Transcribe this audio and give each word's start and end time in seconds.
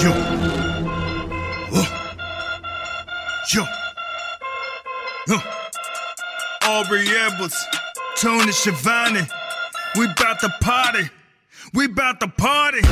Yo. 0.00 0.12
Uh. 1.72 1.84
Yo. 3.52 3.64
Uh. 5.28 5.40
Aubrey 6.62 7.04
Edwards, 7.08 7.56
Tony 8.16 8.52
Schiavone. 8.52 9.22
We 9.96 10.06
bout 10.14 10.38
to 10.40 10.50
party. 10.60 11.10
We 11.74 11.88
bout 11.88 12.20
to 12.20 12.28
party. 12.28 12.82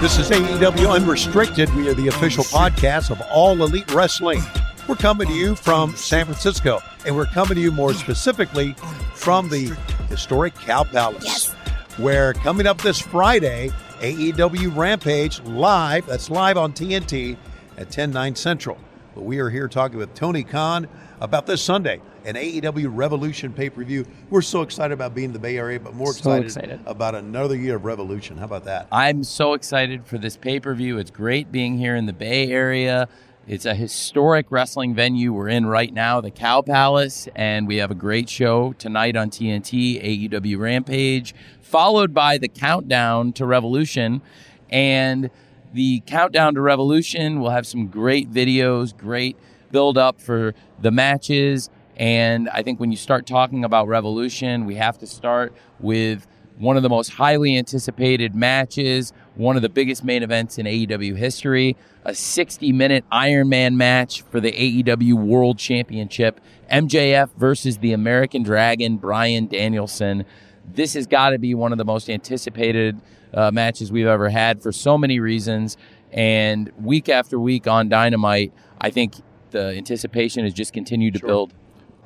This 0.00 0.18
is 0.18 0.30
AEW 0.30 0.90
Unrestricted. 0.92 1.72
We 1.74 1.88
are 1.88 1.94
the 1.94 2.08
official 2.08 2.44
podcast 2.44 3.10
of 3.10 3.20
All 3.32 3.60
Elite 3.62 3.92
Wrestling. 3.92 4.42
We're 4.86 4.94
coming 4.96 5.26
to 5.26 5.32
you 5.34 5.54
from 5.56 5.96
San 5.96 6.26
Francisco, 6.26 6.80
and 7.06 7.16
we're 7.16 7.26
coming 7.26 7.54
to 7.56 7.60
you 7.60 7.72
more 7.72 7.92
specifically 7.94 8.74
from 9.14 9.48
the 9.48 9.74
historic 10.08 10.54
Cow 10.54 10.84
Palace, 10.84 11.24
Yes. 11.24 11.52
where 11.98 12.34
coming 12.34 12.66
up 12.66 12.80
this 12.82 12.98
Friday, 13.00 13.70
AEW 14.00 14.76
Rampage 14.76 15.40
live, 15.42 16.06
that's 16.06 16.30
live 16.30 16.56
on 16.58 16.72
TNT 16.72 17.36
at 17.78 17.90
10, 17.90 18.10
9 18.10 18.34
Central. 18.36 18.78
But 19.14 19.24
we 19.24 19.38
are 19.38 19.48
here 19.50 19.66
talking 19.66 19.96
with 19.98 20.14
Tony 20.14 20.44
Khan 20.44 20.86
about 21.20 21.46
this 21.46 21.62
Sunday, 21.62 22.00
an 22.26 22.34
AEW 22.34 22.88
Revolution 22.90 23.52
pay 23.52 23.70
per 23.70 23.84
view. 23.84 24.04
We're 24.30 24.42
so 24.42 24.62
excited 24.62 24.92
about 24.92 25.14
being 25.14 25.26
in 25.26 25.32
the 25.32 25.38
Bay 25.38 25.56
Area, 25.56 25.78
but 25.78 25.94
more 25.94 26.12
So 26.12 26.32
excited, 26.32 26.44
excited. 26.46 26.80
about 26.84 27.14
another 27.14 27.56
year 27.56 27.76
of 27.76 27.84
Revolution. 27.84 28.36
How 28.36 28.44
about 28.46 28.64
that? 28.64 28.88
I'm 28.90 29.22
so 29.22 29.54
excited 29.54 30.04
for 30.04 30.18
this 30.18 30.36
pay 30.36 30.58
per 30.60 30.74
view. 30.74 30.98
It's 30.98 31.10
great 31.10 31.52
being 31.52 31.78
here 31.78 31.94
in 31.94 32.06
the 32.06 32.12
Bay 32.12 32.50
Area. 32.50 33.08
It's 33.46 33.64
a 33.64 33.76
historic 33.76 34.46
wrestling 34.50 34.92
venue 34.92 35.32
we're 35.32 35.48
in 35.48 35.66
right 35.66 35.94
now, 35.94 36.20
the 36.20 36.32
Cow 36.32 36.62
Palace, 36.62 37.28
and 37.36 37.68
we 37.68 37.76
have 37.76 37.92
a 37.92 37.94
great 37.94 38.28
show 38.28 38.72
tonight 38.72 39.14
on 39.14 39.30
TNT, 39.30 40.28
AEW 40.28 40.58
Rampage, 40.58 41.32
followed 41.60 42.12
by 42.12 42.38
the 42.38 42.48
countdown 42.48 43.32
to 43.34 43.46
Revolution. 43.46 44.20
And 44.68 45.30
the 45.72 46.02
countdown 46.06 46.54
to 46.56 46.60
Revolution 46.60 47.38
will 47.38 47.50
have 47.50 47.68
some 47.68 47.86
great 47.86 48.32
videos, 48.32 48.96
great 48.96 49.36
build 49.70 49.96
up 49.96 50.20
for 50.20 50.52
the 50.80 50.90
matches. 50.90 51.70
And 51.96 52.48
I 52.50 52.62
think 52.62 52.78
when 52.78 52.90
you 52.90 52.96
start 52.96 53.26
talking 53.26 53.64
about 53.64 53.88
Revolution, 53.88 54.66
we 54.66 54.74
have 54.74 54.98
to 54.98 55.06
start 55.06 55.54
with 55.80 56.26
one 56.58 56.76
of 56.76 56.82
the 56.82 56.88
most 56.88 57.10
highly 57.10 57.56
anticipated 57.56 58.34
matches, 58.34 59.12
one 59.34 59.56
of 59.56 59.62
the 59.62 59.68
biggest 59.68 60.04
main 60.04 60.22
events 60.22 60.58
in 60.58 60.66
AEW 60.66 61.16
history, 61.16 61.76
a 62.04 62.14
60 62.14 62.72
minute 62.72 63.04
Iron 63.10 63.48
Man 63.48 63.76
match 63.76 64.22
for 64.22 64.40
the 64.40 64.52
AEW 64.52 65.14
World 65.14 65.58
Championship, 65.58 66.40
MJF 66.70 67.30
versus 67.36 67.78
the 67.78 67.92
American 67.92 68.42
Dragon, 68.42 68.96
Bryan 68.96 69.46
Danielson. 69.46 70.24
This 70.72 70.94
has 70.94 71.06
got 71.06 71.30
to 71.30 71.38
be 71.38 71.54
one 71.54 71.72
of 71.72 71.78
the 71.78 71.84
most 71.84 72.08
anticipated 72.08 73.00
uh, 73.34 73.50
matches 73.50 73.92
we've 73.92 74.06
ever 74.06 74.28
had 74.28 74.62
for 74.62 74.72
so 74.72 74.96
many 74.96 75.20
reasons. 75.20 75.76
And 76.12 76.72
week 76.80 77.08
after 77.08 77.38
week 77.38 77.66
on 77.66 77.88
Dynamite, 77.88 78.52
I 78.80 78.90
think 78.90 79.14
the 79.50 79.74
anticipation 79.76 80.44
has 80.44 80.54
just 80.54 80.72
continued 80.72 81.14
to 81.14 81.26
build. 81.26 81.52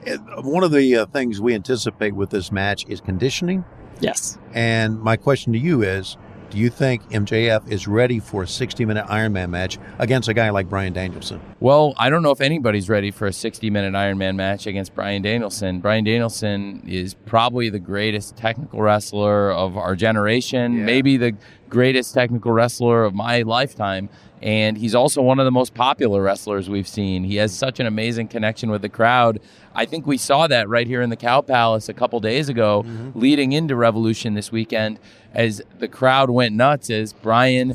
Uh, 0.07 0.17
One 0.43 0.65
of 0.65 0.71
the 0.71 0.97
uh, 0.97 1.07
things 1.07 1.41
we 1.41 1.55
anticipate 1.55 2.15
with 2.15 2.31
this 2.31 2.51
match 2.53 2.87
is 2.89 3.01
conditioning. 3.01 3.65
Yes. 4.01 4.39
And 4.55 5.01
my 5.01 5.17
question 5.17 5.53
to 5.53 5.59
you 5.59 5.83
is 5.83 6.17
do 6.49 6.59
you 6.59 6.69
think 6.69 7.09
MJF 7.11 7.71
is 7.71 7.87
ready 7.87 8.19
for 8.19 8.43
a 8.43 8.49
60 8.49 8.85
minute 8.85 9.07
Ironman 9.07 9.51
match 9.51 9.79
against 10.01 10.29
a 10.29 10.35
guy 10.35 10.51
like 10.51 10.69
Bryan 10.69 10.93
Danielson? 10.93 11.41
Well, 11.61 11.95
I 11.97 12.11
don't 12.11 12.23
know 12.25 12.33
if 12.33 12.41
anybody's 12.41 12.89
ready 12.89 13.11
for 13.13 13.27
a 13.29 13.33
60 13.33 13.71
minute 13.71 13.93
Ironman 13.95 14.35
match 14.37 14.67
against 14.67 14.95
Bryan 14.95 15.23
Danielson. 15.23 15.79
Bryan 15.81 16.03
Danielson 16.03 16.83
is 16.89 17.15
probably 17.15 17.69
the 17.71 17.79
greatest 17.79 18.37
technical 18.37 18.81
wrestler 18.83 19.53
of 19.53 19.77
our 19.77 19.95
generation, 19.95 20.79
Yeah. 20.79 20.85
maybe 20.87 21.17
the 21.19 21.37
greatest 21.69 22.15
technical 22.15 22.51
wrestler 22.51 23.05
of 23.05 23.15
my 23.15 23.43
lifetime. 23.43 24.09
And 24.43 24.79
he's 24.79 24.95
also 24.95 25.21
one 25.21 25.39
of 25.39 25.45
the 25.45 25.51
most 25.51 25.75
popular 25.75 26.23
wrestlers 26.23 26.69
we've 26.69 26.89
seen. 26.89 27.25
He 27.25 27.37
has 27.37 27.57
such 27.57 27.79
an 27.79 27.87
amazing 27.87 28.29
connection 28.29 28.71
with 28.71 28.83
the 28.83 28.89
crowd. 28.89 29.41
I 29.75 29.85
think 29.85 30.07
we 30.07 30.17
saw 30.17 30.47
that 30.47 30.69
right 30.69 30.87
here 30.87 31.03
in 31.03 31.11
the 31.11 31.17
Cow 31.17 31.43
Palace 31.43 31.89
a 31.89 31.95
couple 31.95 32.21
days 32.21 32.49
ago, 32.49 32.83
mm-hmm. 32.83 33.19
leading 33.19 33.53
into 33.53 33.77
Revolution 33.77 34.35
this 34.35 34.51
weekend, 34.51 34.99
as 35.35 35.61
the 35.79 35.89
crowd 35.89 36.31
went 36.31 36.55
nuts 36.55 36.89
as 36.89 37.13
Bryan 37.13 37.75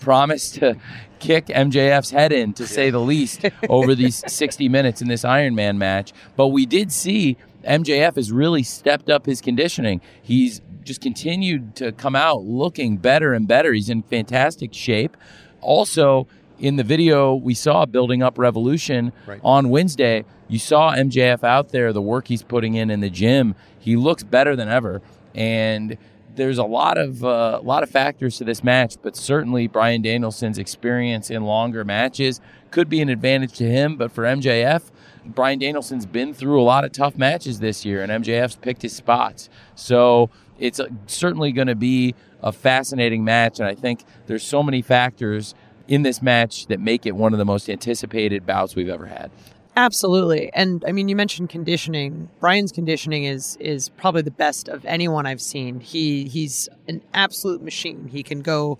promised 0.00 0.56
to 0.56 0.76
kick 1.20 1.46
MJF's 1.46 2.10
head 2.10 2.32
in, 2.32 2.52
to 2.54 2.66
say 2.66 2.90
the 2.90 3.00
least, 3.00 3.44
over 3.68 3.94
these 3.94 4.24
60 4.26 4.68
minutes 4.68 5.00
in 5.00 5.08
this 5.08 5.24
Iron 5.24 5.54
Man 5.54 5.78
match. 5.78 6.12
But 6.36 6.48
we 6.48 6.66
did 6.66 6.90
see 6.90 7.36
MJF 7.64 8.16
has 8.16 8.32
really 8.32 8.64
stepped 8.64 9.08
up 9.08 9.26
his 9.26 9.40
conditioning. 9.40 10.00
He's 10.20 10.60
just 10.82 11.00
continued 11.00 11.76
to 11.76 11.92
come 11.92 12.16
out 12.16 12.42
looking 12.42 12.96
better 12.96 13.32
and 13.32 13.46
better. 13.46 13.72
He's 13.72 13.88
in 13.88 14.02
fantastic 14.02 14.74
shape. 14.74 15.16
Also, 15.62 16.26
in 16.58 16.76
the 16.76 16.84
video 16.84 17.34
we 17.34 17.54
saw 17.54 17.86
building 17.86 18.22
up 18.22 18.38
Revolution 18.38 19.12
Right. 19.26 19.40
on 19.42 19.68
Wednesday, 19.70 20.24
you 20.48 20.58
saw 20.58 20.92
MJF 20.94 21.42
out 21.42 21.70
there, 21.70 21.92
the 21.92 22.02
work 22.02 22.28
he's 22.28 22.42
putting 22.42 22.74
in 22.74 22.90
in 22.90 23.00
the 23.00 23.10
gym. 23.10 23.54
He 23.78 23.96
looks 23.96 24.22
better 24.22 24.54
than 24.54 24.68
ever. 24.68 25.00
And 25.34 25.96
there's 26.34 26.58
a 26.58 26.64
lot 26.64 26.98
of 26.98 27.24
uh, 27.24 27.60
lot 27.62 27.82
of 27.82 27.90
factors 27.90 28.38
to 28.38 28.44
this 28.44 28.62
match, 28.64 28.96
but 29.02 29.16
certainly 29.16 29.66
Bryan 29.66 30.02
Danielson's 30.02 30.58
experience 30.58 31.30
in 31.30 31.44
longer 31.44 31.84
matches 31.84 32.40
could 32.70 32.88
be 32.88 33.00
an 33.02 33.08
advantage 33.08 33.52
to 33.54 33.64
him. 33.64 33.96
But 33.96 34.12
for 34.12 34.24
MJF, 34.24 34.90
Bryan 35.26 35.58
Danielson's 35.58 36.06
been 36.06 36.32
through 36.34 36.60
a 36.60 36.64
lot 36.64 36.84
of 36.84 36.92
tough 36.92 37.16
matches 37.16 37.60
this 37.60 37.84
year, 37.84 38.02
and 38.02 38.10
MJF's 38.24 38.56
picked 38.56 38.82
his 38.82 38.94
spots. 38.94 39.48
So 39.74 40.30
it's 40.58 40.80
uh, 40.80 40.86
certainly 41.06 41.52
going 41.52 41.68
to 41.68 41.74
be 41.74 42.14
a 42.42 42.52
fascinating 42.52 43.24
match, 43.24 43.60
and 43.60 43.68
I 43.68 43.74
think 43.74 44.04
there's 44.26 44.42
so 44.42 44.62
many 44.62 44.82
factors 44.82 45.54
in 45.88 46.02
this 46.02 46.22
match 46.22 46.66
that 46.66 46.80
make 46.80 47.06
it 47.06 47.16
one 47.16 47.32
of 47.32 47.38
the 47.38 47.44
most 47.44 47.68
anticipated 47.68 48.46
bouts 48.46 48.74
we've 48.74 48.88
ever 48.88 49.06
had. 49.06 49.30
Absolutely. 49.74 50.52
And 50.52 50.84
I 50.86 50.92
mean 50.92 51.08
you 51.08 51.16
mentioned 51.16 51.48
conditioning. 51.48 52.28
Bryan's 52.40 52.72
conditioning 52.72 53.24
is 53.24 53.56
is 53.58 53.88
probably 53.88 54.20
the 54.22 54.30
best 54.30 54.68
of 54.68 54.84
anyone 54.84 55.24
I've 55.24 55.40
seen. 55.40 55.80
He 55.80 56.24
he's 56.24 56.68
an 56.88 57.02
absolute 57.14 57.62
machine. 57.62 58.08
He 58.08 58.22
can 58.22 58.42
go 58.42 58.78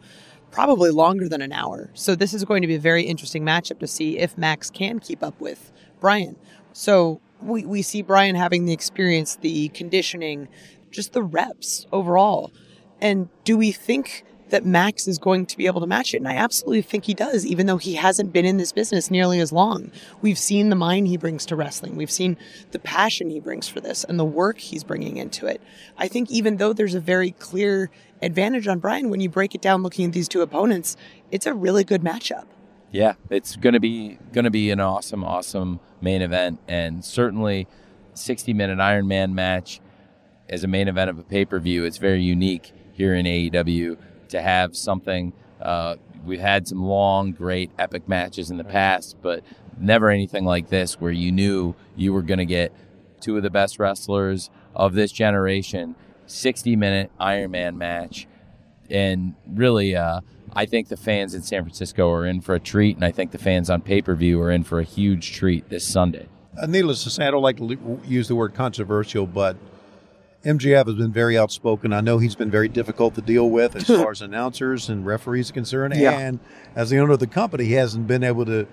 probably 0.50 0.90
longer 0.90 1.28
than 1.30 1.40
an 1.40 1.50
hour. 1.50 1.90
So 1.94 2.14
this 2.14 2.34
is 2.34 2.44
going 2.44 2.60
to 2.60 2.68
be 2.68 2.74
a 2.74 2.80
very 2.80 3.04
interesting 3.04 3.42
matchup 3.42 3.78
to 3.78 3.86
see 3.86 4.18
if 4.18 4.36
Max 4.36 4.70
can 4.70 4.98
keep 4.98 5.22
up 5.22 5.40
with 5.40 5.72
Bryan. 5.98 6.36
So 6.74 7.20
we, 7.40 7.64
we 7.64 7.80
see 7.80 8.02
Bryan 8.02 8.36
having 8.36 8.66
the 8.66 8.74
experience, 8.74 9.36
the 9.36 9.68
conditioning, 9.70 10.48
just 10.90 11.14
the 11.14 11.22
reps 11.22 11.86
overall. 11.90 12.52
And 13.02 13.28
do 13.44 13.58
we 13.58 13.72
think 13.72 14.24
that 14.52 14.64
Max 14.66 15.08
is 15.08 15.18
going 15.18 15.46
to 15.46 15.56
be 15.56 15.66
able 15.66 15.80
to 15.80 15.86
match 15.86 16.12
it. 16.14 16.18
And 16.18 16.28
I 16.28 16.34
absolutely 16.34 16.82
think 16.82 17.06
he 17.06 17.14
does, 17.14 17.44
even 17.44 17.66
though 17.66 17.78
he 17.78 17.94
hasn't 17.94 18.34
been 18.34 18.44
in 18.44 18.58
this 18.58 18.70
business 18.70 19.10
nearly 19.10 19.40
as 19.40 19.50
long. 19.50 19.90
We've 20.20 20.38
seen 20.38 20.68
the 20.68 20.76
mind 20.76 21.08
he 21.08 21.16
brings 21.16 21.46
to 21.46 21.56
wrestling. 21.56 21.96
We've 21.96 22.10
seen 22.10 22.36
the 22.70 22.78
passion 22.78 23.30
he 23.30 23.40
brings 23.40 23.66
for 23.66 23.80
this 23.80 24.04
and 24.04 24.18
the 24.18 24.26
work 24.26 24.58
he's 24.58 24.84
bringing 24.84 25.16
into 25.16 25.46
it. 25.46 25.60
I 25.96 26.06
think 26.06 26.30
even 26.30 26.58
though 26.58 26.74
there's 26.74 26.94
a 26.94 27.00
very 27.00 27.30
clear 27.32 27.90
advantage 28.20 28.68
on 28.68 28.78
Bryan, 28.78 29.08
when 29.08 29.20
you 29.20 29.30
break 29.30 29.54
it 29.54 29.62
down 29.62 29.82
looking 29.82 30.04
at 30.04 30.12
these 30.12 30.28
two 30.28 30.42
opponents, 30.42 30.98
it's 31.30 31.46
a 31.46 31.54
really 31.54 31.82
good 31.82 32.02
matchup. 32.02 32.44
Yeah, 32.90 33.14
it's 33.30 33.56
going 33.56 33.72
to 33.72 33.80
be 33.80 34.18
going 34.32 34.44
to 34.44 34.50
be 34.50 34.70
an 34.70 34.80
awesome, 34.80 35.24
awesome 35.24 35.80
main 36.02 36.20
event, 36.20 36.60
and 36.68 37.02
certainly 37.02 37.66
60 38.12 38.52
minute 38.52 38.80
Iron 38.80 39.08
Man 39.08 39.34
match 39.34 39.80
as 40.50 40.62
a 40.62 40.68
main 40.68 40.88
event 40.88 41.08
of 41.08 41.18
a 41.18 41.22
pay 41.22 41.46
per 41.46 41.58
view. 41.58 41.86
It's 41.86 41.96
very 41.96 42.22
unique 42.22 42.74
here 43.02 43.14
in 43.14 43.26
AEW 43.26 43.98
to 44.28 44.40
have 44.40 44.76
something. 44.76 45.32
Uh, 45.60 45.96
we've 46.24 46.40
had 46.40 46.68
some 46.68 46.84
long, 46.84 47.32
great, 47.32 47.68
epic 47.80 48.08
matches 48.08 48.48
in 48.48 48.58
the 48.58 48.64
past, 48.64 49.16
but 49.20 49.42
never 49.76 50.08
anything 50.08 50.44
like 50.44 50.68
this 50.68 51.00
where 51.00 51.10
you 51.10 51.32
knew 51.32 51.74
you 51.96 52.12
were 52.12 52.22
going 52.22 52.38
to 52.38 52.46
get 52.46 52.72
two 53.20 53.36
of 53.36 53.42
the 53.42 53.50
best 53.50 53.80
wrestlers 53.80 54.50
of 54.76 54.94
this 54.94 55.10
generation, 55.10 55.96
60 56.26 56.76
minute 56.76 57.10
Iron 57.18 57.50
Man 57.50 57.76
match. 57.76 58.28
And 58.88 59.34
really, 59.48 59.96
uh, 59.96 60.20
I 60.52 60.66
think 60.66 60.86
the 60.86 60.96
fans 60.96 61.34
in 61.34 61.42
San 61.42 61.64
Francisco 61.64 62.08
are 62.08 62.24
in 62.24 62.40
for 62.40 62.54
a 62.54 62.60
treat, 62.60 62.94
and 62.94 63.04
I 63.04 63.10
think 63.10 63.32
the 63.32 63.38
fans 63.38 63.68
on 63.68 63.80
pay 63.80 64.00
per 64.00 64.14
view 64.14 64.40
are 64.40 64.50
in 64.52 64.62
for 64.62 64.78
a 64.78 64.84
huge 64.84 65.32
treat 65.32 65.68
this 65.70 65.88
Sunday. 65.88 66.28
Uh, 66.56 66.66
needless 66.66 67.02
to 67.02 67.10
say, 67.10 67.26
I 67.26 67.32
don't 67.32 67.42
like 67.42 67.56
to 67.56 68.00
use 68.04 68.28
the 68.28 68.36
word 68.36 68.54
controversial, 68.54 69.26
but 69.26 69.56
MJF 70.44 70.86
has 70.86 70.96
been 70.96 71.12
very 71.12 71.38
outspoken. 71.38 71.92
I 71.92 72.00
know 72.00 72.18
he's 72.18 72.34
been 72.34 72.50
very 72.50 72.68
difficult 72.68 73.14
to 73.14 73.22
deal 73.22 73.48
with 73.48 73.76
as 73.76 73.86
far 73.86 74.10
as 74.10 74.22
announcers 74.22 74.88
and 74.88 75.06
referees 75.06 75.50
are 75.50 75.54
concerned. 75.54 75.94
Yeah. 75.96 76.18
And 76.18 76.40
as 76.74 76.90
the 76.90 76.98
owner 76.98 77.12
of 77.12 77.20
the 77.20 77.26
company, 77.26 77.64
he 77.64 77.74
hasn't 77.74 78.06
been 78.06 78.24
able 78.24 78.44
to 78.46 78.66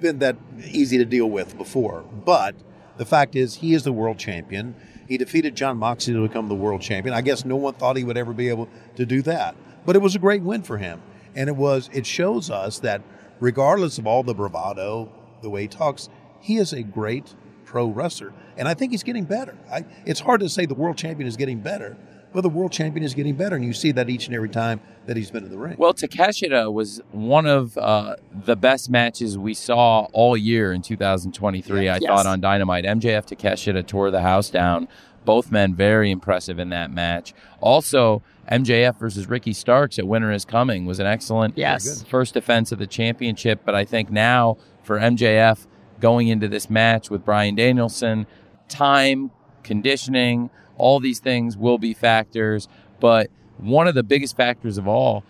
been 0.00 0.18
that 0.18 0.36
easy 0.70 0.98
to 0.98 1.04
deal 1.04 1.30
with 1.30 1.56
before. 1.56 2.02
But 2.02 2.54
the 2.98 3.06
fact 3.06 3.34
is, 3.34 3.56
he 3.56 3.72
is 3.74 3.84
the 3.84 3.92
world 3.92 4.18
champion. 4.18 4.74
He 5.08 5.16
defeated 5.16 5.54
Jon 5.54 5.78
Moxley 5.78 6.12
to 6.14 6.26
become 6.26 6.48
the 6.48 6.54
world 6.54 6.82
champion. 6.82 7.14
I 7.14 7.22
guess 7.22 7.44
no 7.44 7.56
one 7.56 7.74
thought 7.74 7.96
he 7.96 8.04
would 8.04 8.16
ever 8.16 8.32
be 8.32 8.48
able 8.48 8.68
to 8.96 9.06
do 9.06 9.22
that, 9.22 9.56
but 9.84 9.96
it 9.96 10.00
was 10.00 10.14
a 10.14 10.18
great 10.18 10.42
win 10.42 10.62
for 10.62 10.78
him. 10.78 11.00
And 11.34 11.48
it 11.48 11.56
was. 11.56 11.88
It 11.92 12.06
shows 12.06 12.50
us 12.50 12.78
that 12.80 13.02
regardless 13.40 13.98
of 13.98 14.06
all 14.06 14.22
the 14.22 14.34
bravado, 14.34 15.10
the 15.42 15.50
way 15.50 15.62
he 15.62 15.68
talks, 15.68 16.08
he 16.40 16.56
is 16.56 16.72
a 16.72 16.82
great 16.82 17.34
pro 17.64 17.86
wrestler, 17.86 18.32
and 18.56 18.66
I 18.68 18.74
think 18.74 18.92
he's 18.92 19.02
getting 19.02 19.24
better. 19.24 19.56
I, 19.70 19.84
it's 20.04 20.20
hard 20.20 20.40
to 20.40 20.48
say 20.48 20.66
the 20.66 20.74
world 20.74 20.96
champion 20.96 21.26
is 21.28 21.36
getting 21.36 21.60
better, 21.60 21.96
but 22.32 22.40
the 22.42 22.48
world 22.48 22.72
champion 22.72 23.04
is 23.04 23.14
getting 23.14 23.34
better, 23.34 23.56
and 23.56 23.64
you 23.64 23.72
see 23.72 23.92
that 23.92 24.08
each 24.10 24.26
and 24.26 24.34
every 24.34 24.48
time 24.48 24.80
that 25.06 25.16
he's 25.16 25.30
been 25.30 25.44
in 25.44 25.50
the 25.50 25.56
ring. 25.58 25.76
Well, 25.78 25.94
Takeshita 25.94 26.72
was 26.72 27.00
one 27.12 27.46
of 27.46 27.76
uh, 27.78 28.16
the 28.32 28.56
best 28.56 28.90
matches 28.90 29.38
we 29.38 29.54
saw 29.54 30.08
all 30.12 30.36
year 30.36 30.72
in 30.72 30.82
2023. 30.82 31.88
I 31.88 31.94
Yes. 31.96 32.02
thought 32.04 32.26
on 32.26 32.40
Dynamite, 32.40 32.84
MJF 32.84 33.26
Takeshita 33.26 33.86
tore 33.86 34.10
the 34.10 34.22
house 34.22 34.50
down. 34.50 34.88
Both 35.24 35.50
men 35.50 35.74
very 35.74 36.10
impressive 36.12 36.58
in 36.60 36.68
that 36.70 36.92
match. 36.92 37.34
Also, 37.60 38.22
MJF 38.50 38.96
versus 38.98 39.28
Ricky 39.28 39.52
Starks 39.52 39.98
at 39.98 40.06
Winter 40.06 40.30
is 40.30 40.44
Coming 40.44 40.86
was 40.86 41.00
an 41.00 41.06
excellent 41.06 41.58
Yes. 41.58 42.04
first 42.04 42.34
defense 42.34 42.70
of 42.70 42.78
the 42.78 42.86
championship. 42.86 43.60
But 43.64 43.74
I 43.74 43.84
think 43.84 44.08
now 44.10 44.56
for 44.84 44.98
MJF 45.00 45.66
going 46.00 46.28
into 46.28 46.46
this 46.46 46.70
match 46.70 47.10
with 47.10 47.24
Bryan 47.24 47.56
Danielson, 47.56 48.26
time, 48.68 49.30
conditioning, 49.62 50.50
all 50.78 51.00
these 51.00 51.20
things 51.20 51.56
will 51.56 51.78
be 51.78 51.94
factors. 51.94 52.68
But 53.00 53.30
one 53.58 53.88
of 53.88 53.94
the 53.94 54.02
biggest 54.02 54.36
factors 54.36 54.78
of 54.78 54.86
all, 54.86 55.24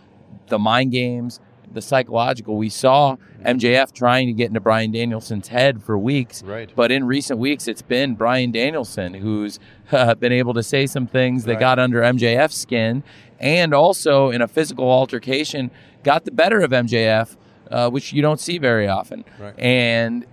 the 0.49 0.59
mind 0.59 0.93
games, 0.93 1.41
the 1.73 1.83
psychological. 1.83 2.57
We 2.57 2.69
saw 2.71 3.17
MJF 3.45 3.93
trying 3.93 4.29
to 4.29 4.33
get 4.33 4.49
into 4.49 4.61
Bryan 4.61 4.93
Danielson's 4.93 5.49
head 5.49 5.83
for 5.83 5.99
weeks. 5.99 6.43
Right. 6.43 6.71
But 6.75 6.91
in 6.91 7.05
recent 7.05 7.39
weeks, 7.39 7.69
it's 7.69 7.83
been 7.83 8.15
Bryan 8.15 8.51
Danielson 8.51 9.15
who's 9.15 9.59
uh, 9.93 10.15
been 10.15 10.33
able 10.33 10.55
to 10.55 10.63
say 10.63 10.87
some 10.87 11.07
things 11.07 11.45
that 11.45 11.53
Right. 11.55 11.61
got 11.61 11.79
under 11.79 12.01
MJF's 12.01 12.57
skin, 12.57 13.03
and 13.39 13.75
also 13.75 14.31
in 14.31 14.41
a 14.41 14.49
physical 14.49 14.91
altercation, 14.91 15.71
got 16.03 16.25
the 16.25 16.31
better 16.31 16.61
of 16.61 16.71
MJF, 16.71 17.37
uh, 17.71 17.91
which 17.91 18.13
you 18.13 18.23
don't 18.23 18.41
see 18.41 18.57
very 18.59 18.89
often. 18.89 19.25
Right. 19.39 19.59
And 19.59 20.25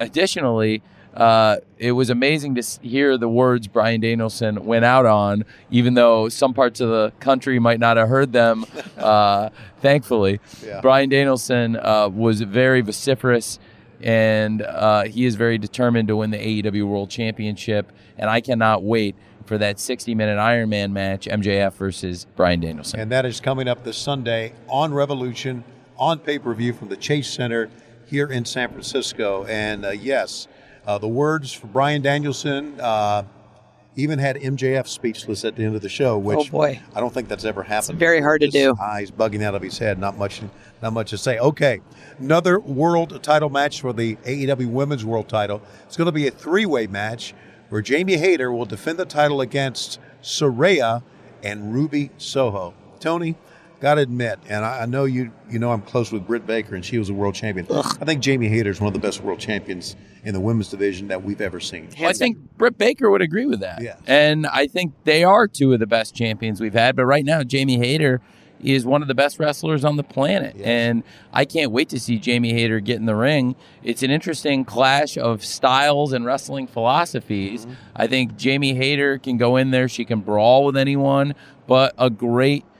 additionally, 0.00 0.82
uh, 1.16 1.56
it 1.78 1.92
was 1.92 2.10
amazing 2.10 2.54
to 2.56 2.62
hear 2.82 3.16
the 3.16 3.28
words 3.28 3.66
Bryan 3.68 4.00
Danielson 4.00 4.64
went 4.64 4.84
out 4.84 5.06
on, 5.06 5.44
even 5.70 5.94
though 5.94 6.28
some 6.28 6.52
parts 6.54 6.80
of 6.80 6.88
the 6.90 7.12
country 7.20 7.58
might 7.58 7.80
not 7.80 7.96
have 7.96 8.08
heard 8.08 8.32
them. 8.32 8.64
Uh, 8.96 9.50
thankfully, 9.82 10.40
Yeah. 10.66 10.80
Bryan 10.80 11.08
Danielson 11.10 11.76
uh, 11.76 12.08
was 12.08 12.40
very 12.40 12.80
vociferous, 12.80 13.58
and 14.00 14.62
uh, 14.62 15.04
he 15.04 15.26
is 15.26 15.36
very 15.36 15.58
determined 15.58 16.08
to 16.08 16.16
win 16.16 16.30
the 16.30 16.38
AEW 16.38 16.84
World 16.84 17.10
Championship. 17.10 17.92
And 18.18 18.28
I 18.30 18.40
cannot 18.40 18.82
wait 18.82 19.14
for 19.44 19.58
that 19.58 19.76
60-minute 19.76 20.38
Iron 20.38 20.70
Man 20.70 20.92
match, 20.92 21.26
MJF 21.26 21.74
versus 21.74 22.26
Bryan 22.36 22.60
Danielson. 22.60 22.98
And 22.98 23.12
that 23.12 23.24
is 23.26 23.38
coming 23.40 23.68
up 23.68 23.84
this 23.84 23.98
Sunday 23.98 24.54
on 24.66 24.92
Revolution 24.92 25.62
on 25.98 26.18
pay 26.18 26.38
per 26.38 26.52
view 26.54 26.72
from 26.72 26.88
the 26.88 26.96
Chase 26.96 27.28
Center 27.28 27.70
here 28.06 28.26
in 28.26 28.44
San 28.44 28.70
Francisco. 28.70 29.44
And 29.44 29.84
uh, 29.84 29.90
yes, 29.90 30.48
uh, 30.86 30.98
the 30.98 31.08
words 31.08 31.52
for 31.52 31.66
Bryan 31.66 32.02
Danielson 32.02 32.78
uh, 32.80 33.24
even 33.96 34.18
had 34.18 34.36
MJF 34.36 34.86
speechless 34.86 35.44
at 35.44 35.56
the 35.56 35.64
end 35.64 35.74
of 35.74 35.80
the 35.82 35.88
show, 35.88 36.18
which 36.18 36.38
Oh, 36.38 36.44
boy. 36.50 36.80
I 36.94 37.00
don't 37.00 37.12
think 37.12 37.28
that's 37.28 37.44
ever 37.44 37.62
happened. 37.62 37.90
It's 37.94 37.98
very 37.98 38.20
hard 38.20 38.42
to 38.42 38.48
do. 38.48 38.74
Eyes 38.80 39.10
bugging 39.10 39.42
out 39.42 39.54
of 39.54 39.62
his 39.62 39.78
head. 39.78 39.98
Not 39.98 40.18
much. 40.18 40.42
Not 40.82 40.92
much 40.92 41.10
to 41.10 41.18
say. 41.18 41.38
Okay, 41.38 41.80
another 42.18 42.60
world 42.60 43.22
title 43.22 43.48
match 43.48 43.80
for 43.80 43.92
the 43.94 44.16
AEW 44.16 44.66
Women's 44.68 45.04
World 45.04 45.28
Title. 45.28 45.62
It's 45.86 45.96
going 45.96 46.06
to 46.06 46.12
be 46.12 46.26
a 46.26 46.30
three-way 46.30 46.86
match 46.86 47.34
where 47.70 47.80
Jamie 47.80 48.18
Hayter 48.18 48.52
will 48.52 48.66
defend 48.66 48.98
the 48.98 49.06
title 49.06 49.40
against 49.40 49.98
Saraya 50.22 51.02
and 51.42 51.72
Ruby 51.72 52.10
Soho. 52.18 52.74
Tony, 53.00 53.36
got 53.80 53.94
to 53.94 54.00
admit, 54.00 54.38
and 54.48 54.64
I, 54.64 54.82
I 54.82 54.86
know 54.86 55.04
you 55.04 55.32
you 55.50 55.58
know 55.58 55.70
I'm 55.72 55.82
close 55.82 56.12
with 56.12 56.26
Britt 56.26 56.46
Baker, 56.46 56.74
and 56.74 56.84
she 56.84 56.98
was 56.98 57.08
a 57.08 57.14
world 57.14 57.34
champion. 57.34 57.66
I 57.70 58.04
think 58.04 58.20
Jamie 58.20 58.48
Hayter 58.48 58.70
is 58.70 58.80
one 58.80 58.88
of 58.88 58.94
the 58.94 59.06
best 59.06 59.22
world 59.22 59.38
champions 59.38 59.96
in 60.24 60.34
the 60.34 60.40
women's 60.40 60.70
division 60.70 61.08
that 61.08 61.22
we've 61.22 61.40
ever 61.40 61.60
seen. 61.60 61.88
Well, 61.98 62.10
I 62.10 62.12
think 62.12 62.38
Britt 62.56 62.78
Baker 62.78 63.10
would 63.10 63.22
agree 63.22 63.46
with 63.46 63.60
that. 63.60 63.80
Yes. 63.80 64.00
And 64.06 64.46
I 64.46 64.66
think 64.66 64.92
they 65.04 65.24
are 65.24 65.46
two 65.46 65.72
of 65.72 65.80
the 65.80 65.86
best 65.86 66.14
champions 66.14 66.60
we've 66.60 66.74
had. 66.74 66.96
But 66.96 67.04
right 67.04 67.24
now, 67.24 67.42
Jamie 67.44 67.78
Hayter 67.78 68.20
is 68.60 68.84
one 68.84 69.02
of 69.02 69.08
the 69.08 69.14
best 69.14 69.38
wrestlers 69.38 69.84
on 69.84 69.96
the 69.96 70.02
planet. 70.02 70.56
And 70.62 71.02
I 71.32 71.44
can't 71.44 71.70
wait 71.70 71.88
to 71.90 72.00
see 72.00 72.18
Jamie 72.18 72.52
Hayter 72.52 72.80
get 72.80 72.96
in 72.96 73.06
the 73.06 73.14
ring. 73.14 73.54
It's 73.82 74.02
an 74.02 74.10
interesting 74.10 74.64
clash 74.64 75.16
of 75.16 75.44
styles 75.44 76.12
and 76.12 76.24
wrestling 76.24 76.66
philosophies. 76.66 77.66
Mm-hmm. 77.66 77.74
I 77.94 78.06
think 78.06 78.36
Jamie 78.36 78.74
Hayter 78.74 79.18
can 79.18 79.36
go 79.36 79.56
in 79.56 79.70
there, 79.70 79.88
she 79.88 80.04
can 80.04 80.20
brawl 80.20 80.64
with 80.64 80.76
anyone, 80.76 81.34
but 81.66 81.94
a 81.98 82.10
great 82.10 82.64
re- 82.64 82.75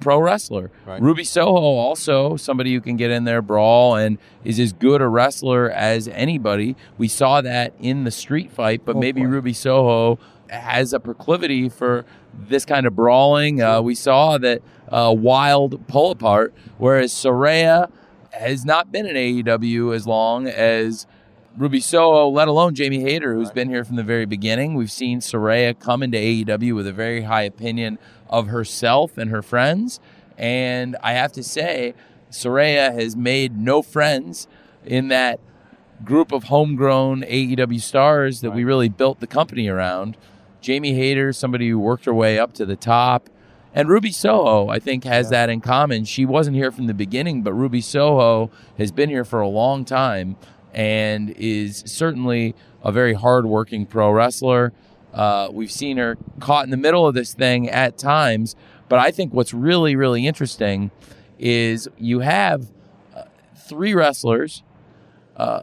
pro 0.00 0.20
wrestler. 0.20 0.70
Right. 0.86 1.00
Ruby 1.00 1.24
Soho 1.24 1.76
also 1.76 2.36
somebody 2.36 2.72
who 2.72 2.80
can 2.80 2.96
get 2.96 3.10
in 3.10 3.24
there, 3.24 3.42
brawl, 3.42 3.96
and 3.96 4.18
is 4.44 4.58
as 4.60 4.72
good 4.72 5.00
a 5.00 5.08
wrestler 5.08 5.70
as 5.70 6.08
anybody. 6.08 6.76
We 6.98 7.08
saw 7.08 7.40
that 7.40 7.74
in 7.80 8.04
the 8.04 8.10
street 8.10 8.52
fight, 8.52 8.82
but 8.84 8.96
maybe 8.96 9.22
boy. 9.22 9.28
Ruby 9.28 9.52
Soho 9.52 10.18
has 10.48 10.92
a 10.92 11.00
proclivity 11.00 11.68
for 11.68 12.04
this 12.34 12.64
kind 12.64 12.86
of 12.86 12.94
brawling. 12.94 13.62
Uh, 13.62 13.80
we 13.80 13.94
saw 13.94 14.38
that 14.38 14.62
uh, 14.88 15.14
wild 15.16 15.86
pull 15.88 16.10
apart, 16.10 16.54
whereas 16.78 17.12
Saraya 17.12 17.90
has 18.32 18.64
not 18.64 18.90
been 18.90 19.06
in 19.06 19.16
AEW 19.16 19.94
as 19.94 20.06
long 20.06 20.46
as 20.46 21.06
Ruby 21.56 21.80
Soho, 21.80 22.28
let 22.28 22.48
alone 22.48 22.74
Jamie 22.74 23.02
Hayter, 23.02 23.34
who's 23.34 23.50
been 23.50 23.68
here 23.68 23.84
from 23.84 23.96
the 23.96 24.02
very 24.02 24.24
beginning. 24.24 24.72
We've 24.74 24.90
seen 24.90 25.20
Saraya 25.20 25.78
come 25.78 26.02
into 26.02 26.16
AEW 26.16 26.74
with 26.74 26.86
a 26.86 26.94
very 26.94 27.22
high 27.22 27.42
opinion 27.42 27.98
of 28.30 28.46
herself 28.46 29.18
and 29.18 29.30
her 29.30 29.42
friends. 29.42 30.00
And 30.38 30.96
I 31.02 31.12
have 31.12 31.30
to 31.32 31.42
say, 31.42 31.92
Saraya 32.30 32.94
has 32.94 33.16
made 33.16 33.58
no 33.58 33.82
friends 33.82 34.48
in 34.86 35.08
that 35.08 35.40
group 36.02 36.32
of 36.32 36.44
homegrown 36.44 37.20
AEW 37.20 37.82
stars 37.82 38.40
that 38.40 38.52
we 38.52 38.64
really 38.64 38.88
built 38.88 39.20
the 39.20 39.26
company 39.26 39.68
around. 39.68 40.16
Jamie 40.62 40.94
Hayter, 40.94 41.34
somebody 41.34 41.68
who 41.68 41.78
worked 41.78 42.06
her 42.06 42.14
way 42.14 42.38
up 42.38 42.54
to 42.54 42.64
the 42.64 42.76
top. 42.76 43.28
And 43.74 43.90
Ruby 43.90 44.10
Soho, 44.10 44.68
I 44.68 44.78
think, 44.78 45.04
has 45.04 45.28
that 45.28 45.50
in 45.50 45.60
common. 45.60 46.06
She 46.06 46.24
wasn't 46.24 46.56
here 46.56 46.72
from 46.72 46.86
the 46.86 46.94
beginning, 46.94 47.42
but 47.42 47.52
Ruby 47.52 47.82
Soho 47.82 48.50
has 48.78 48.90
been 48.90 49.10
here 49.10 49.24
for 49.24 49.40
a 49.42 49.48
long 49.48 49.84
time 49.84 50.36
and 50.74 51.30
is 51.30 51.82
certainly 51.86 52.54
a 52.82 52.90
very 52.92 53.14
hardworking 53.14 53.86
pro 53.86 54.10
wrestler. 54.10 54.72
Uh, 55.12 55.48
we've 55.52 55.70
seen 55.70 55.98
her 55.98 56.16
caught 56.40 56.64
in 56.64 56.70
the 56.70 56.76
middle 56.76 57.06
of 57.06 57.14
this 57.14 57.34
thing 57.34 57.68
at 57.68 57.98
times, 57.98 58.56
but 58.88 58.98
I 58.98 59.10
think 59.10 59.32
what's 59.34 59.52
really, 59.52 59.94
really 59.94 60.26
interesting 60.26 60.90
is 61.38 61.88
you 61.98 62.20
have 62.20 62.70
uh, 63.14 63.24
three 63.56 63.94
wrestlers, 63.94 64.62
uh, 65.36 65.62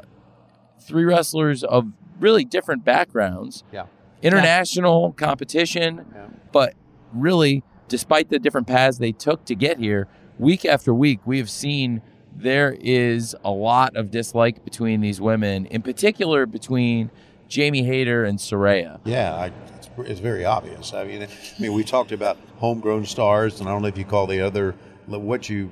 three 0.82 1.04
wrestlers 1.06 1.64
of 1.64 1.92
really 2.20 2.44
different 2.46 2.84
backgrounds 2.84 3.64
Yeah. 3.72 3.86
international 4.22 5.14
competition, 5.14 6.06
but 6.52 6.74
really 7.14 7.64
despite 7.88 8.30
the 8.30 8.38
different 8.38 8.68
paths 8.68 8.98
they 9.00 9.12
took 9.12 9.46
to 9.46 9.56
get 9.56 9.80
here, 9.80 10.08
week 10.38 10.64
after 10.66 10.94
week, 10.94 11.20
we 11.26 11.38
have 11.40 11.50
seen 11.50 12.02
there 12.36 12.78
is 12.80 13.36
a 13.44 13.52
lot 13.52 13.96
of 13.96 14.12
dislike 14.12 14.64
between 14.64 15.02
these 15.02 15.20
women, 15.20 15.66
in 15.68 15.82
particular 15.82 16.46
between 16.46 17.12
Jamie 17.48 17.84
Hayter 17.84 18.24
and 18.24 18.40
Saraya. 18.40 19.00
Yeah, 19.04 19.34
I, 19.34 19.52
it's, 19.78 19.90
it's, 19.98 20.20
very 20.20 20.46
obvious. 20.46 20.94
I 20.94 21.04
mean, 21.04 21.24
I 21.24 21.28
mean, 21.62 21.74
we 21.74 21.84
talked 21.84 22.12
about 22.12 22.38
homegrown 22.58 23.06
stars, 23.06 23.60
and 23.60 23.68
I 23.68 23.72
don't 23.72 23.82
know 23.82 23.88
if 23.88 23.98
you 23.98 24.06
call 24.06 24.28
the 24.28 24.42
other 24.42 24.76
what 25.08 25.50
you 25.50 25.72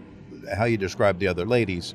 how 0.56 0.66
you 0.66 0.78
describe 0.78 1.20
the 1.20 1.28
other 1.28 1.46
ladies. 1.46 1.94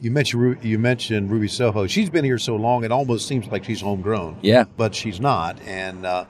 You 0.00 0.10
mentioned 0.10 0.58
you 0.62 0.78
mentioned 0.78 1.30
Ruby 1.30 1.48
Soho. 1.48 1.86
She's 1.86 2.08
been 2.08 2.24
here 2.24 2.38
so 2.38 2.56
long, 2.56 2.84
it 2.84 2.92
almost 2.92 3.28
seems 3.28 3.46
like 3.48 3.64
she's 3.64 3.80
homegrown. 3.80 4.38
Yeah, 4.42 4.64
but 4.76 4.94
she's 4.94 5.20
not. 5.20 5.60
And 5.62 6.06
uh, 6.06 6.24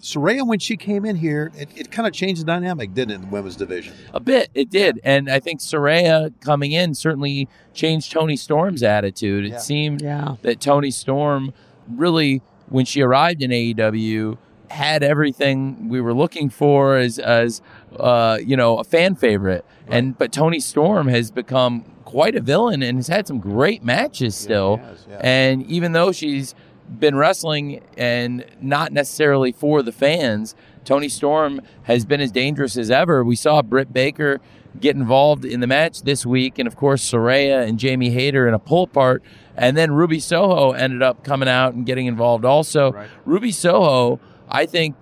Saraya, 0.00 0.46
when 0.46 0.58
she 0.58 0.76
came 0.76 1.04
in 1.04 1.16
here, 1.16 1.50
it, 1.56 1.68
it 1.76 1.90
kind 1.90 2.06
of 2.06 2.12
changed 2.12 2.40
the 2.40 2.46
dynamic, 2.46 2.94
didn't 2.94 3.12
it, 3.12 3.14
in 3.16 3.20
the 3.22 3.26
women's 3.28 3.56
division? 3.56 3.94
A 4.14 4.20
bit, 4.20 4.50
it 4.54 4.70
did. 4.70 5.00
And 5.04 5.30
I 5.30 5.40
think 5.40 5.60
Saraya 5.60 6.32
coming 6.40 6.72
in 6.72 6.94
certainly 6.94 7.48
changed 7.74 8.12
Toni 8.12 8.36
Storm's 8.36 8.82
attitude. 8.82 9.44
It 9.44 9.52
yeah. 9.52 9.58
seemed 9.58 10.02
yeah. 10.02 10.36
that 10.42 10.60
Toni 10.60 10.90
Storm 10.90 11.52
really, 11.90 12.42
when 12.68 12.84
she 12.84 13.02
arrived 13.02 13.42
in 13.42 13.50
AEW, 13.50 14.38
had 14.70 15.02
everything 15.02 15.88
we 15.88 16.00
were 16.00 16.14
looking 16.14 16.50
for 16.50 16.96
as, 16.96 17.18
as 17.18 17.62
uh, 17.98 18.38
you 18.44 18.56
know, 18.56 18.78
a 18.78 18.84
fan 18.84 19.14
favorite. 19.14 19.64
Right. 19.86 19.96
And 19.96 20.18
but 20.18 20.32
Toni 20.32 20.60
Storm 20.60 21.08
has 21.08 21.30
become 21.30 21.84
quite 22.04 22.34
a 22.36 22.40
villain 22.40 22.82
and 22.82 22.98
has 22.98 23.08
had 23.08 23.26
some 23.26 23.38
great 23.38 23.82
matches 23.82 24.34
still. 24.34 24.78
Yeah, 24.80 24.88
has, 24.88 25.06
yeah. 25.08 25.20
And 25.22 25.66
even 25.66 25.92
though 25.92 26.12
she's 26.12 26.54
been 26.88 27.16
wrestling 27.16 27.82
and 27.96 28.44
not 28.60 28.92
necessarily 28.92 29.52
for 29.52 29.82
the 29.82 29.92
fans. 29.92 30.54
Toni 30.84 31.08
Storm 31.08 31.60
has 31.84 32.04
been 32.04 32.20
as 32.20 32.32
dangerous 32.32 32.76
as 32.76 32.90
ever. 32.90 33.22
We 33.22 33.36
saw 33.36 33.62
Britt 33.62 33.92
Baker 33.92 34.40
get 34.80 34.96
involved 34.96 35.44
in 35.44 35.60
the 35.60 35.66
match 35.66 36.02
this 36.02 36.24
week, 36.24 36.58
and 36.58 36.66
of 36.66 36.76
course, 36.76 37.08
Saraya 37.08 37.66
and 37.66 37.78
Jamie 37.78 38.10
Hayter 38.10 38.46
in 38.46 38.54
a 38.54 38.58
pull 38.58 38.84
apart. 38.84 39.22
And 39.56 39.76
then 39.76 39.92
Ruby 39.92 40.20
Soho 40.20 40.72
ended 40.72 41.02
up 41.02 41.24
coming 41.24 41.48
out 41.48 41.74
and 41.74 41.84
getting 41.84 42.06
involved 42.06 42.44
also. 42.44 42.92
Right. 42.92 43.08
Ruby 43.24 43.50
Soho, 43.50 44.20
I 44.48 44.66
think, 44.66 44.96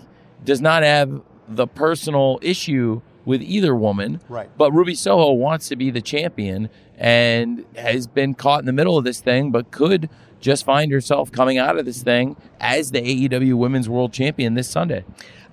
does 0.45 0.61
not 0.61 0.83
have 0.83 1.23
the 1.49 1.67
personal 1.67 2.39
issue 2.43 3.03
with 3.25 3.43
either 3.43 3.75
woman. 3.75 4.21
Right. 4.29 4.49
But 4.57 4.73
Ruby 4.73 4.95
Soho 4.95 5.33
wants 5.33 5.69
to 5.69 5.77
be 5.77 5.91
the 5.91 6.01
champion 6.01 6.71
and 6.97 7.65
has 7.77 8.07
been 8.07 8.35
caught 8.35 8.61
in 8.61 8.67
the 8.67 8.73
middle 8.73 8.97
of 8.97 9.05
this 9.05 9.21
thing, 9.21 9.51
but 9.51 9.71
could 9.71 10.09
just 10.41 10.65
find 10.65 10.93
herself 10.93 11.33
coming 11.33 11.59
out 11.59 11.79
of 11.79 11.85
this 11.85 12.03
thing 12.03 12.37
as 12.61 12.91
the 12.91 13.01
AEW 13.01 13.55
Women's 13.55 13.89
World 13.89 14.13
Champion 14.13 14.55
this 14.55 14.69
Sunday. 14.69 15.05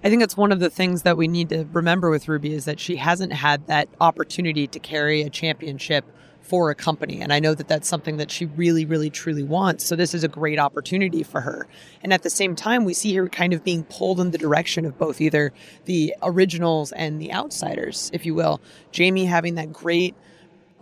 I 0.03 0.09
think 0.09 0.19
that's 0.19 0.35
one 0.35 0.51
of 0.51 0.59
the 0.59 0.69
things 0.69 1.03
that 1.03 1.15
we 1.15 1.29
need 1.29 1.49
to 1.49 1.65
remember 1.71 2.09
with 2.09 2.27
Ruby 2.27 2.53
is 2.53 2.65
that 2.65 2.79
she 2.79 2.97
hasn't 2.97 3.31
had 3.31 3.67
that 3.67 3.87
opportunity 4.01 4.67
to 4.67 4.79
carry 4.79 5.21
a 5.21 5.29
championship 5.29 6.05
for 6.41 6.69
a 6.69 6.75
company. 6.75 7.21
And 7.21 7.31
I 7.31 7.39
know 7.39 7.53
that 7.53 7.69
that's 7.69 7.87
something 7.87 8.17
that 8.17 8.29
she 8.29 8.45
really, 8.45 8.85
really, 8.85 9.09
truly 9.09 9.43
wants. 9.43 9.85
So 9.85 9.95
this 9.95 10.13
is 10.13 10.25
a 10.25 10.27
great 10.27 10.59
opportunity 10.59 11.23
for 11.23 11.39
her. 11.39 11.67
And 12.03 12.13
at 12.13 12.23
the 12.23 12.29
same 12.29 12.53
time, 12.53 12.83
we 12.83 12.93
see 12.93 13.15
her 13.15 13.29
kind 13.29 13.53
of 13.53 13.63
being 13.63 13.85
pulled 13.85 14.19
in 14.19 14.31
the 14.31 14.37
direction 14.37 14.85
of 14.85 14.97
both 14.97 15.21
either 15.21 15.53
the 15.85 16.13
originals 16.21 16.91
and 16.91 17.21
the 17.21 17.33
outsiders, 17.33 18.11
if 18.13 18.25
you 18.25 18.35
will. 18.35 18.59
Jamie 18.91 19.25
having 19.25 19.55
that 19.55 19.71
great 19.71 20.15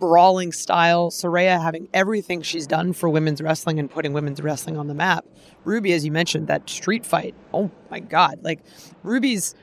brawling 0.02 0.50
style, 0.50 1.12
Saraya 1.12 1.62
having 1.62 1.86
everything 1.94 2.42
she's 2.42 2.66
done 2.66 2.92
for 2.92 3.08
women's 3.08 3.40
wrestling 3.40 3.78
and 3.78 3.88
putting 3.88 4.12
women's 4.12 4.42
wrestling 4.42 4.76
on 4.76 4.88
the 4.88 4.94
map. 4.94 5.24
Ruby, 5.64 5.92
as 5.92 6.04
you 6.04 6.10
mentioned, 6.10 6.48
that 6.48 6.68
street 6.68 7.06
fight. 7.06 7.36
Oh 7.54 7.70
my 7.88 8.00
God. 8.00 8.40
Like 8.42 8.58
Ruby's 9.04 9.54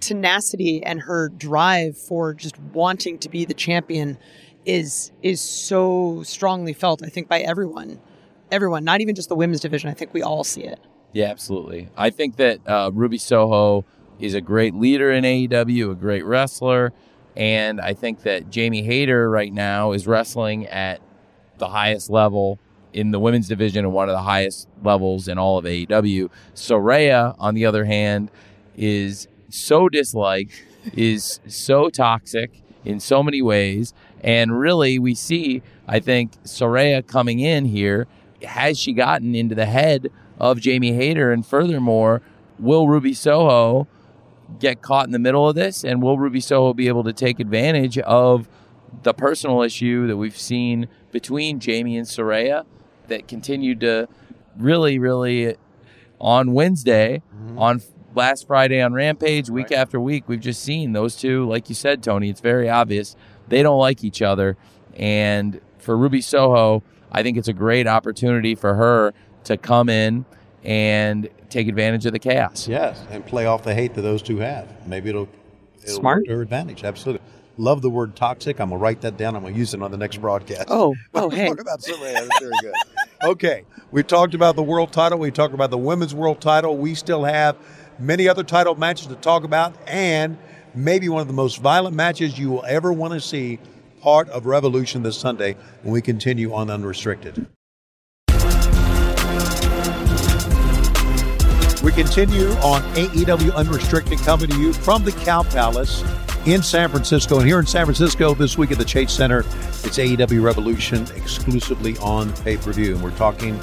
tenacity 0.00 0.82
and 0.82 1.00
her 1.02 1.28
drive 1.28 1.96
for 1.96 2.34
just 2.34 2.58
wanting 2.58 3.16
to 3.20 3.28
be 3.28 3.44
the 3.44 3.54
champion 3.54 4.18
is 4.64 5.12
is 5.22 5.40
so 5.40 6.24
strongly 6.24 6.72
felt, 6.72 7.04
I 7.04 7.08
think, 7.08 7.28
by 7.28 7.38
everyone. 7.42 8.00
Everyone, 8.50 8.82
not 8.82 9.00
even 9.00 9.14
just 9.14 9.28
the 9.28 9.36
women's 9.36 9.60
division. 9.60 9.88
I 9.88 9.94
think 9.94 10.12
we 10.12 10.20
all 10.20 10.42
see 10.42 10.64
it. 10.64 10.80
Yeah, 11.12 11.26
absolutely. 11.26 11.90
I 11.96 12.10
think 12.10 12.34
that 12.38 12.58
uh, 12.66 12.90
Ruby 12.92 13.18
Soho 13.18 13.84
is 14.18 14.34
a 14.34 14.40
great 14.40 14.74
leader 14.74 15.12
in 15.12 15.22
AEW, 15.22 15.92
a 15.92 15.94
great 15.94 16.24
wrestler. 16.24 16.92
And 17.36 17.80
I 17.80 17.92
think 17.92 18.22
that 18.22 18.50
Jamie 18.50 18.82
Hayter 18.82 19.28
right 19.28 19.52
now 19.52 19.92
is 19.92 20.06
wrestling 20.06 20.66
at 20.66 21.00
the 21.58 21.68
highest 21.68 22.10
level 22.10 22.58
in 22.92 23.10
the 23.10 23.20
women's 23.20 23.48
division 23.48 23.84
and 23.84 23.92
one 23.92 24.08
of 24.08 24.14
the 24.14 24.22
highest 24.22 24.68
levels 24.82 25.28
in 25.28 25.36
all 25.36 25.58
of 25.58 25.66
AEW. 25.66 26.30
Saraya, 26.54 27.34
on 27.38 27.54
the 27.54 27.66
other 27.66 27.84
hand, 27.84 28.30
is 28.76 29.28
so 29.50 29.88
disliked, 29.88 30.62
is 30.94 31.40
so 31.46 31.90
toxic 31.90 32.62
in 32.86 33.00
so 33.00 33.22
many 33.22 33.42
ways. 33.42 33.92
And 34.22 34.58
really, 34.58 34.98
we 34.98 35.14
see, 35.14 35.62
I 35.86 36.00
think, 36.00 36.42
Saraya 36.44 37.06
coming 37.06 37.40
in 37.40 37.66
here. 37.66 38.06
Has 38.42 38.78
she 38.78 38.92
gotten 38.94 39.34
into 39.34 39.54
the 39.54 39.66
head 39.66 40.10
of 40.38 40.60
Jamie 40.60 40.94
Hayter? 40.94 41.32
And 41.32 41.44
furthermore, 41.44 42.22
will 42.58 42.88
Ruby 42.88 43.12
Soho 43.12 43.86
get 44.58 44.82
caught 44.82 45.06
in 45.06 45.12
the 45.12 45.18
middle 45.18 45.48
of 45.48 45.54
this? 45.54 45.84
And 45.84 46.02
will 46.02 46.18
Ruby 46.18 46.40
Soho 46.40 46.74
be 46.74 46.88
able 46.88 47.04
to 47.04 47.12
take 47.12 47.40
advantage 47.40 47.98
of 47.98 48.48
the 49.02 49.14
personal 49.14 49.62
issue 49.62 50.06
that 50.06 50.16
we've 50.16 50.38
seen 50.38 50.88
between 51.12 51.60
Jamie 51.60 51.96
and 51.96 52.06
Saraya 52.06 52.64
that 53.08 53.28
continued 53.28 53.80
to 53.80 54.08
really, 54.56 54.98
really 54.98 55.56
on 56.20 56.52
Wednesday, 56.52 57.22
mm-hmm. 57.34 57.58
on 57.58 57.82
last 58.14 58.46
Friday 58.46 58.80
on 58.80 58.94
Rampage, 58.94 59.50
week 59.50 59.70
right. 59.70 59.78
after 59.78 60.00
week, 60.00 60.28
we've 60.28 60.40
just 60.40 60.62
seen 60.62 60.92
those 60.92 61.16
two, 61.16 61.46
like 61.46 61.68
you 61.68 61.74
said, 61.74 62.02
Tony, 62.02 62.30
it's 62.30 62.40
very 62.40 62.68
obvious. 62.68 63.14
They 63.48 63.62
don't 63.62 63.78
like 63.78 64.02
each 64.02 64.22
other. 64.22 64.56
And 64.94 65.60
for 65.78 65.96
Ruby 65.96 66.22
Soho, 66.22 66.82
I 67.12 67.22
think 67.22 67.36
it's 67.36 67.48
a 67.48 67.52
great 67.52 67.86
opportunity 67.86 68.54
for 68.54 68.74
her 68.74 69.12
to 69.44 69.56
come 69.56 69.88
in 69.88 70.24
and 70.66 71.28
take 71.48 71.68
advantage 71.68 72.04
of 72.06 72.12
the 72.12 72.18
chaos. 72.18 72.66
Yes, 72.66 73.00
and 73.10 73.24
play 73.24 73.46
off 73.46 73.62
the 73.62 73.72
hate 73.72 73.94
that 73.94 74.02
those 74.02 74.20
two 74.20 74.38
have. 74.38 74.68
Maybe 74.86 75.10
it'll, 75.10 75.28
it'll 75.82 75.96
smart 75.96 76.26
to 76.26 76.40
advantage. 76.40 76.82
Absolutely. 76.82 77.24
Love 77.56 77.80
the 77.80 77.88
word 77.88 78.16
toxic. 78.16 78.60
I'm 78.60 78.70
gonna 78.70 78.80
write 78.80 79.00
that 79.02 79.16
down. 79.16 79.36
I'm 79.36 79.42
gonna 79.44 79.56
use 79.56 79.72
it 79.72 79.80
on 79.80 79.90
the 79.92 79.96
next 79.96 80.18
broadcast. 80.18 80.64
Oh, 80.68 80.94
oh, 81.14 81.30
hey. 81.30 81.48
Talk 81.48 81.60
about 81.60 81.80
Saraya. 81.80 82.14
That's 82.14 82.40
very 82.40 82.52
good. 82.60 82.74
okay, 83.22 83.64
we 83.92 84.02
talked 84.02 84.34
about 84.34 84.56
the 84.56 84.62
world 84.62 84.92
title. 84.92 85.18
We 85.20 85.30
talked 85.30 85.54
about 85.54 85.70
the 85.70 85.78
women's 85.78 86.14
world 86.14 86.40
title. 86.40 86.76
We 86.76 86.94
still 86.96 87.24
have 87.24 87.56
many 87.98 88.28
other 88.28 88.42
title 88.42 88.74
matches 88.74 89.06
to 89.06 89.14
talk 89.14 89.44
about, 89.44 89.74
and 89.86 90.36
maybe 90.74 91.08
one 91.08 91.22
of 91.22 91.28
the 91.28 91.32
most 91.32 91.62
violent 91.62 91.94
matches 91.94 92.38
you 92.38 92.50
will 92.50 92.64
ever 92.66 92.92
want 92.92 93.14
to 93.14 93.20
see. 93.20 93.60
Part 94.02 94.28
of 94.28 94.46
Revolution 94.46 95.02
this 95.02 95.18
Sunday 95.18 95.56
when 95.82 95.92
we 95.92 96.00
continue 96.00 96.52
on 96.54 96.70
Unrestricted. 96.70 97.48
We 101.86 101.92
continue 101.92 102.48
on 102.64 102.82
AEW 102.94 103.54
Unrestricted, 103.54 104.18
coming 104.18 104.50
to 104.50 104.60
you 104.60 104.72
from 104.72 105.04
the 105.04 105.12
Cow 105.12 105.44
Palace 105.44 106.02
in 106.44 106.60
San 106.60 106.88
Francisco. 106.88 107.38
And 107.38 107.46
here 107.46 107.60
in 107.60 107.66
San 107.66 107.84
Francisco 107.84 108.34
this 108.34 108.58
week 108.58 108.72
at 108.72 108.78
the 108.78 108.84
Chase 108.84 109.12
Center, 109.12 109.44
it's 109.84 109.96
AEW 109.96 110.42
Revolution 110.42 111.06
exclusively 111.14 111.96
on 111.98 112.32
pay 112.38 112.56
per 112.56 112.72
view. 112.72 112.96
And 112.96 113.04
we're 113.04 113.12
talking 113.12 113.56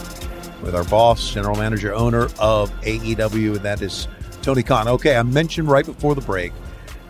with 0.62 0.74
our 0.74 0.86
boss, 0.86 1.34
general 1.34 1.58
manager, 1.58 1.94
owner 1.94 2.30
of 2.40 2.72
AEW, 2.84 3.58
and 3.58 3.66
that 3.66 3.82
is 3.82 4.08
Tony 4.42 4.64
Khan. 4.64 4.88
Okay, 4.88 5.18
I 5.18 5.24
mentioned 5.24 5.68
right 5.68 5.86
before 5.86 6.16
the 6.16 6.22
break 6.22 6.54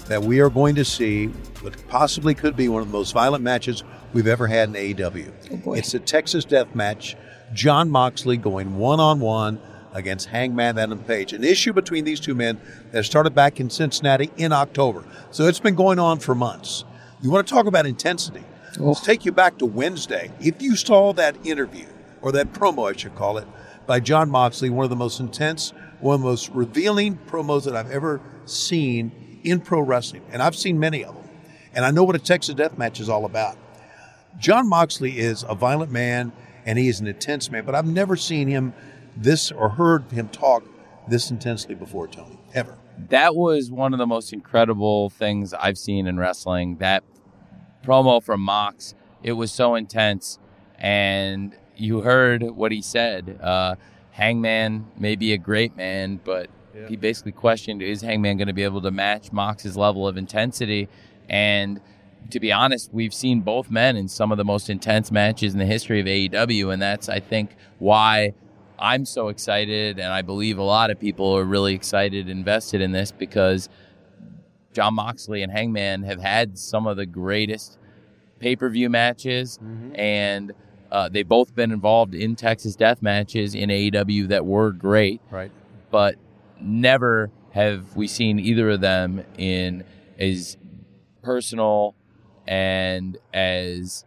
that 0.07 0.23
we 0.23 0.39
are 0.39 0.49
going 0.49 0.73
to 0.73 0.83
see 0.83 1.27
what 1.61 1.75
possibly 1.89 2.33
could 2.33 2.55
be 2.55 2.69
one 2.69 2.81
of 2.81 2.87
the 2.87 2.97
most 2.97 3.13
violent 3.13 3.43
matches 3.43 3.83
we've 4.13 4.25
ever 4.25 4.47
had 4.47 4.69
in 4.69 4.73
AEW. 4.73 5.63
Oh 5.67 5.73
it's 5.73 5.93
a 5.93 5.99
Texas 5.99 6.43
Death 6.43 6.73
Match. 6.73 7.15
Jon 7.53 7.91
Moxley 7.91 8.35
going 8.35 8.77
one 8.77 8.99
on 8.99 9.19
one 9.19 9.61
against 9.93 10.27
Hangman 10.27 10.77
Adam 10.77 10.99
Page. 10.99 11.33
An 11.33 11.43
issue 11.43 11.71
between 11.71 12.03
these 12.03 12.19
two 12.19 12.35
men 12.35 12.59
that 12.91 13.05
started 13.05 13.33
back 13.33 13.59
in 13.59 13.69
Cincinnati 13.69 14.29
in 14.37 14.51
October. 14.51 15.05
So 15.31 15.45
it's 15.47 15.59
been 15.59 15.75
going 15.75 15.99
on 15.99 16.19
for 16.19 16.35
months. 16.35 16.83
You 17.21 17.31
want 17.31 17.47
to 17.47 17.53
talk 17.53 17.67
about 17.67 17.85
intensity? 17.85 18.43
Oh. 18.79 18.87
Let's 18.87 19.01
take 19.01 19.23
you 19.23 19.31
back 19.31 19.59
to 19.59 19.65
Wednesday. 19.65 20.31
If 20.41 20.61
you 20.61 20.75
saw 20.75 21.13
that 21.13 21.37
interview, 21.45 21.85
or 22.23 22.31
that 22.31 22.53
promo, 22.53 22.89
I 22.89 22.97
should 22.97 23.13
call 23.15 23.37
it, 23.37 23.47
by 23.85 23.99
Jon 23.99 24.29
Moxley, 24.29 24.69
one 24.69 24.85
of 24.85 24.89
the 24.89 24.95
most 24.95 25.19
intense, 25.19 25.73
one 25.99 26.15
of 26.15 26.21
the 26.21 26.27
most 26.27 26.49
revealing 26.49 27.19
promos 27.27 27.65
that 27.65 27.75
I've 27.75 27.91
ever 27.91 28.21
seen 28.45 29.11
in 29.43 29.59
pro 29.59 29.81
wrestling. 29.81 30.23
And 30.31 30.41
I've 30.41 30.55
seen 30.55 30.79
many 30.79 31.03
of 31.03 31.13
them. 31.13 31.23
And 31.75 31.85
I 31.85 31.91
know 31.91 32.03
what 32.03 32.15
a 32.15 32.19
Texas 32.19 32.55
death 32.55 32.77
match 32.77 32.99
is 32.99 33.09
all 33.09 33.25
about. 33.25 33.57
Jon 34.39 34.67
Moxley 34.67 35.19
is 35.19 35.43
a 35.47 35.53
violent 35.53 35.91
man 35.91 36.31
and 36.65 36.79
he 36.79 36.87
is 36.87 37.01
an 37.01 37.07
intense 37.07 37.51
man, 37.51 37.65
but 37.65 37.75
I've 37.75 37.85
never 37.85 38.15
seen 38.15 38.47
him 38.47 38.73
this 39.15 39.51
or 39.51 39.69
heard 39.69 40.03
him 40.11 40.29
talk 40.29 40.63
this 41.07 41.29
intensely 41.31 41.75
before, 41.75 42.07
Tony, 42.07 42.37
ever. 42.53 42.77
That 43.09 43.35
was 43.35 43.71
one 43.71 43.93
of 43.93 43.99
the 43.99 44.07
most 44.07 44.31
incredible 44.33 45.09
things 45.09 45.53
I've 45.53 45.77
seen 45.77 46.07
in 46.07 46.17
wrestling. 46.17 46.77
That 46.77 47.03
promo 47.83 48.23
from 48.23 48.41
Mox, 48.41 48.93
it 49.23 49.33
was 49.33 49.51
so 49.51 49.75
intense. 49.75 50.39
And 50.77 51.55
you 51.75 52.01
heard 52.01 52.43
what 52.43 52.71
he 52.71 52.81
said. 52.81 53.39
Uh, 53.41 53.75
Hangman 54.11 54.85
may 54.97 55.15
be 55.15 55.33
a 55.33 55.37
great 55.37 55.75
man, 55.75 56.19
but 56.23 56.49
Yeah. 56.75 56.87
he 56.87 56.95
basically 56.95 57.31
questioned 57.31 57.81
is 57.81 58.01
Hangman 58.01 58.37
going 58.37 58.47
to 58.47 58.53
be 58.53 58.63
able 58.63 58.81
to 58.81 58.91
match 58.91 59.31
Mox's 59.31 59.75
level 59.77 60.07
of 60.07 60.17
intensity? 60.17 60.87
And 61.29 61.81
to 62.29 62.39
be 62.39 62.51
honest, 62.51 62.93
we've 62.93 63.13
seen 63.13 63.41
both 63.41 63.69
men 63.71 63.95
in 63.97 64.07
some 64.07 64.31
of 64.31 64.37
the 64.37 64.45
most 64.45 64.69
intense 64.69 65.11
matches 65.11 65.53
in 65.53 65.59
the 65.59 65.65
history 65.65 65.99
of 65.99 66.05
AEW, 66.07 66.71
and 66.71 66.81
that's 66.81 67.09
I 67.09 67.19
think 67.19 67.55
why 67.79 68.33
I'm 68.79 69.05
so 69.05 69.29
excited, 69.29 69.99
and 69.99 70.11
I 70.11 70.21
believe 70.21 70.57
a 70.57 70.63
lot 70.63 70.89
of 70.89 70.99
people 70.99 71.37
are 71.37 71.43
really 71.43 71.73
excited, 71.73 72.27
invested 72.29 72.81
in 72.81 72.91
this 72.91 73.11
because 73.11 73.69
Jon 74.73 74.95
Moxley 74.95 75.41
and 75.43 75.51
Hangman 75.51 76.03
have 76.03 76.19
had 76.19 76.57
some 76.57 76.87
of 76.87 76.97
the 76.97 77.05
greatest 77.05 77.77
pay 78.39 78.55
per 78.55 78.69
view 78.69 78.89
matches, 78.89 79.59
and 79.95 80.51
uh, 80.91 81.09
they've 81.09 81.27
both 81.27 81.55
been 81.55 81.71
involved 81.71 82.13
in 82.13 82.35
Texas 82.35 82.75
Death 82.75 83.01
matches 83.01 83.55
in 83.55 83.69
AEW 83.69 84.27
that 84.29 84.45
were 84.45 84.71
great, 84.71 85.21
Right. 85.31 85.51
but 85.91 86.15
never 86.59 87.31
have 87.51 87.95
we 87.95 88.07
seen 88.07 88.39
either 88.39 88.71
of 88.71 88.81
them 88.81 89.23
in 89.37 89.83
as 90.19 90.57
personal 91.21 91.95
and 92.47 93.17
as 93.33 94.03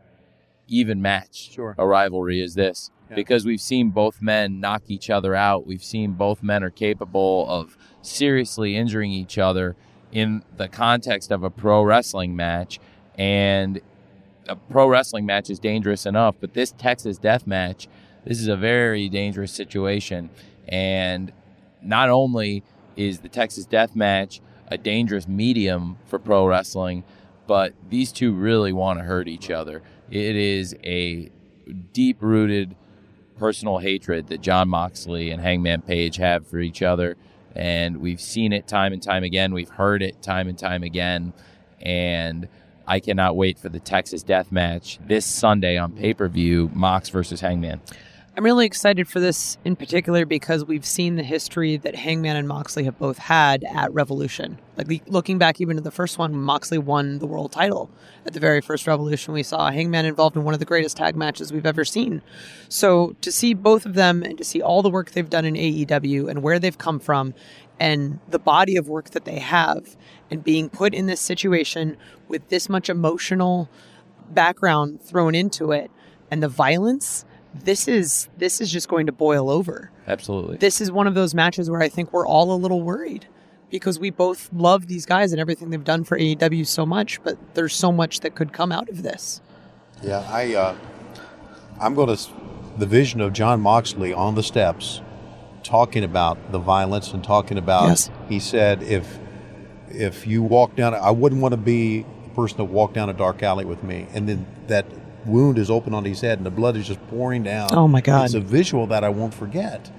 even 0.68 1.00
matched 1.00 1.52
Sure. 1.52 1.74
a 1.78 1.86
rivalry 1.86 2.42
as 2.42 2.54
this. 2.54 2.90
Because 3.14 3.44
we've 3.44 3.60
seen 3.60 3.90
both 3.90 4.20
men 4.20 4.60
knock 4.60 4.82
each 4.88 5.10
other 5.10 5.34
out. 5.34 5.66
We've 5.66 5.84
seen 5.84 6.12
both 6.12 6.42
men 6.42 6.64
are 6.64 6.70
capable 6.70 7.46
of 7.48 7.76
seriously 8.02 8.76
injuring 8.76 9.12
each 9.12 9.38
other 9.38 9.76
in 10.12 10.42
the 10.56 10.68
context 10.68 11.30
of 11.30 11.44
a 11.44 11.50
pro 11.50 11.82
wrestling 11.82 12.34
match. 12.34 12.80
And 13.16 13.80
a 14.48 14.56
pro 14.56 14.88
wrestling 14.88 15.26
match 15.26 15.50
is 15.50 15.58
dangerous 15.58 16.06
enough, 16.06 16.36
but 16.40 16.54
this 16.54 16.72
Texas 16.72 17.18
death 17.18 17.46
match, 17.46 17.88
this 18.24 18.40
is 18.40 18.48
a 18.48 18.56
very 18.56 19.08
dangerous 19.08 19.52
situation. 19.52 20.30
And 20.68 21.32
not 21.82 22.08
only 22.08 22.62
is 22.96 23.20
the 23.20 23.28
Texas 23.28 23.66
death 23.66 23.94
match 23.94 24.40
a 24.68 24.76
dangerous 24.76 25.28
medium 25.28 25.96
for 26.06 26.18
pro 26.18 26.46
wrestling, 26.46 27.04
but 27.46 27.72
these 27.88 28.10
two 28.10 28.32
really 28.32 28.72
want 28.72 28.98
to 28.98 29.04
hurt 29.04 29.28
each 29.28 29.50
other. 29.50 29.82
It 30.10 30.36
is 30.36 30.74
a 30.82 31.30
deep 31.92 32.18
rooted 32.20 32.74
personal 33.38 33.78
hatred 33.78 34.28
that 34.28 34.40
Jon 34.40 34.68
Moxley 34.68 35.30
and 35.30 35.40
Hangman 35.40 35.82
Page 35.82 36.16
have 36.16 36.46
for 36.46 36.58
each 36.58 36.82
other. 36.82 37.16
And 37.54 37.98
we've 37.98 38.20
seen 38.20 38.52
it 38.52 38.66
time 38.66 38.92
and 38.92 39.02
time 39.02 39.24
again. 39.24 39.54
We've 39.54 39.68
heard 39.68 40.02
it 40.02 40.20
time 40.22 40.48
and 40.48 40.58
time 40.58 40.82
again. 40.82 41.32
And 41.80 42.48
I 42.86 43.00
cannot 43.00 43.36
wait 43.36 43.58
for 43.58 43.68
the 43.68 43.80
Texas 43.80 44.22
Death 44.22 44.52
Match 44.52 44.98
this 45.06 45.26
Sunday 45.26 45.76
on 45.76 45.92
pay 45.92 46.14
per 46.14 46.28
view 46.28 46.70
Mox 46.74 47.08
versus 47.08 47.40
Hangman. 47.40 47.80
I'm 48.38 48.44
really 48.44 48.66
excited 48.66 49.08
for 49.08 49.18
this 49.18 49.56
in 49.64 49.76
particular 49.76 50.26
because 50.26 50.62
we've 50.62 50.84
seen 50.84 51.16
the 51.16 51.22
history 51.22 51.78
that 51.78 51.94
Hangman 51.94 52.36
and 52.36 52.46
Moxley 52.46 52.84
have 52.84 52.98
both 52.98 53.16
had 53.16 53.64
at 53.64 53.90
Revolution. 53.94 54.58
Like 54.76 55.02
looking 55.06 55.38
back 55.38 55.58
even 55.58 55.76
to 55.76 55.82
the 55.82 55.90
first 55.90 56.18
one, 56.18 56.36
Moxley 56.36 56.76
won 56.76 57.18
the 57.18 57.26
world 57.26 57.50
title 57.50 57.90
at 58.26 58.34
the 58.34 58.40
very 58.40 58.60
first 58.60 58.86
Revolution. 58.86 59.32
We 59.32 59.42
saw 59.42 59.70
Hangman 59.70 60.04
involved 60.04 60.36
in 60.36 60.44
one 60.44 60.52
of 60.52 60.60
the 60.60 60.66
greatest 60.66 60.98
tag 60.98 61.16
matches 61.16 61.50
we've 61.50 61.64
ever 61.64 61.82
seen. 61.82 62.20
So 62.68 63.16
to 63.22 63.32
see 63.32 63.54
both 63.54 63.86
of 63.86 63.94
them 63.94 64.22
and 64.22 64.36
to 64.36 64.44
see 64.44 64.60
all 64.60 64.82
the 64.82 64.90
work 64.90 65.12
they've 65.12 65.30
done 65.30 65.46
in 65.46 65.54
AEW 65.54 66.28
and 66.28 66.42
where 66.42 66.58
they've 66.58 66.76
come 66.76 67.00
from 67.00 67.32
and 67.80 68.18
the 68.28 68.38
body 68.38 68.76
of 68.76 68.86
work 68.86 69.12
that 69.12 69.24
they 69.24 69.38
have 69.38 69.96
and 70.30 70.44
being 70.44 70.68
put 70.68 70.92
in 70.92 71.06
this 71.06 71.22
situation 71.22 71.96
with 72.28 72.50
this 72.50 72.68
much 72.68 72.90
emotional 72.90 73.70
background 74.30 75.00
thrown 75.00 75.34
into 75.34 75.72
it 75.72 75.90
and 76.30 76.42
the 76.42 76.48
violence 76.48 77.24
this 77.64 77.88
is 77.88 78.28
this 78.38 78.60
is 78.60 78.70
just 78.70 78.88
going 78.88 79.06
to 79.06 79.12
boil 79.12 79.50
over 79.50 79.90
Absolutely. 80.06 80.56
this 80.58 80.80
is 80.80 80.90
one 80.90 81.06
of 81.06 81.14
those 81.14 81.34
matches 81.34 81.70
where 81.70 81.82
i 81.82 81.88
think 81.88 82.12
we're 82.12 82.26
all 82.26 82.52
a 82.52 82.56
little 82.56 82.82
worried 82.82 83.26
because 83.70 83.98
we 83.98 84.10
both 84.10 84.48
love 84.52 84.86
these 84.86 85.04
guys 85.06 85.32
and 85.32 85.40
everything 85.40 85.70
they've 85.70 85.82
done 85.82 86.04
for 86.04 86.16
AEW 86.18 86.66
so 86.66 86.86
much 86.86 87.22
but 87.24 87.36
there's 87.54 87.74
so 87.74 87.90
much 87.90 88.20
that 88.20 88.34
could 88.34 88.52
come 88.52 88.70
out 88.70 88.88
of 88.88 89.02
this 89.02 89.40
Yeah, 90.02 90.20
I, 90.30 90.54
uh, 90.54 90.76
I'm 91.80 91.94
going 91.94 92.14
to. 92.14 92.28
The 92.78 92.86
vision 92.86 93.20
of 93.22 93.32
Jon 93.32 93.60
Moxley 93.62 94.12
on 94.12 94.34
the 94.34 94.42
steps, 94.42 95.00
talking 95.62 96.04
about 96.04 96.52
the 96.52 96.58
violence 96.58 97.12
and 97.14 97.24
talking 97.24 97.56
about. 97.58 97.88
Yes. 97.88 98.10
He 98.28 98.38
said, 98.38 98.82
if 98.82 99.18
if 99.88 100.26
you 100.26 100.42
walk 100.42 100.76
down, 100.76 100.92
I 100.94 101.10
wouldn't 101.10 101.40
want 101.40 101.52
to 101.52 101.56
be 101.56 102.02
the 102.02 102.30
person 102.34 102.58
that 102.58 102.64
walked 102.64 102.92
down 102.94 103.08
a 103.08 103.14
dark 103.14 103.42
alley 103.42 103.64
with 103.64 103.82
me, 103.82 104.06
and 104.12 104.28
then 104.28 104.46
that 104.66 104.84
wound 105.26 105.58
is 105.58 105.70
open 105.70 105.92
on 105.94 106.04
his 106.04 106.20
head 106.20 106.38
and 106.38 106.46
the 106.46 106.50
blood 106.50 106.76
is 106.76 106.86
just 106.86 107.06
pouring 107.08 107.42
down. 107.42 107.68
Oh, 107.72 107.88
my 107.88 108.00
God. 108.00 108.26
It's 108.26 108.34
a 108.34 108.40
visual 108.40 108.86
that 108.88 109.04
I 109.04 109.08
won't 109.08 109.34
forget. 109.34 109.90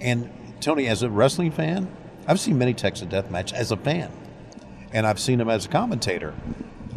And 0.00 0.30
Tony, 0.60 0.86
as 0.88 1.02
a 1.02 1.10
wrestling 1.10 1.50
fan, 1.52 1.88
I've 2.26 2.40
seen 2.40 2.58
many 2.58 2.74
Texas 2.74 3.08
Death 3.08 3.30
Match 3.30 3.52
as 3.52 3.70
a 3.70 3.76
fan, 3.76 4.10
and 4.92 5.06
I've 5.06 5.18
seen 5.18 5.38
them 5.38 5.48
as 5.48 5.66
a 5.66 5.68
commentator. 5.68 6.34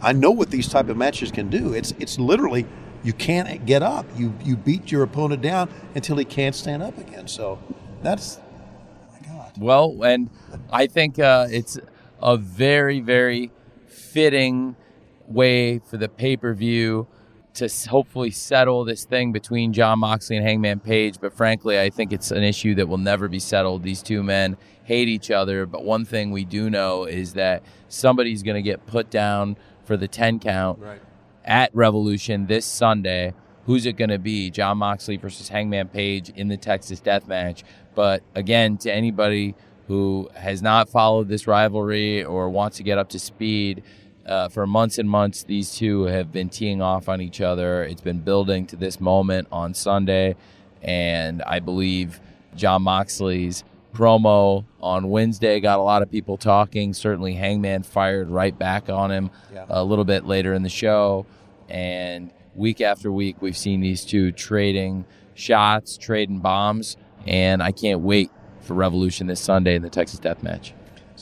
I 0.01 0.11
know 0.13 0.31
what 0.31 0.51
these 0.51 0.67
type 0.67 0.89
of 0.89 0.97
matches 0.97 1.31
can 1.31 1.49
do. 1.49 1.73
It's 1.73 1.93
it's 1.97 2.19
literally 2.19 2.65
you 3.03 3.13
can't 3.13 3.65
get 3.65 3.81
up. 3.81 4.05
You 4.17 4.33
you 4.43 4.57
beat 4.57 4.91
your 4.91 5.03
opponent 5.03 5.41
down 5.41 5.69
until 5.95 6.17
he 6.17 6.25
can't 6.25 6.53
stand 6.53 6.83
up 6.83 6.97
again. 6.97 7.27
So 7.27 7.57
that's 8.01 8.39
my 9.11 9.27
God. 9.27 9.53
Well, 9.57 10.03
and 10.03 10.29
I 10.71 10.87
think 10.87 11.19
uh, 11.19 11.47
it's 11.49 11.79
a 12.21 12.37
very, 12.37 12.99
very 12.99 13.51
fitting 13.87 14.75
way 15.27 15.79
for 15.79 15.97
the 15.97 16.09
pay 16.09 16.37
per 16.37 16.53
view 16.53 17.07
to 17.55 17.69
hopefully 17.89 18.31
settle 18.31 18.83
this 18.83 19.05
thing 19.05 19.31
between 19.31 19.73
Jon 19.73 19.99
Moxley 19.99 20.37
and 20.37 20.45
Hangman 20.45 20.79
Page. 20.79 21.15
But 21.21 21.33
frankly, 21.33 21.79
I 21.79 21.89
think 21.89 22.11
it's 22.11 22.31
an 22.31 22.43
issue 22.43 22.75
that 22.75 22.87
will 22.87 22.97
never 22.97 23.27
be 23.27 23.39
settled. 23.39 23.83
These 23.83 24.01
two 24.01 24.23
men 24.23 24.57
hate 24.83 25.07
each 25.07 25.29
other. 25.31 25.65
But 25.65 25.83
one 25.83 26.03
thing 26.05 26.31
we 26.31 26.45
do 26.45 26.69
know 26.69 27.05
is 27.05 27.33
that 27.33 27.63
somebody's 27.89 28.43
going 28.43 28.55
to 28.55 28.61
get 28.61 28.85
put 28.87 29.09
down 29.09 29.55
for 29.85 29.97
the 29.97 30.07
10 30.07 30.39
count 30.39 30.79
Right. 30.79 31.01
at 31.45 31.69
Revolution 31.75 32.47
this 32.47 32.65
Sunday. 32.65 33.33
Who's 33.65 33.85
it 33.85 33.93
going 33.97 34.09
to 34.09 34.19
be? 34.19 34.49
Jon 34.49 34.79
Moxley 34.79 35.17
versus 35.17 35.49
Hangman 35.49 35.87
Page 35.89 36.29
in 36.35 36.47
the 36.47 36.57
Texas 36.57 36.99
Death 36.99 37.27
Match. 37.27 37.63
But 37.95 38.23
again, 38.35 38.77
to 38.79 38.91
anybody 38.91 39.55
who 39.87 40.29
has 40.33 40.61
not 40.61 40.89
followed 40.89 41.27
this 41.27 41.45
rivalry 41.45 42.23
or 42.23 42.49
wants 42.49 42.77
to 42.77 42.83
get 42.83 42.97
up 42.97 43.09
to 43.09 43.19
speed, 43.19 43.83
uh, 44.25 44.47
for 44.49 44.65
months 44.65 44.97
and 44.97 45.09
months, 45.09 45.43
these 45.43 45.75
two 45.75 46.03
have 46.03 46.31
been 46.31 46.49
teeing 46.49 46.81
off 46.81 47.09
on 47.09 47.21
each 47.21 47.41
other. 47.41 47.83
It's 47.83 48.01
been 48.01 48.19
building 48.19 48.65
to 48.67 48.75
this 48.75 48.99
moment 48.99 49.47
on 49.51 49.73
Sunday. 49.73 50.35
And 50.81 51.41
I 51.43 51.59
believe 51.59 52.19
Jon 52.55 52.83
Moxley's 52.83 53.63
promo 53.93 54.65
on 54.81 55.09
Wednesday 55.09 55.59
got 55.59 55.79
a 55.79 55.81
lot 55.83 56.01
of 56.01 56.09
people 56.11 56.37
talking. 56.37 56.93
Certainly, 56.93 57.33
Hangman 57.33 57.83
fired 57.83 58.29
right 58.29 58.57
back 58.57 58.89
on 58.89 59.11
him 59.11 59.29
Yeah. 59.53 59.65
a 59.69 59.83
little 59.83 60.05
bit 60.05 60.25
later 60.25 60.53
in 60.53 60.63
the 60.63 60.69
show. 60.69 61.25
And 61.69 62.31
week 62.55 62.81
after 62.81 63.11
week, 63.11 63.37
we've 63.41 63.57
seen 63.57 63.81
these 63.81 64.03
two 64.03 64.31
trading 64.31 65.05
shots, 65.35 65.97
trading 65.97 66.39
bombs. 66.39 66.97
And 67.25 67.63
I 67.63 67.71
can't 67.71 68.01
wait 68.01 68.29
for 68.61 68.73
Revolution 68.73 69.27
this 69.27 69.39
Sunday 69.39 69.75
in 69.75 69.81
the 69.81 69.89
Texas 69.89 70.19
Death 70.19 70.43
Match. 70.43 70.73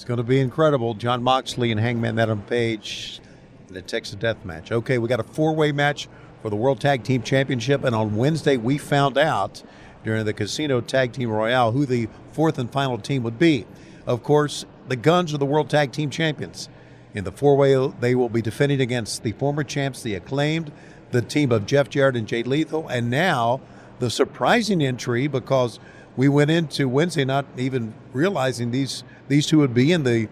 It's 0.01 0.07
going 0.07 0.17
to 0.17 0.23
be 0.23 0.39
incredible. 0.39 0.95
Jon 0.95 1.21
Moxley 1.21 1.69
and 1.69 1.79
Hangman 1.79 2.17
Adam 2.17 2.41
Page 2.41 3.21
in 3.67 3.75
the 3.75 3.83
Texas 3.83 4.15
Death 4.15 4.43
Match. 4.43 4.71
Okay, 4.71 4.97
we 4.97 5.07
got 5.07 5.19
a 5.19 5.23
four-way 5.23 5.71
match 5.71 6.07
for 6.41 6.49
the 6.49 6.55
World 6.55 6.81
Tag 6.81 7.03
Team 7.03 7.21
Championship, 7.21 7.83
and 7.83 7.93
on 7.93 8.15
Wednesday 8.15 8.57
we 8.57 8.79
found 8.79 9.15
out 9.15 9.61
during 10.03 10.25
the 10.25 10.33
Casino 10.33 10.81
Tag 10.81 11.13
Team 11.13 11.29
Royale 11.29 11.71
who 11.71 11.85
the 11.85 12.09
fourth 12.31 12.57
and 12.57 12.71
final 12.71 12.97
team 12.97 13.21
would 13.21 13.37
be. 13.37 13.67
Of 14.07 14.23
course, 14.23 14.65
the 14.87 14.95
Gunns 14.95 15.35
are 15.35 15.37
the 15.37 15.45
World 15.45 15.69
Tag 15.69 15.91
Team 15.91 16.09
Champions. 16.09 16.67
In 17.13 17.23
the 17.23 17.31
four-way, 17.31 17.93
they 17.99 18.15
will 18.15 18.27
be 18.27 18.41
defending 18.41 18.81
against 18.81 19.21
the 19.21 19.33
former 19.33 19.63
champs, 19.63 20.01
the 20.01 20.15
Acclaimed, 20.15 20.71
the 21.11 21.21
team 21.21 21.51
of 21.51 21.67
Jeff 21.67 21.89
Jarrett 21.91 22.15
and 22.15 22.27
Jay 22.27 22.41
Lethal, 22.41 22.87
and 22.87 23.11
now 23.11 23.61
the 23.99 24.09
surprising 24.09 24.81
entry 24.81 25.27
because 25.27 25.79
we 26.17 26.27
went 26.29 26.51
into 26.51 26.87
Wednesday 26.89 27.25
not 27.25 27.45
even 27.57 27.93
realizing 28.13 28.71
these 28.71 29.03
these 29.27 29.45
two 29.47 29.59
would 29.59 29.73
be 29.73 29.91
in 29.91 30.03
the 30.03 30.27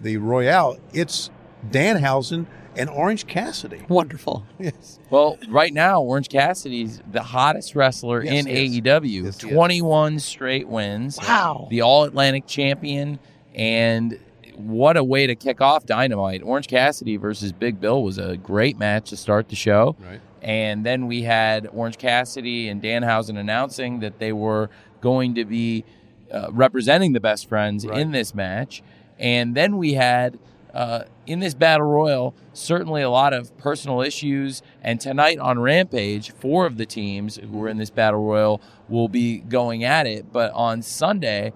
the 0.00 0.16
Royale. 0.18 0.76
It's 0.92 1.30
Danhausen 1.70 2.46
and 2.76 2.90
Orange 2.90 3.26
Cassidy. 3.26 3.82
wonderful 3.88 4.44
Yes. 4.58 4.98
Well, 5.10 5.38
right 5.48 5.72
now, 5.72 6.02
Orange 6.02 6.28
Cassidy's 6.28 7.00
the 7.10 7.22
hottest 7.22 7.74
wrestler 7.74 8.22
Yes, 8.22 8.44
in 8.44 8.54
he. 8.54 8.80
AEW. 8.82 9.24
Yes, 9.24 9.40
he 9.40 9.48
is. 9.48 9.54
21 9.54 10.18
straight 10.20 10.68
wins. 10.68 11.18
Wow. 11.18 11.66
The 11.70 11.80
All 11.82 12.04
Atlantic 12.04 12.46
champion. 12.46 13.18
And 13.54 14.18
what 14.56 14.98
a 14.98 15.04
way 15.04 15.26
to 15.26 15.34
kick 15.34 15.60
off 15.62 15.86
Dynamite. 15.86 16.42
Orange 16.42 16.68
Cassidy 16.68 17.16
versus 17.16 17.52
Big 17.52 17.80
Bill 17.80 18.02
was 18.02 18.18
a 18.18 18.36
great 18.36 18.78
match 18.78 19.08
to 19.10 19.16
start 19.16 19.48
the 19.48 19.56
show. 19.56 19.96
Right. 19.98 20.20
And 20.42 20.84
then 20.84 21.06
we 21.06 21.22
had 21.22 21.66
Orange 21.72 21.96
Cassidy 21.98 22.68
and 22.68 22.82
Danhausen 22.82 23.38
announcing 23.38 24.00
that 24.00 24.18
they 24.18 24.32
were 24.32 24.68
going 25.00 25.34
to 25.34 25.44
be 25.44 25.84
uh, 26.30 26.48
representing 26.50 27.12
the 27.12 27.20
best 27.20 27.48
friends 27.48 27.86
Right. 27.86 27.98
in 27.98 28.10
this 28.12 28.34
match. 28.34 28.82
And 29.18 29.54
then 29.54 29.76
we 29.78 29.94
had 29.94 30.38
uh, 30.74 31.04
in 31.26 31.40
this 31.40 31.54
battle 31.54 31.86
royal 31.86 32.34
certainly 32.52 33.00
a 33.02 33.08
lot 33.08 33.32
of 33.32 33.56
personal 33.56 34.02
issues. 34.02 34.62
And 34.82 35.00
tonight 35.00 35.38
on 35.38 35.58
Rampage, 35.58 36.32
four 36.32 36.66
of 36.66 36.76
the 36.76 36.84
teams 36.86 37.36
who 37.36 37.48
were 37.58 37.68
in 37.68 37.78
this 37.78 37.90
battle 37.90 38.22
royal 38.22 38.60
will 38.88 39.08
be 39.08 39.38
going 39.38 39.84
at 39.84 40.06
it. 40.06 40.32
But 40.32 40.52
on 40.52 40.82
Sunday, 40.82 41.52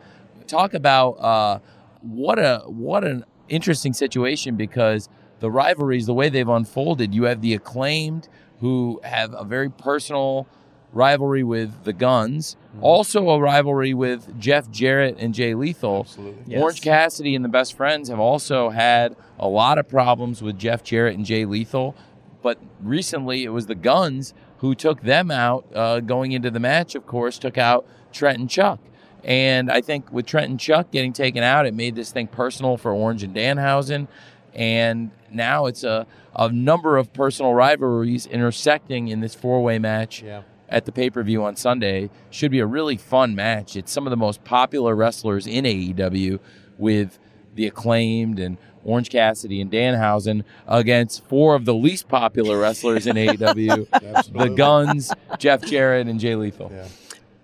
talk 0.47 0.73
about 0.73 1.11
uh, 1.13 1.59
what 2.01 2.39
a 2.39 2.63
what 2.67 3.05
an 3.05 3.25
interesting 3.49 3.93
situation 3.93 4.57
because 4.57 5.09
the 5.41 5.51
rivalries, 5.51 6.07
the 6.07 6.15
way 6.15 6.29
they've 6.29 6.49
unfolded, 6.49 7.15
you 7.15 7.25
have 7.25 7.41
the 7.43 7.53
acclaimed 7.55 8.29
who 8.61 9.01
have 9.05 9.35
a 9.35 9.45
very 9.45 9.71
personal 9.71 10.47
rivalry 10.93 11.43
with 11.45 11.85
the 11.85 11.93
Gunns, 11.93 12.57
mm-hmm. 12.75 12.85
also 12.85 13.29
a 13.31 13.41
rivalry 13.41 13.95
with 13.95 14.39
Jeff 14.39 14.71
Jarrett 14.71 15.17
and 15.19 15.35
Jay 15.35 15.55
Lethal. 15.55 16.01
Absolutely. 16.01 16.43
Yes. 16.47 16.63
Orange 16.63 16.81
Cassidy 16.81 17.35
and 17.35 17.45
the 17.45 17.49
Best 17.49 17.77
Friends 17.77 18.09
have 18.09 18.19
also 18.19 18.71
had 18.71 19.17
a 19.39 19.49
lot 19.49 19.79
of 19.79 19.89
problems 19.89 20.43
with 20.43 20.59
Jeff 20.59 20.83
Jarrett 20.83 21.17
and 21.17 21.25
Jay 21.25 21.45
Lethal, 21.45 21.95
but 22.43 22.59
recently 22.83 23.45
it 23.45 23.51
was 23.51 23.67
the 23.67 23.75
Gunns 23.75 24.35
who 24.59 24.75
took 24.75 25.03
them 25.03 25.31
out 25.31 25.65
uh, 25.75 26.01
going 26.01 26.33
into 26.33 26.51
the 26.51 26.61
match. 26.61 26.95
Of 26.95 27.07
course, 27.07 27.39
took 27.39 27.57
out 27.57 27.87
Trent 28.13 28.39
and 28.39 28.51
Chuck. 28.51 28.81
And 29.23 29.71
I 29.71 29.81
think 29.81 30.11
with 30.13 30.27
Trent 30.27 30.51
and 30.51 30.59
Chuck 30.59 30.91
getting 30.91 31.13
taken 31.13 31.43
out, 31.43 31.67
it 31.67 31.75
made 31.75 31.95
this 31.95 32.11
thing 32.11 32.27
personal 32.27 32.77
for 32.77 32.93
Orange 32.93 33.23
and 33.23 33.35
Danhausen. 33.35 34.09
And 34.55 35.11
now 35.31 35.67
it's 35.67 35.85
a, 35.85 36.07
a 36.35 36.51
number 36.51 36.97
of 36.97 37.13
personal 37.13 37.55
rivalries 37.55 38.27
intersecting 38.27 39.09
in 39.09 39.21
this 39.21 39.35
four 39.35 39.63
way 39.63 39.79
match 39.79 40.23
yeah 40.23 40.43
at 40.71 40.87
the 40.87 40.93
pay 40.93 41.11
per 41.11 41.23
view 41.23 41.45
on 41.45 41.57
Sunday. 41.57 42.11
Should 42.31 42.51
be 42.51 42.61
a 42.61 42.67
really 42.67 42.97
fun 42.97 43.35
match. 43.35 43.77
It's 43.77 43.93
some 43.93 44.07
of 44.07 44.11
the 44.11 44.17
most 44.17 44.45
popular 44.45 44.95
wrestlers 44.95 45.47
in 45.47 45.65
AEW 45.65 46.39
with 46.79 47.19
the 47.55 47.67
acclaimed 47.67 48.39
and 48.39 48.57
Orange 48.85 49.11
Cassidy 49.11 49.61
and 49.61 49.71
Danhausen 49.71 50.45
against 50.67 51.25
four 51.25 51.55
of 51.55 51.65
the 51.65 51.75
least 51.75 52.09
popular 52.09 52.59
wrestlers 52.59 53.07
in 53.07 53.17
AEW 53.17 54.33
the 54.33 54.49
Gunns, 54.57 55.13
Jeff 55.39 55.63
Jarrett, 55.63 56.07
and 56.07 56.19
Jay 56.19 56.35
Lethal. 56.35 56.71
Yeah. 56.73 56.87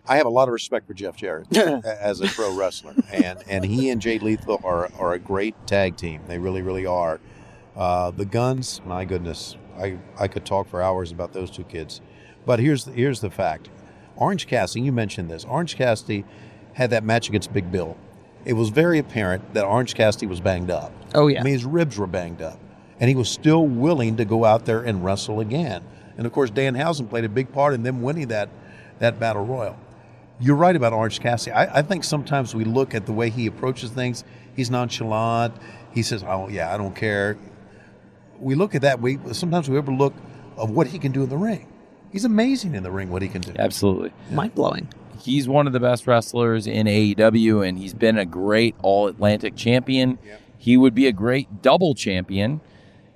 I 0.09 0.17
have 0.17 0.27
a 0.27 0.31
lot 0.31 0.49
of 0.49 0.53
respect 0.53 0.87
for 0.87 0.95
Jeff 0.95 1.17
Jarrett 1.17 1.55
as 1.57 2.21
a 2.21 2.29
pro 2.29 2.55
wrestler, 2.57 2.95
and 3.13 3.43
and 3.49 3.65
he 3.65 3.91
and 3.91 4.01
Jay 4.01 4.19
Lethal 4.19 4.61
are 4.63 4.89
are 4.99 5.13
a 5.15 5.19
great 5.19 5.55
tag 5.67 5.97
team. 5.97 6.23
They 6.29 6.39
really 6.39 6.63
really 6.63 6.87
are. 6.87 7.21
Uh, 7.77 8.13
the 8.13 8.25
Gunns, 8.25 8.81
my 8.87 9.05
goodness, 9.05 9.57
I 9.77 9.99
I 10.17 10.29
could 10.29 10.47
talk 10.47 10.69
for 10.69 10.81
hours 10.81 11.11
about 11.11 11.33
those 11.33 11.51
two 11.51 11.65
kids. 11.65 12.01
But 12.47 12.61
here's 12.61 12.85
the, 12.85 12.93
here's 12.93 13.21
the 13.21 13.31
fact: 13.31 13.69
Orange 14.17 14.47
Cassidy, 14.47 14.83
you 14.83 14.93
mentioned 14.93 15.29
this. 15.29 15.45
Orange 15.45 15.77
Cassidy 15.77 16.25
had 16.73 16.91
that 16.91 17.05
match 17.05 17.29
against 17.29 17.53
Big 17.53 17.71
Bill. 17.71 17.97
It 18.45 18.53
was 18.53 18.71
very 18.71 18.99
apparent 18.99 19.55
that 19.55 19.65
Orange 19.65 19.95
Cassidy 19.95 20.27
was 20.27 20.41
banged 20.41 20.71
up. 20.71 20.93
Oh 21.15 21.27
yeah, 21.27 21.41
I 21.41 21.43
mean 21.43 21.53
his 21.53 21.65
ribs 21.65 21.99
were 21.99 22.07
banged 22.07 22.41
up, 22.41 22.59
and 23.01 23.09
he 23.11 23.17
was 23.17 23.29
still 23.29 23.67
willing 23.67 24.17
to 24.17 24.25
go 24.25 24.45
out 24.45 24.65
there 24.65 24.83
and 24.83 25.05
wrestle 25.05 25.41
again. 25.41 25.83
And 26.17 26.27
of 26.27 26.33
course, 26.33 26.51
Danhausen 26.51 27.11
played 27.11 27.25
a 27.25 27.29
big 27.29 27.53
part 27.53 27.75
in 27.75 27.83
them 27.83 28.01
winning 28.01 28.29
that 28.29 28.49
that 29.01 29.19
battle 29.19 29.45
royal. 29.45 29.77
You're 30.39 30.57
right 30.57 30.77
about 30.77 30.93
Orange 30.93 31.19
Cassidy. 31.19 31.53
I, 31.53 31.79
I 31.79 31.83
think 31.83 32.05
sometimes 32.05 32.55
we 32.55 32.65
look 32.65 32.95
at 32.95 33.07
the 33.07 33.13
way 33.13 33.31
he 33.31 33.47
approaches 33.47 33.91
things. 33.91 34.23
He's 34.55 34.71
nonchalant. 34.71 35.55
He 35.93 36.03
says, 36.03 36.23
"Oh 36.23 36.49
yeah, 36.49 36.73
I 36.73 36.77
don't 36.77 36.95
care." 36.95 37.37
We 38.39 38.55
look 38.55 38.75
at 38.75 38.83
that. 38.83 39.01
We 39.01 39.19
sometimes 39.33 39.69
we 39.69 39.77
overlook 39.77 40.15
of 40.57 40.71
what 40.71 40.87
he 40.87 40.99
can 40.99 41.11
do 41.11 41.25
in 41.25 41.29
the 41.29 41.37
ring. 41.37 41.67
He's 42.17 42.25
amazing 42.25 42.75
in 42.75 42.83
the 42.83 42.91
ring. 42.91 43.11
What 43.11 43.21
he 43.21 43.29
can 43.29 43.43
do. 43.43 43.53
Absolutely, 43.59 44.11
mind 44.31 44.55
blowing. 44.55 44.89
He's 45.21 45.47
one 45.47 45.67
of 45.67 45.75
the 45.75 45.81
best 45.81 46.07
wrestlers 46.07 46.67
in 46.67 46.87
AEW, 46.87 47.69
and 47.69 47.77
he's 47.77 47.93
been 47.93 48.17
a 48.17 48.25
great 48.25 48.75
All 48.81 49.07
Atlantic 49.07 49.55
champion. 49.55 50.19
Yep. 50.25 50.41
He 50.57 50.79
would 50.79 50.95
be 50.95 51.07
a 51.07 51.13
great 51.13 51.61
double 51.61 51.95
champion. 51.95 52.63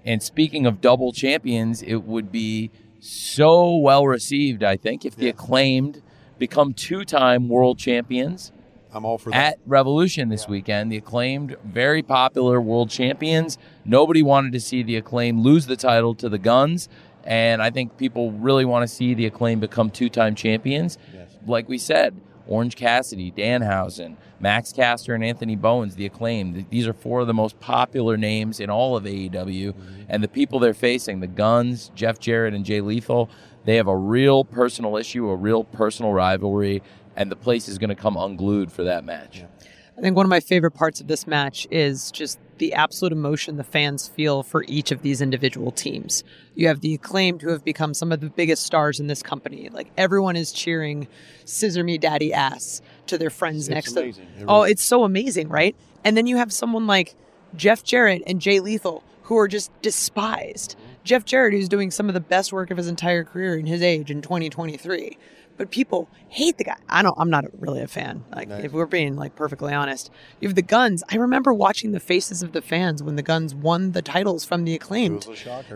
And 0.05 0.23
speaking 0.23 0.67
of 0.67 0.83
double 0.83 1.15
champions, 1.15 1.81
it 1.81 2.03
would 2.03 2.31
be 2.31 2.71
so 2.99 3.75
well 3.75 4.07
received, 4.07 4.63
I 4.63 4.77
think, 4.77 5.07
if 5.07 5.17
the 5.17 5.31
acclaimed 5.31 6.03
become 6.39 6.75
two 6.75 7.07
time 7.07 7.49
world 7.49 7.79
champions. 7.79 8.53
I'm 8.93 9.07
all 9.07 9.17
for 9.17 9.31
that. 9.31 9.55
At 9.55 9.59
Revolution 9.65 10.29
this 10.29 10.45
yeah. 10.45 10.51
weekend, 10.51 10.93
the 10.93 10.99
acclaimed, 10.99 11.57
very 11.65 12.03
popular 12.03 12.61
world 12.61 12.91
champions. 12.91 13.57
Nobody 13.83 14.23
wanted 14.23 14.53
to 14.53 14.61
see 14.61 14.83
the 14.83 14.97
acclaimed 14.97 15.41
lose 15.41 15.65
the 15.65 15.77
title 15.77 16.15
to 16.17 16.29
the 16.29 16.39
Gunns. 16.39 16.89
And 17.25 17.63
I 17.63 17.71
think 17.71 17.97
people 17.97 18.33
really 18.33 18.65
want 18.65 18.89
to 18.89 18.95
see 18.95 19.15
the 19.15 19.27
acclaim 19.27 19.61
become 19.61 19.91
two 19.91 20.09
time 20.09 20.35
champions. 20.35 20.99
Yes. 21.13 21.37
Like 21.47 21.69
we 21.69 21.79
said, 21.79 22.21
Orange 22.47 22.75
Cassidy, 22.75 23.31
Danhausen, 23.31 24.17
Max 24.41 24.73
Caster, 24.73 25.15
and 25.15 25.23
Anthony 25.23 25.55
Bowens, 25.55 25.95
the 25.95 26.07
acclaim. 26.07 26.67
These 26.69 26.89
are 26.89 26.93
four 26.93 27.21
of 27.21 27.27
the 27.27 27.35
most 27.35 27.61
popular 27.61 28.17
names 28.17 28.59
in 28.59 28.71
all 28.71 28.97
of 28.97 29.05
AEW. 29.05 29.31
Mm-hmm. 29.31 30.03
And 30.09 30.23
the 30.23 30.29
people 30.29 30.59
they're 30.59 30.75
facing, 30.75 31.21
the 31.21 31.29
Gunns, 31.29 31.93
Jeff 31.95 32.19
Jarrett, 32.19 32.55
and 32.55 32.65
Jay 32.65 32.81
Lethal, 32.81 33.31
they 33.65 33.77
have 33.77 33.87
a 33.87 33.97
real 33.97 34.45
personal 34.45 34.97
issue, 34.97 35.29
a 35.29 35.37
real 35.37 35.63
personal 35.65 36.13
rivalry, 36.13 36.83
and 37.15 37.31
the 37.31 37.37
place 37.37 37.69
is 37.69 37.79
going 37.79 37.91
to 37.91 37.95
come 37.95 38.17
unglued 38.17 38.73
for 38.73 38.83
that 38.85 39.05
match. 39.05 39.41
Yeah. 39.41 39.47
I 40.01 40.03
think 40.03 40.17
one 40.17 40.25
of 40.25 40.31
my 40.31 40.41
favorite 40.41 40.71
parts 40.71 41.03
of 41.03 41.09
this 41.09 41.27
match 41.27 41.67
is 41.71 42.11
just 42.11 42.39
the 42.57 42.73
absolute 42.73 43.13
emotion 43.13 43.59
the 43.59 43.65
fans 43.65 44.09
feel 44.09 44.43
for 44.43 44.65
each 44.67 44.93
of 44.93 45.03
these 45.03 45.21
individual 45.21 45.71
teams. 45.71 46.25
You 46.55 46.69
have 46.69 46.81
the 46.81 46.95
acclaimed 46.95 47.43
who 47.43 47.51
have 47.51 47.63
become 47.63 47.93
some 47.93 48.11
of 48.11 48.21
the 48.21 48.31
biggest 48.31 48.63
stars 48.63 48.99
in 48.99 49.09
this 49.09 49.23
company. 49.23 49.69
Like 49.69 49.91
everyone 49.99 50.37
is 50.37 50.53
cheering 50.53 51.07
"Scissor 51.45 51.85
Me 51.85 51.99
Daddy 51.99 52.33
Ass" 52.33 52.81
to 53.09 53.19
their 53.19 53.29
friends 53.29 53.69
it's 53.69 53.75
next 53.75 53.93
amazing. 53.95 54.27
to. 54.37 54.41
It 54.41 54.47
oh, 54.49 54.63
it's 54.63 54.83
so 54.83 55.05
amazing, 55.05 55.51
right? 55.51 55.77
And 56.03 56.17
then 56.17 56.27
you 56.27 56.39
have 56.39 56.51
someone 56.51 56.87
like 56.87 57.15
Jeff 57.55 57.85
Jarrett 57.85 58.23
and 58.27 58.41
Jay 58.41 58.59
Lethal 58.59 59.05
who 59.25 59.37
are 59.37 59.49
just 59.49 59.71
despised. 59.83 60.77
Mm-hmm. 60.79 60.93
Jeff 61.05 61.27
Jarrett, 61.27 61.53
who's 61.53 61.69
doing 61.69 61.91
some 61.91 62.09
of 62.09 62.15
the 62.15 62.21
best 62.21 62.55
work 62.55 62.71
of 62.71 62.79
his 62.79 62.89
entire 62.89 63.23
career 63.23 63.59
in 63.59 63.67
his 63.67 63.83
age 63.83 64.11
in 64.11 64.23
2023 64.23 65.19
but 65.61 65.71
people 65.71 66.09
hate 66.31 66.57
the 66.57 66.65
guy. 66.65 66.79
I 66.89 67.03
don't. 67.03 67.15
I'm 67.19 67.29
not 67.29 67.45
really 67.61 67.83
a 67.83 67.87
fan. 67.87 68.25
Like 68.35 68.49
nice. 68.49 68.65
if 68.65 68.73
we're 68.73 68.87
being 68.87 69.15
like 69.15 69.37
perfectly 69.37 69.75
honest, 69.75 70.11
you 70.41 70.49
have 70.49 70.55
the 70.55 70.63
Gunns. 70.63 71.05
I 71.11 71.17
remember 71.17 71.53
watching 71.53 71.93
the 71.93 72.01
faces 72.01 72.43
of 72.43 72.53
the 72.53 72.63
fans 72.63 73.03
when 73.03 73.17
the 73.17 73.23
Gunns 73.23 73.55
won 73.55 73.93
the 73.93 74.01
titles 74.01 74.43
from 74.43 74.65
the 74.65 74.75
acclaimed 74.75 75.29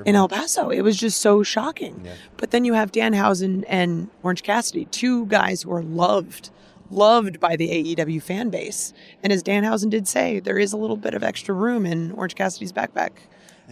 in 0.07 0.17
El 0.17 0.27
Paso. 0.27 0.71
It 0.71 0.81
was 0.81 0.97
just 0.97 1.21
so 1.21 1.43
shocking. 1.43 2.01
Yeah. 2.03 2.15
But 2.39 2.51
then 2.51 2.65
you 2.65 2.73
have 2.73 2.93
Danhausen 2.93 3.67
and 3.69 4.09
Orange 4.23 4.43
Cassidy, 4.43 4.87
two 4.87 5.27
guys 5.27 5.61
who 5.65 5.73
are 5.75 5.83
loved 5.83 6.49
loved 6.91 7.41
by 7.41 7.57
the 7.57 7.69
AEW 7.69 8.23
fan 8.23 8.49
base. 8.49 8.95
And 9.23 9.35
as 9.35 9.43
Danhausen 9.43 9.91
did 9.91 10.09
say, 10.09 10.41
there 10.41 10.59
is 10.59 10.73
a 10.73 10.79
little 10.79 10.97
bit 10.97 11.13
of 11.13 11.23
extra 11.23 11.55
room 11.55 11.85
in 11.85 12.11
Orange 12.13 12.37
Cassidy's 12.37 12.73
backpack 12.73 13.11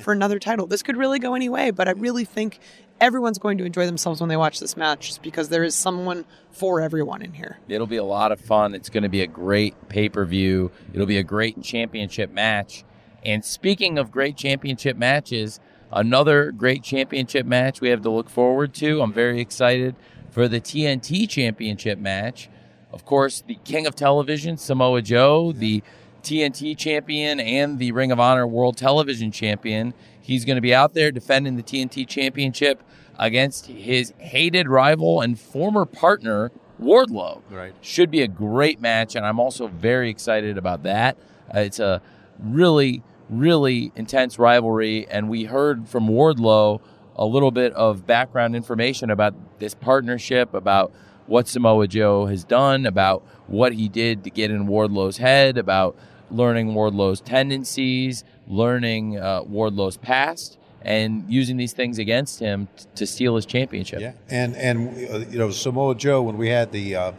for 0.02 0.12
another 0.12 0.38
title. 0.38 0.66
This 0.66 0.82
could 0.82 0.96
really 0.96 1.18
go 1.18 1.34
any 1.34 1.48
way, 1.48 1.70
but 1.70 1.88
I 1.88 1.92
really 1.92 2.24
think 2.24 2.58
everyone's 3.02 3.38
going 3.38 3.58
to 3.58 3.64
enjoy 3.64 3.84
themselves 3.84 4.20
when 4.20 4.28
they 4.28 4.36
watch 4.36 4.60
this 4.60 4.76
match 4.76 5.20
because 5.22 5.48
there 5.48 5.64
is 5.64 5.74
someone 5.74 6.24
for 6.52 6.80
everyone 6.80 7.20
in 7.20 7.32
here. 7.32 7.58
It'll 7.68 7.88
be 7.88 7.96
a 7.96 8.04
lot 8.04 8.30
of 8.30 8.40
fun. 8.40 8.76
It's 8.76 8.88
going 8.88 9.02
to 9.02 9.08
be 9.08 9.22
a 9.22 9.26
great 9.26 9.88
pay 9.88 10.08
per 10.08 10.24
view. 10.24 10.70
It'll 10.94 11.06
be 11.06 11.18
a 11.18 11.24
great 11.24 11.60
championship 11.62 12.30
match. 12.30 12.84
And 13.24 13.44
speaking 13.44 13.98
of 13.98 14.12
great 14.12 14.36
championship 14.36 14.96
matches, 14.96 15.58
another 15.90 16.52
great 16.52 16.84
championship 16.84 17.44
match 17.44 17.80
we 17.80 17.88
have 17.88 18.02
to 18.02 18.10
look 18.10 18.30
forward 18.30 18.72
to. 18.74 19.02
I'm 19.02 19.12
very 19.12 19.40
excited 19.40 19.96
for 20.30 20.46
the 20.46 20.60
TNT 20.60 21.28
championship 21.28 21.98
match. 21.98 22.48
Of 22.92 23.04
course, 23.04 23.42
the 23.44 23.58
king 23.64 23.86
of 23.86 23.96
television, 23.96 24.56
Samoa 24.58 25.02
Joe, 25.02 25.50
the 25.50 25.82
TNT 26.22 26.76
champion 26.76 27.40
and 27.40 27.80
the 27.80 27.90
Ring 27.90 28.12
of 28.12 28.20
Honor 28.20 28.46
World 28.46 28.76
Television 28.76 29.32
champion. 29.32 29.92
He's 30.22 30.44
going 30.44 30.56
to 30.56 30.62
be 30.62 30.74
out 30.74 30.94
there 30.94 31.10
defending 31.10 31.56
the 31.56 31.62
TNT 31.62 32.06
championship 32.06 32.82
against 33.18 33.66
his 33.66 34.12
hated 34.18 34.68
rival 34.68 35.20
and 35.20 35.38
former 35.38 35.84
partner, 35.84 36.50
Wardlow. 36.80 37.42
Right. 37.50 37.74
Should 37.80 38.10
be 38.10 38.22
a 38.22 38.28
great 38.28 38.80
match, 38.80 39.14
and 39.14 39.26
I'm 39.26 39.38
also 39.38 39.66
very 39.66 40.08
excited 40.08 40.56
about 40.56 40.84
that. 40.84 41.18
Uh, 41.54 41.60
it's 41.60 41.80
a 41.80 42.00
really, 42.38 43.02
really 43.28 43.92
intense 43.96 44.38
rivalry, 44.38 45.06
and 45.10 45.28
we 45.28 45.44
heard 45.44 45.88
from 45.88 46.08
Wardlow 46.08 46.80
a 47.16 47.26
little 47.26 47.50
bit 47.50 47.72
of 47.74 48.06
background 48.06 48.56
information 48.56 49.10
about 49.10 49.34
this 49.58 49.74
partnership, 49.74 50.54
about 50.54 50.92
what 51.26 51.46
Samoa 51.46 51.86
Joe 51.86 52.26
has 52.26 52.44
done, 52.44 52.86
about 52.86 53.22
what 53.46 53.74
he 53.74 53.88
did 53.88 54.24
to 54.24 54.30
get 54.30 54.50
in 54.50 54.66
Wardlow's 54.66 55.18
head, 55.18 55.58
about 55.58 55.96
learning 56.30 56.74
Wardlow's 56.74 57.20
tendencies, 57.20 58.24
learning 58.46 59.18
uh, 59.18 59.42
Wardlow's 59.42 59.96
past, 59.96 60.58
and 60.82 61.24
using 61.28 61.56
these 61.56 61.72
things 61.72 61.98
against 61.98 62.40
him 62.40 62.68
t- 62.76 62.84
to 62.96 63.06
steal 63.06 63.36
his 63.36 63.46
championship. 63.46 64.00
Yeah, 64.00 64.12
and 64.28 64.56
and 64.56 64.88
uh, 65.10 65.18
you 65.30 65.38
know 65.38 65.50
Samoa 65.50 65.94
Joe 65.94 66.22
when 66.22 66.36
we 66.36 66.48
had 66.48 66.72
the 66.72 66.96
uh, 66.96 67.12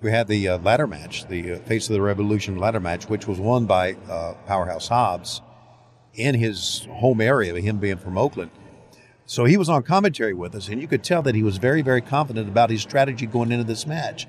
we 0.00 0.10
had 0.10 0.28
the 0.28 0.48
uh, 0.48 0.58
ladder 0.58 0.86
match, 0.86 1.26
the 1.28 1.52
uh, 1.52 1.58
Face 1.60 1.88
of 1.88 1.94
the 1.94 2.02
Revolution 2.02 2.56
ladder 2.56 2.80
match, 2.80 3.08
which 3.08 3.26
was 3.26 3.38
won 3.38 3.66
by 3.66 3.94
uh, 4.08 4.34
Powerhouse 4.46 4.88
Hobbs 4.88 5.40
in 6.14 6.34
his 6.34 6.86
home 6.90 7.20
area, 7.20 7.58
him 7.60 7.78
being 7.78 7.98
from 7.98 8.16
Oakland. 8.16 8.50
So 9.26 9.44
he 9.44 9.56
was 9.56 9.68
on 9.68 9.82
commentary 9.82 10.34
with 10.34 10.54
us, 10.54 10.68
and 10.68 10.80
you 10.80 10.86
could 10.86 11.02
tell 11.02 11.20
that 11.22 11.34
he 11.34 11.42
was 11.42 11.58
very, 11.58 11.82
very 11.82 12.00
confident 12.00 12.48
about 12.48 12.70
his 12.70 12.80
strategy 12.80 13.26
going 13.26 13.50
into 13.50 13.64
this 13.64 13.86
match. 13.86 14.26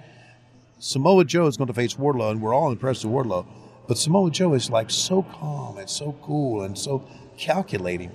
Samoa 0.79 1.23
Joe 1.23 1.47
is 1.47 1.57
going 1.57 1.67
to 1.67 1.73
face 1.73 1.93
Wardlow, 1.93 2.31
and 2.31 2.41
we're 2.41 2.53
all 2.53 2.71
impressed 2.71 3.05
with 3.05 3.13
Wardlow. 3.13 3.45
But 3.87 3.97
Samoa 3.97 4.29
Joe 4.31 4.53
is 4.53 4.69
like 4.69 4.89
so 4.89 5.23
calm 5.23 5.77
and 5.77 5.89
so 5.89 6.15
cool 6.21 6.63
and 6.63 6.77
so 6.77 7.07
calculating. 7.37 8.11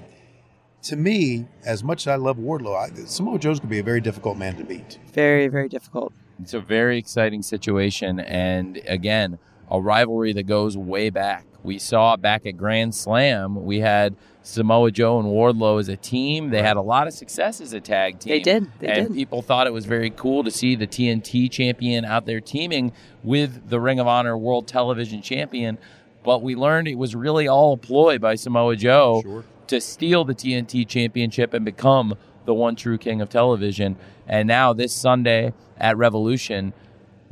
To 0.84 0.96
me, 0.96 1.46
as 1.64 1.82
much 1.82 2.02
as 2.02 2.08
I 2.08 2.16
love 2.16 2.36
Wardlow, 2.36 2.76
I, 2.76 3.04
Samoa 3.06 3.38
Joe's 3.38 3.60
going 3.60 3.68
to 3.68 3.74
be 3.74 3.78
a 3.78 3.84
very 3.84 4.00
difficult 4.00 4.36
man 4.36 4.56
to 4.56 4.64
beat. 4.64 4.98
Very, 5.12 5.48
very 5.48 5.68
difficult. 5.68 6.12
It's 6.40 6.54
a 6.54 6.60
very 6.60 6.98
exciting 6.98 7.42
situation. 7.42 8.20
And 8.20 8.80
again, 8.86 9.38
a 9.70 9.80
rivalry 9.80 10.32
that 10.34 10.42
goes 10.42 10.76
way 10.76 11.08
back. 11.08 11.46
We 11.62 11.78
saw 11.78 12.16
back 12.16 12.44
at 12.44 12.56
Grand 12.56 12.94
Slam, 12.94 13.64
we 13.64 13.78
had 13.80 14.16
Samoa 14.42 14.90
Joe 14.90 15.18
and 15.20 15.28
Wardlow 15.28 15.78
as 15.80 15.88
a 15.88 15.96
team. 15.96 16.50
They 16.50 16.62
had 16.62 16.76
a 16.76 16.82
lot 16.82 17.06
of 17.06 17.12
success 17.14 17.60
as 17.60 17.72
a 17.72 17.80
tag 17.80 18.18
team. 18.18 18.32
They 18.32 18.40
did. 18.40 18.66
They 18.80 18.88
and 18.88 19.08
did. 19.08 19.14
people 19.14 19.40
thought 19.42 19.66
it 19.66 19.72
was 19.72 19.86
very 19.86 20.10
cool 20.10 20.42
to 20.44 20.50
see 20.50 20.74
the 20.74 20.86
TNT 20.86 21.50
champion 21.50 22.04
out 22.04 22.26
there 22.26 22.40
teaming 22.40 22.92
with 23.22 23.68
the 23.70 23.80
Ring 23.80 24.00
of 24.00 24.06
Honor 24.06 24.36
World 24.36 24.66
Television 24.66 25.22
champion. 25.22 25.78
But 26.24 26.42
we 26.42 26.54
learned 26.54 26.88
it 26.88 26.96
was 26.98 27.14
really 27.14 27.48
all 27.48 27.74
a 27.74 27.76
ploy 27.76 28.18
by 28.18 28.34
Samoa 28.34 28.76
Joe 28.76 29.22
Sure. 29.22 29.44
to 29.68 29.80
steal 29.80 30.24
the 30.24 30.34
TNT 30.34 30.86
championship 30.86 31.54
and 31.54 31.64
become 31.64 32.14
the 32.44 32.54
one 32.54 32.74
true 32.76 32.98
king 32.98 33.20
of 33.20 33.28
television. 33.28 33.96
And 34.26 34.48
now 34.48 34.72
this 34.72 34.92
Sunday 34.92 35.52
at 35.78 35.96
Revolution, 35.96 36.72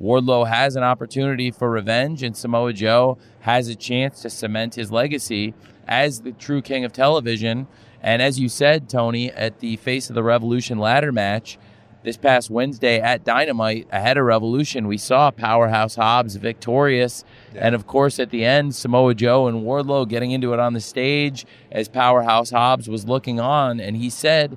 Wardlow 0.00 0.48
has 0.48 0.76
an 0.76 0.82
opportunity 0.82 1.50
for 1.50 1.70
revenge, 1.70 2.22
and 2.22 2.34
Samoa 2.34 2.72
Joe 2.72 3.18
has 3.40 3.68
a 3.68 3.74
chance 3.74 4.22
to 4.22 4.30
cement 4.30 4.76
his 4.76 4.90
legacy 4.90 5.52
as 5.86 6.22
the 6.22 6.32
true 6.32 6.62
king 6.62 6.84
of 6.84 6.92
television. 6.92 7.66
And 8.02 8.22
as 8.22 8.40
you 8.40 8.48
said, 8.48 8.88
Tony, 8.88 9.30
at 9.30 9.60
the 9.60 9.76
Face 9.76 10.08
of 10.08 10.14
the 10.14 10.22
Revolution 10.22 10.78
ladder 10.78 11.12
match 11.12 11.58
this 12.02 12.16
past 12.16 12.48
Wednesday 12.48 12.98
at 12.98 13.24
Dynamite 13.24 13.86
ahead 13.92 14.16
of 14.16 14.24
Revolution, 14.24 14.86
we 14.86 14.96
saw 14.96 15.30
Powerhouse 15.30 15.96
Hobbs 15.96 16.36
victorious. 16.36 17.24
And 17.54 17.74
of 17.74 17.86
course, 17.86 18.18
at 18.18 18.30
the 18.30 18.42
end, 18.42 18.74
Samoa 18.74 19.14
Joe 19.14 19.48
and 19.48 19.64
Wardlow 19.64 20.08
getting 20.08 20.30
into 20.30 20.54
it 20.54 20.60
on 20.60 20.72
the 20.72 20.80
stage 20.80 21.44
as 21.70 21.90
Powerhouse 21.90 22.50
Hobbs 22.50 22.88
was 22.88 23.04
looking 23.04 23.38
on. 23.38 23.80
And 23.80 23.98
he 23.98 24.08
said, 24.08 24.56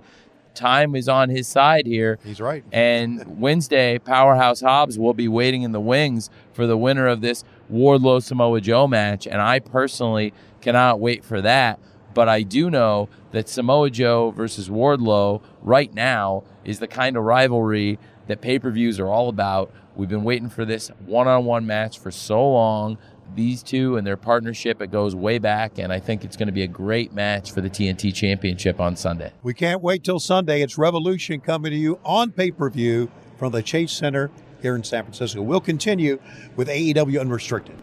Time 0.53 0.95
is 0.95 1.09
on 1.09 1.29
his 1.29 1.47
side 1.47 1.85
here. 1.85 2.19
He's 2.23 2.41
right. 2.41 2.63
And 2.71 3.39
Wednesday, 3.39 3.99
Powerhouse 3.99 4.61
Hobbs 4.61 4.97
will 4.97 5.13
be 5.13 5.27
waiting 5.27 5.63
in 5.63 5.71
the 5.71 5.79
wings 5.79 6.29
for 6.53 6.67
the 6.67 6.77
winner 6.77 7.07
of 7.07 7.21
this 7.21 7.43
Wardlow 7.71 8.21
Samoa 8.21 8.61
Joe 8.61 8.87
match. 8.87 9.25
And 9.27 9.41
I 9.41 9.59
personally 9.59 10.33
cannot 10.61 10.99
wait 10.99 11.23
for 11.23 11.41
that. 11.41 11.79
But 12.13 12.29
I 12.29 12.43
do 12.43 12.69
know 12.69 13.09
that 13.31 13.49
Samoa 13.49 13.89
Joe 13.89 14.31
versus 14.31 14.69
Wardlow 14.69 15.41
right 15.61 15.93
now 15.93 16.43
is 16.63 16.79
the 16.79 16.87
kind 16.87 17.17
of 17.17 17.23
rivalry 17.23 17.97
that 18.27 18.41
pay 18.41 18.59
per 18.59 18.69
views 18.71 18.99
are 18.99 19.07
all 19.07 19.29
about. 19.29 19.71
We've 19.95 20.09
been 20.09 20.23
waiting 20.23 20.49
for 20.49 20.65
this 20.65 20.89
one 21.05 21.27
on 21.27 21.45
one 21.45 21.65
match 21.65 21.99
for 21.99 22.11
so 22.11 22.51
long. 22.51 22.97
These 23.35 23.63
two 23.63 23.97
and 23.97 24.05
their 24.05 24.17
partnership, 24.17 24.81
it 24.81 24.91
goes 24.91 25.15
way 25.15 25.39
back. 25.39 25.79
And 25.79 25.91
I 25.91 25.99
think 25.99 26.23
it's 26.23 26.37
going 26.37 26.47
to 26.47 26.53
be 26.53 26.63
a 26.63 26.67
great 26.67 27.13
match 27.13 27.51
for 27.51 27.61
the 27.61 27.69
TNT 27.69 28.13
Championship 28.13 28.79
on 28.79 28.95
Sunday. 28.95 29.31
We 29.41 29.53
can't 29.53 29.81
wait 29.81 30.03
till 30.03 30.19
Sunday. 30.19 30.61
It's 30.61 30.77
Revolution 30.77 31.39
coming 31.39 31.71
to 31.71 31.77
you 31.77 31.99
on 32.05 32.31
pay 32.31 32.51
per 32.51 32.69
view 32.69 33.11
from 33.37 33.51
the 33.51 33.63
Chase 33.63 33.91
Center 33.91 34.29
here 34.61 34.75
in 34.75 34.83
San 34.83 35.03
Francisco. 35.03 35.41
We'll 35.41 35.61
continue 35.61 36.19
with 36.55 36.67
AEW 36.67 37.19
Unrestricted. 37.19 37.75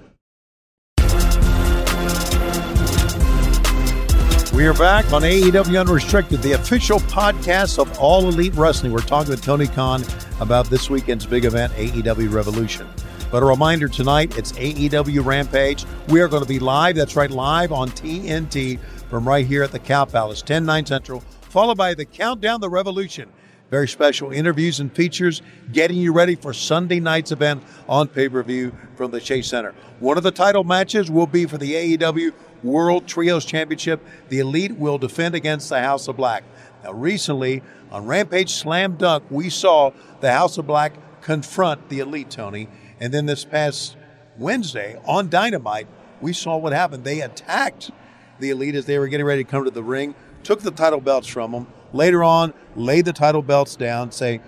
We 4.54 4.66
are 4.66 4.74
back 4.74 5.12
on 5.12 5.22
AEW 5.22 5.80
Unrestricted, 5.80 6.42
the 6.42 6.52
official 6.52 6.98
podcast 6.98 7.78
of 7.78 7.98
All 7.98 8.28
Elite 8.28 8.54
Wrestling. 8.54 8.92
We're 8.92 8.98
talking 9.00 9.30
with 9.30 9.42
Tony 9.42 9.66
Khan 9.66 10.02
about 10.40 10.66
this 10.66 10.90
weekend's 10.90 11.24
big 11.24 11.44
event, 11.44 11.72
AEW 11.74 12.32
Revolution. 12.32 12.86
But 13.30 13.44
a 13.44 13.46
reminder 13.46 13.86
tonight, 13.86 14.36
it's 14.36 14.50
AEW 14.52 15.24
Rampage. 15.24 15.84
We 16.08 16.20
are 16.20 16.26
going 16.26 16.42
to 16.42 16.48
be 16.48 16.58
live, 16.58 16.96
that's 16.96 17.14
right, 17.14 17.30
live 17.30 17.70
on 17.70 17.88
TNT 17.90 18.80
from 19.08 19.26
right 19.26 19.46
here 19.46 19.62
at 19.62 19.70
the 19.70 19.78
Cow 19.78 20.04
Palace, 20.04 20.42
10 20.42 20.66
9 20.66 20.84
Central, 20.84 21.20
followed 21.42 21.78
by 21.78 21.94
the 21.94 22.04
Countdown 22.04 22.60
the 22.60 22.68
Revolution. 22.68 23.28
Very 23.70 23.86
special 23.86 24.32
interviews 24.32 24.80
and 24.80 24.92
features 24.92 25.42
getting 25.72 25.96
you 25.96 26.12
ready 26.12 26.34
for 26.34 26.52
Sunday 26.52 26.98
night's 26.98 27.30
event 27.30 27.62
on 27.88 28.08
pay 28.08 28.28
per 28.28 28.42
view 28.42 28.72
from 28.96 29.12
the 29.12 29.20
Chase 29.20 29.46
Center. 29.46 29.76
One 30.00 30.16
of 30.16 30.24
the 30.24 30.32
title 30.32 30.64
matches 30.64 31.08
will 31.08 31.28
be 31.28 31.46
for 31.46 31.56
the 31.56 31.96
AEW 31.98 32.32
World 32.64 33.06
Trios 33.06 33.44
Championship. 33.44 34.04
The 34.28 34.40
Elite 34.40 34.76
will 34.76 34.98
defend 34.98 35.36
against 35.36 35.68
the 35.68 35.80
House 35.80 36.08
of 36.08 36.16
Black. 36.16 36.42
Now, 36.82 36.94
recently 36.94 37.62
on 37.92 38.06
Rampage 38.06 38.50
Slam 38.50 38.96
Dunk, 38.96 39.22
we 39.30 39.50
saw 39.50 39.92
the 40.18 40.32
House 40.32 40.58
of 40.58 40.66
Black 40.66 40.94
confront 41.20 41.88
the 41.90 42.00
Elite, 42.00 42.28
Tony. 42.30 42.68
And 43.00 43.12
then 43.12 43.26
this 43.26 43.44
past 43.44 43.96
Wednesday 44.38 45.00
on 45.06 45.28
Dynamite, 45.28 45.88
we 46.20 46.32
saw 46.32 46.56
what 46.56 46.72
happened. 46.72 47.04
They 47.04 47.20
attacked 47.20 47.90
the 48.38 48.50
Elite 48.50 48.74
as 48.74 48.86
they 48.86 48.98
were 48.98 49.08
getting 49.08 49.26
ready 49.26 49.42
to 49.44 49.50
come 49.50 49.64
to 49.64 49.70
the 49.70 49.82
ring, 49.82 50.14
took 50.42 50.60
the 50.60 50.70
title 50.70 51.00
belts 51.00 51.26
from 51.26 51.52
them. 51.52 51.66
Later 51.92 52.22
on, 52.22 52.54
laid 52.76 53.04
the 53.04 53.12
title 53.12 53.42
belts 53.42 53.76
down, 53.76 54.12
saying, 54.12 54.42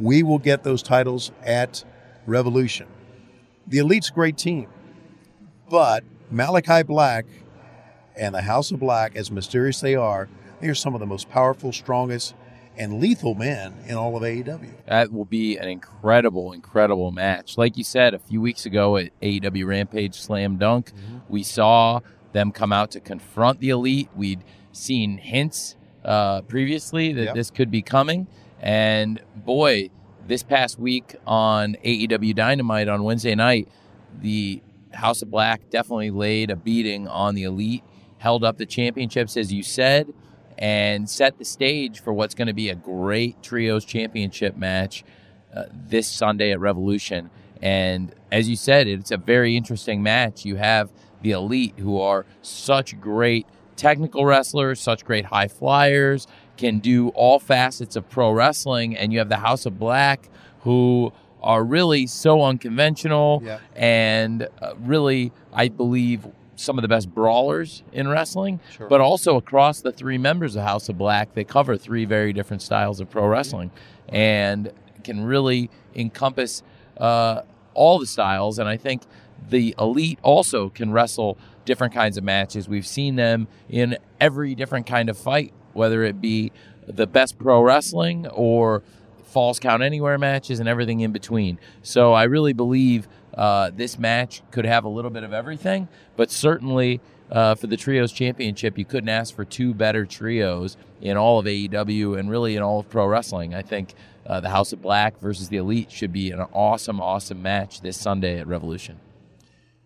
We 0.00 0.22
will 0.22 0.38
get 0.38 0.64
those 0.64 0.82
titles 0.82 1.32
at 1.44 1.84
Revolution. 2.26 2.88
The 3.66 3.78
Elite's 3.78 4.10
great 4.10 4.36
team, 4.36 4.68
but 5.70 6.02
Malakai 6.32 6.86
Black 6.86 7.26
and 8.16 8.34
the 8.34 8.42
House 8.42 8.70
of 8.70 8.80
Black, 8.80 9.16
as 9.16 9.30
mysterious 9.30 9.80
they 9.80 9.94
are, 9.94 10.28
they 10.60 10.68
are 10.68 10.74
some 10.74 10.94
of 10.94 11.00
the 11.00 11.06
most 11.06 11.28
powerful, 11.30 11.72
strongest, 11.72 12.34
and 12.78 13.00
lethal 13.00 13.34
men 13.34 13.74
in 13.86 13.94
all 13.96 14.16
of 14.16 14.22
AEW. 14.22 14.70
That 14.86 15.12
will 15.12 15.24
be 15.24 15.56
an 15.56 15.68
incredible, 15.68 16.52
incredible 16.52 17.10
match. 17.10 17.58
Like 17.58 17.76
you 17.76 17.84
said, 17.84 18.14
a 18.14 18.18
few 18.18 18.40
weeks 18.40 18.64
ago 18.66 18.96
at 18.96 19.10
AEW 19.20 19.66
Rampage 19.66 20.14
Slam 20.14 20.56
Dunk, 20.56 20.92
we 21.28 21.42
saw 21.42 22.00
them 22.32 22.52
come 22.52 22.72
out 22.72 22.90
to 22.92 23.00
confront 23.00 23.60
the 23.60 23.70
Elite. 23.70 24.08
We'd 24.14 24.44
seen 24.72 25.18
hints 25.18 25.76
uh, 26.04 26.42
previously 26.42 27.12
that 27.12 27.24
Yep. 27.24 27.34
this 27.34 27.50
could 27.50 27.70
be 27.70 27.82
coming. 27.82 28.26
And 28.60 29.20
boy, 29.34 29.90
this 30.26 30.42
past 30.42 30.78
week 30.78 31.16
on 31.26 31.76
AEW 31.84 32.34
Dynamite 32.34 32.88
on 32.88 33.02
Wednesday 33.02 33.34
night, 33.34 33.68
the 34.20 34.62
House 34.92 35.22
of 35.22 35.30
Black 35.30 35.68
definitely 35.70 36.10
laid 36.10 36.50
a 36.50 36.56
beating 36.56 37.08
on 37.08 37.34
the 37.34 37.42
Elite, 37.44 37.82
held 38.18 38.44
up 38.44 38.56
the 38.58 38.66
championships, 38.66 39.36
as 39.36 39.52
you 39.52 39.62
said, 39.62 40.12
and 40.58 41.08
set 41.08 41.38
the 41.38 41.44
stage 41.44 42.00
for 42.00 42.12
what's 42.12 42.34
going 42.34 42.48
to 42.48 42.54
be 42.54 42.68
a 42.68 42.74
great 42.74 43.42
Trios 43.42 43.84
Championship 43.84 44.56
match 44.56 45.04
uh, 45.54 45.64
this 45.72 46.08
Sunday 46.08 46.50
at 46.52 46.60
Revolution. 46.60 47.30
And 47.62 48.14
as 48.30 48.48
you 48.48 48.56
said, 48.56 48.86
it's 48.86 49.10
a 49.10 49.16
very 49.16 49.56
interesting 49.56 50.02
match. 50.02 50.44
You 50.44 50.56
have 50.56 50.90
the 51.22 51.30
Elite, 51.32 51.74
who 51.78 52.00
are 52.00 52.26
such 52.42 53.00
great 53.00 53.46
technical 53.76 54.24
wrestlers, 54.24 54.80
such 54.80 55.04
great 55.04 55.26
high 55.26 55.48
flyers, 55.48 56.26
can 56.56 56.80
do 56.80 57.08
all 57.10 57.38
facets 57.38 57.94
of 57.96 58.08
pro 58.08 58.32
wrestling, 58.32 58.96
and 58.96 59.12
you 59.12 59.20
have 59.20 59.28
the 59.28 59.36
House 59.36 59.64
of 59.66 59.78
Black, 59.78 60.28
who 60.62 61.12
are 61.40 61.62
really 61.62 62.06
so 62.06 62.42
unconventional 62.42 63.40
Yeah. 63.44 63.58
and 63.76 64.48
uh, 64.60 64.74
really, 64.80 65.32
I 65.52 65.68
believe, 65.68 66.26
some 66.58 66.76
of 66.76 66.82
the 66.82 66.88
best 66.88 67.14
brawlers 67.14 67.82
in 67.92 68.08
wrestling, 68.08 68.58
Sure. 68.76 68.88
but 68.88 69.00
also 69.00 69.36
across 69.36 69.80
the 69.80 69.92
three 69.92 70.18
members 70.18 70.56
of 70.56 70.64
House 70.64 70.88
of 70.88 70.98
Black, 70.98 71.34
they 71.34 71.44
cover 71.44 71.76
three 71.76 72.04
very 72.04 72.32
different 72.32 72.62
styles 72.62 73.00
of 73.00 73.08
pro 73.08 73.26
wrestling 73.26 73.70
and 74.08 74.72
can 75.04 75.24
really 75.24 75.70
encompass 75.94 76.62
uh, 76.98 77.42
all 77.74 77.98
the 77.98 78.06
styles. 78.06 78.58
And 78.58 78.68
I 78.68 78.76
think 78.76 79.02
the 79.48 79.74
elite 79.78 80.18
also 80.22 80.68
can 80.70 80.90
wrestle 80.90 81.38
different 81.64 81.94
kinds 81.94 82.16
of 82.16 82.24
matches. 82.24 82.68
We've 82.68 82.86
seen 82.86 83.14
them 83.16 83.46
in 83.68 83.96
every 84.20 84.54
different 84.56 84.86
kind 84.86 85.08
of 85.08 85.16
fight, 85.16 85.52
whether 85.74 86.02
it 86.02 86.20
be 86.20 86.50
the 86.86 87.06
best 87.06 87.38
pro 87.38 87.62
wrestling 87.62 88.26
or 88.28 88.82
falls 89.24 89.60
count 89.60 89.82
anywhere 89.82 90.18
matches 90.18 90.58
and 90.58 90.68
everything 90.68 91.00
in 91.00 91.12
between. 91.12 91.58
So 91.82 92.14
I 92.14 92.24
really 92.24 92.54
believe 92.54 93.06
uh, 93.38 93.70
this 93.74 93.98
match 93.98 94.42
could 94.50 94.64
have 94.66 94.84
a 94.84 94.88
little 94.88 95.12
bit 95.12 95.22
of 95.22 95.32
everything, 95.32 95.86
but 96.16 96.28
certainly 96.28 97.00
uh, 97.30 97.54
for 97.54 97.68
the 97.68 97.76
trios 97.76 98.10
championship, 98.10 98.76
you 98.76 98.84
couldn't 98.84 99.08
ask 99.08 99.34
for 99.34 99.44
two 99.44 99.72
better 99.72 100.04
trios 100.04 100.76
in 101.00 101.16
all 101.16 101.38
of 101.38 101.46
AEW 101.46 102.18
and 102.18 102.28
really 102.28 102.56
in 102.56 102.62
all 102.62 102.80
of 102.80 102.90
pro 102.90 103.06
wrestling. 103.06 103.54
I 103.54 103.62
think 103.62 103.94
uh, 104.26 104.40
the 104.40 104.48
House 104.48 104.72
of 104.72 104.82
Black 104.82 105.20
versus 105.20 105.48
the 105.48 105.56
Elite 105.56 105.92
should 105.92 106.12
be 106.12 106.32
an 106.32 106.40
awesome, 106.52 107.00
awesome 107.00 107.40
match 107.40 107.80
this 107.80 107.96
Sunday 107.96 108.40
at 108.40 108.48
Revolution. 108.48 108.98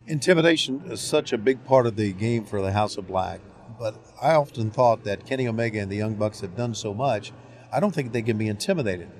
Intimidation 0.06 0.82
is 0.86 1.02
such 1.02 1.32
a 1.32 1.38
big 1.38 1.62
part 1.64 1.86
of 1.86 1.96
the 1.96 2.12
game 2.14 2.46
for 2.46 2.62
the 2.62 2.72
House 2.72 2.96
of 2.96 3.06
Black, 3.06 3.40
but 3.78 3.94
I 4.20 4.32
often 4.32 4.70
thought 4.70 5.04
that 5.04 5.26
Kenny 5.26 5.46
Omega 5.46 5.78
and 5.78 5.92
the 5.92 5.96
Young 5.96 6.14
Bucks 6.14 6.40
have 6.40 6.56
done 6.56 6.74
so 6.74 6.94
much, 6.94 7.32
I 7.70 7.80
don't 7.80 7.94
think 7.94 8.12
they 8.12 8.22
can 8.22 8.38
be 8.38 8.48
intimidated. 8.48 9.10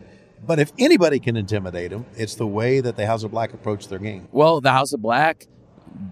But 0.44 0.58
if 0.58 0.72
anybody 0.78 1.20
can 1.20 1.36
intimidate 1.36 1.90
them, 1.90 2.06
it's 2.16 2.34
the 2.34 2.46
way 2.46 2.80
that 2.80 2.96
the 2.96 3.06
House 3.06 3.22
of 3.22 3.30
Black 3.30 3.52
approach 3.52 3.88
their 3.88 3.98
game. 3.98 4.28
Well, 4.32 4.60
the 4.60 4.72
House 4.72 4.92
of 4.92 5.00
Black, 5.00 5.46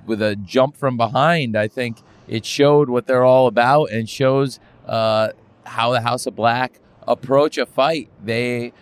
with 0.06 0.22
a 0.22 0.36
jump 0.36 0.76
from 0.76 0.96
behind, 0.96 1.56
I 1.56 1.68
think 1.68 1.98
it 2.28 2.44
showed 2.44 2.88
what 2.88 3.06
they're 3.06 3.24
all 3.24 3.48
about 3.48 3.90
and 3.90 4.08
shows 4.08 4.60
uh, 4.86 5.30
how 5.64 5.90
the 5.90 6.00
House 6.00 6.26
of 6.26 6.36
Black 6.36 6.78
approach 7.08 7.58
a 7.58 7.66
fight. 7.66 8.08
They 8.22 8.72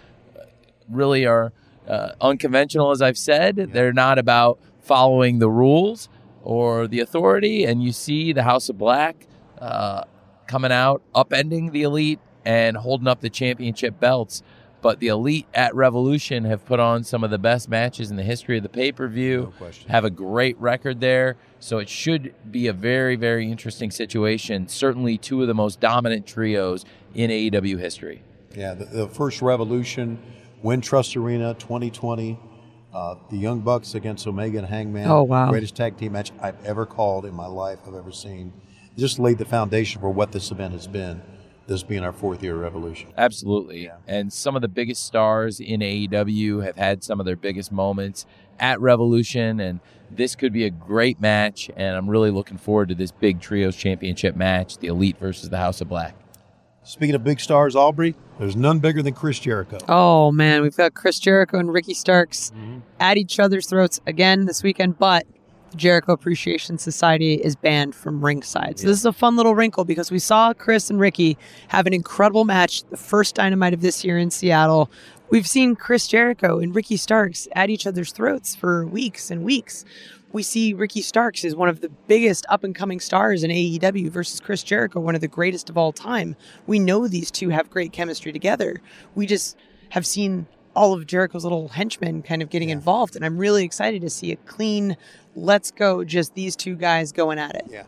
really 0.90 1.24
are 1.24 1.52
uh, 1.86 2.10
unconventional, 2.20 2.90
as 2.90 3.00
I've 3.00 3.18
said. 3.18 3.70
They're 3.72 3.92
not 3.92 4.18
about 4.18 4.58
following 4.82 5.38
the 5.38 5.50
rules 5.50 6.10
or 6.42 6.86
the 6.86 7.00
authority. 7.00 7.64
And 7.64 7.82
you 7.82 7.92
see 7.92 8.32
the 8.34 8.42
House 8.42 8.68
of 8.68 8.76
Black 8.76 9.26
uh, 9.58 10.04
coming 10.46 10.72
out, 10.72 11.02
upending 11.14 11.72
the 11.72 11.82
elite 11.82 12.20
and 12.44 12.76
holding 12.76 13.08
up 13.08 13.20
the 13.20 13.30
championship 13.30 13.98
belts. 13.98 14.42
But 14.80 15.00
the 15.00 15.08
elite 15.08 15.46
at 15.54 15.74
Revolution 15.74 16.44
have 16.44 16.64
put 16.64 16.78
on 16.78 17.02
some 17.02 17.24
of 17.24 17.30
the 17.30 17.38
best 17.38 17.68
matches 17.68 18.10
in 18.10 18.16
the 18.16 18.22
history 18.22 18.56
of 18.56 18.62
the 18.62 18.68
pay 18.68 18.92
per 18.92 19.08
view, 19.08 19.52
question. 19.58 19.90
have 19.90 20.04
a 20.04 20.10
great 20.10 20.58
record 20.60 21.00
there. 21.00 21.36
So 21.60 21.78
it 21.78 21.88
should 21.88 22.34
be 22.50 22.68
a 22.68 22.72
very, 22.72 23.16
very 23.16 23.50
interesting 23.50 23.90
situation. 23.90 24.68
Certainly 24.68 25.18
two 25.18 25.42
of 25.42 25.48
the 25.48 25.54
most 25.54 25.80
dominant 25.80 26.26
trios 26.26 26.84
in 27.14 27.30
AEW 27.30 27.78
history. 27.78 28.22
Yeah, 28.54 28.74
the, 28.74 28.84
the 28.84 29.08
first 29.08 29.42
Revolution, 29.42 30.18
Wintrust 30.62 31.16
Arena 31.16 31.54
2020. 31.54 32.38
Uh, 32.92 33.16
the 33.30 33.36
Young 33.36 33.60
Bucks 33.60 33.94
against 33.94 34.26
Omega 34.26 34.58
and 34.58 34.66
Hangman. 34.66 35.08
Oh, 35.08 35.22
wow. 35.22 35.50
Greatest 35.50 35.76
tag 35.76 35.98
team 35.98 36.12
match 36.12 36.32
I've 36.40 36.64
ever 36.64 36.86
called 36.86 37.26
in 37.26 37.34
my 37.34 37.46
life, 37.46 37.80
I've 37.86 37.94
ever 37.94 38.10
seen. 38.10 38.52
Just 38.96 39.18
laid 39.18 39.36
the 39.36 39.44
foundation 39.44 40.00
for 40.00 40.08
what 40.08 40.32
this 40.32 40.50
event 40.50 40.72
has 40.72 40.86
been, 40.86 41.22
this 41.68 41.82
being 41.82 42.02
our 42.02 42.12
fourth 42.12 42.42
year 42.42 42.56
of 42.56 42.62
Revolution. 42.62 43.12
Absolutely. 43.16 43.90
And 44.06 44.32
some 44.32 44.56
of 44.56 44.62
the 44.62 44.68
biggest 44.68 45.04
stars 45.04 45.60
in 45.60 45.80
AEW 45.80 46.64
have 46.64 46.76
had 46.76 47.04
some 47.04 47.20
of 47.20 47.26
their 47.26 47.36
biggest 47.36 47.70
moments 47.70 48.26
at 48.58 48.80
Revolution. 48.80 49.60
And 49.60 49.80
this 50.10 50.34
could 50.34 50.52
be 50.52 50.64
a 50.64 50.70
great 50.70 51.20
match. 51.20 51.70
And 51.76 51.96
I'm 51.96 52.08
really 52.08 52.30
looking 52.30 52.56
forward 52.56 52.88
to 52.88 52.94
this 52.94 53.12
big 53.12 53.40
Trios 53.40 53.76
Championship 53.76 54.34
match 54.34 54.78
the 54.78 54.88
Elite 54.88 55.18
versus 55.18 55.50
the 55.50 55.58
House 55.58 55.80
of 55.80 55.88
Black. 55.88 56.16
Speaking 56.82 57.14
of 57.14 57.22
big 57.22 57.38
stars, 57.38 57.76
Aubrey, 57.76 58.14
there's 58.38 58.56
none 58.56 58.78
bigger 58.78 59.02
than 59.02 59.12
Chris 59.12 59.38
Jericho. 59.38 59.76
Oh 59.88 60.32
man, 60.32 60.62
we've 60.62 60.76
got 60.76 60.94
Chris 60.94 61.18
Jericho 61.18 61.58
and 61.58 61.70
Ricky 61.70 61.92
Starks 61.92 62.50
mm-hmm. 62.50 62.78
at 62.98 63.18
each 63.18 63.38
other's 63.38 63.66
throats 63.66 64.00
again 64.06 64.46
this 64.46 64.62
weekend, 64.62 64.98
but 64.98 65.26
the 65.34 65.37
Jericho 65.76 66.12
Appreciation 66.12 66.78
Society 66.78 67.34
is 67.34 67.56
banned 67.56 67.94
from 67.94 68.24
ringside. 68.24 68.78
So 68.78 68.86
this 68.86 68.96
is 68.96 69.04
a 69.04 69.12
fun 69.12 69.36
little 69.36 69.54
wrinkle 69.54 69.84
because 69.84 70.10
we 70.10 70.18
saw 70.18 70.52
Chris 70.52 70.90
and 70.90 70.98
Ricky 70.98 71.36
have 71.68 71.86
an 71.86 71.92
incredible 71.92 72.44
match 72.44 72.84
the 72.84 72.96
first 72.96 73.34
dynamite 73.34 73.74
of 73.74 73.80
this 73.80 74.04
year 74.04 74.18
in 74.18 74.30
Seattle. 74.30 74.90
We've 75.30 75.46
seen 75.46 75.76
Chris 75.76 76.08
Jericho 76.08 76.58
and 76.58 76.74
Ricky 76.74 76.96
Starks 76.96 77.48
at 77.52 77.70
each 77.70 77.86
other's 77.86 78.12
throats 78.12 78.54
for 78.56 78.86
weeks 78.86 79.30
and 79.30 79.44
weeks. 79.44 79.84
We 80.32 80.42
see 80.42 80.74
Ricky 80.74 81.00
Starks 81.00 81.44
as 81.44 81.56
one 81.56 81.68
of 81.68 81.80
the 81.80 81.88
biggest 82.06 82.44
up 82.48 82.64
and 82.64 82.74
coming 82.74 83.00
stars 83.00 83.42
in 83.42 83.50
AEW 83.50 84.10
versus 84.10 84.40
Chris 84.40 84.62
Jericho, 84.62 85.00
one 85.00 85.14
of 85.14 85.20
the 85.20 85.28
greatest 85.28 85.70
of 85.70 85.78
all 85.78 85.92
time. 85.92 86.36
We 86.66 86.78
know 86.78 87.08
these 87.08 87.30
two 87.30 87.48
have 87.50 87.70
great 87.70 87.92
chemistry 87.92 88.32
together. 88.32 88.80
We 89.14 89.26
just 89.26 89.56
have 89.90 90.06
seen 90.06 90.46
all 90.74 90.94
of 90.94 91.06
Jericho's 91.06 91.44
little 91.44 91.68
henchmen 91.68 92.22
kind 92.22 92.42
of 92.42 92.50
getting 92.50 92.70
involved, 92.70 93.16
and 93.16 93.24
I'm 93.24 93.38
really 93.38 93.64
excited 93.64 94.02
to 94.02 94.10
see 94.10 94.32
a 94.32 94.36
clean, 94.36 94.96
let's 95.34 95.70
go, 95.70 96.04
just 96.04 96.34
these 96.34 96.56
two 96.56 96.76
guys 96.76 97.12
going 97.12 97.38
at 97.38 97.54
it. 97.54 97.66
Yeah. 97.68 97.84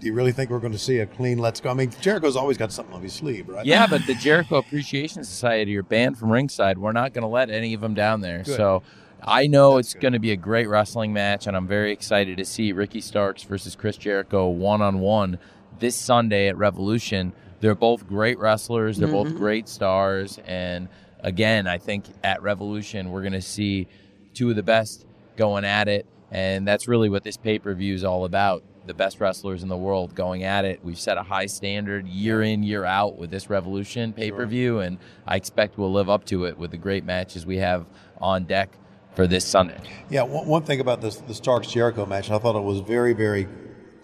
Do 0.00 0.06
you 0.06 0.12
really 0.12 0.32
think 0.32 0.50
we're 0.50 0.60
going 0.60 0.72
to 0.72 0.78
see 0.78 0.98
a 0.98 1.06
clean 1.06 1.38
let's 1.38 1.60
go? 1.60 1.70
I 1.70 1.74
mean, 1.74 1.90
Jericho's 2.00 2.36
always 2.36 2.58
got 2.58 2.70
something 2.70 2.94
on 2.94 3.02
his 3.02 3.14
sleeve, 3.14 3.48
right? 3.48 3.64
Yeah, 3.64 3.86
but 3.86 4.02
the 4.06 4.14
Jericho 4.14 4.56
Appreciation 4.56 5.24
Society 5.24 5.76
are 5.76 5.82
banned 5.82 6.18
from 6.18 6.30
ringside. 6.30 6.76
We're 6.76 6.92
not 6.92 7.14
going 7.14 7.22
to 7.22 7.28
let 7.28 7.48
any 7.48 7.72
of 7.72 7.80
them 7.80 7.94
down 7.94 8.20
there. 8.20 8.42
Good. 8.42 8.56
So 8.56 8.82
I 9.22 9.46
know 9.46 9.78
it's 9.78 9.94
going 9.94 10.12
to 10.12 10.18
be 10.18 10.32
a 10.32 10.36
great 10.36 10.68
wrestling 10.68 11.12
match, 11.12 11.46
and 11.46 11.56
I'm 11.56 11.66
very 11.66 11.92
excited 11.92 12.36
to 12.36 12.44
see 12.44 12.72
Ricky 12.72 13.00
Starks 13.00 13.42
versus 13.42 13.74
Chris 13.74 13.96
Jericho 13.96 14.48
one 14.48 14.82
on 14.82 15.00
one 15.00 15.38
this 15.78 15.96
Sunday 15.96 16.48
at 16.48 16.56
Revolution. 16.56 17.32
They're 17.60 17.74
both 17.74 18.06
great 18.06 18.38
wrestlers. 18.38 18.98
They're 18.98 19.08
both 19.08 19.28
mm-hmm. 19.28 19.38
great 19.38 19.68
stars, 19.68 20.38
and 20.46 20.88
again, 21.26 21.66
I 21.66 21.76
think 21.76 22.06
at 22.24 22.40
Revolution 22.40 23.10
we're 23.10 23.20
going 23.20 23.32
to 23.32 23.42
see 23.42 23.88
two 24.32 24.48
of 24.48 24.56
the 24.56 24.62
best 24.62 25.04
going 25.36 25.64
at 25.64 25.88
it, 25.88 26.06
and 26.30 26.66
that's 26.66 26.88
really 26.88 27.10
what 27.10 27.24
this 27.24 27.36
pay 27.36 27.58
per 27.58 27.74
view 27.74 27.94
is 27.94 28.04
all 28.04 28.24
about. 28.24 28.62
The 28.86 28.94
best 28.94 29.20
wrestlers 29.20 29.64
in 29.64 29.68
the 29.68 29.76
world 29.76 30.14
going 30.14 30.44
at 30.44 30.64
it. 30.64 30.78
We've 30.84 30.98
set 30.98 31.18
a 31.18 31.22
high 31.24 31.46
standard 31.46 32.06
year 32.06 32.42
in, 32.42 32.62
year 32.62 32.84
out 32.84 33.18
with 33.18 33.30
this 33.30 33.50
Revolution 33.50 34.12
pay 34.12 34.30
per 34.30 34.46
view, 34.46 34.78
and 34.78 34.98
I 35.26 35.36
expect 35.36 35.76
we'll 35.76 35.92
live 35.92 36.08
up 36.08 36.24
to 36.26 36.44
it 36.44 36.56
with 36.56 36.70
the 36.70 36.76
great 36.76 37.04
matches 37.04 37.44
we 37.44 37.56
have 37.56 37.84
on 38.18 38.44
deck 38.44 38.70
for 39.14 39.26
this 39.26 39.44
Sunday. 39.44 39.80
Yeah, 40.08 40.22
one, 40.22 40.46
one 40.46 40.62
thing 40.62 40.78
about 40.78 41.00
this 41.00 41.16
the 41.16 41.34
Starks 41.34 41.66
Jericho 41.66 42.06
match, 42.06 42.30
I 42.30 42.38
thought 42.38 42.54
it 42.54 42.62
was 42.62 42.80
very, 42.80 43.12
very 43.12 43.48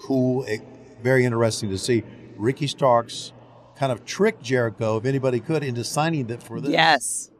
cool, 0.01 0.45
very 1.01 1.25
interesting 1.25 1.71
to 1.71 1.79
see 1.79 2.03
Ricky 2.37 2.67
Starks 2.67 3.33
kind 3.83 3.91
of 3.91 4.05
trick 4.05 4.41
Jericho, 4.41 4.97
if 4.97 5.05
anybody 5.05 5.41
could, 5.41 5.65
into 5.65 5.83
signing 5.83 6.29
that 6.29 6.41
for 6.41 6.61
this. 6.61 6.71
Yes. 6.71 7.31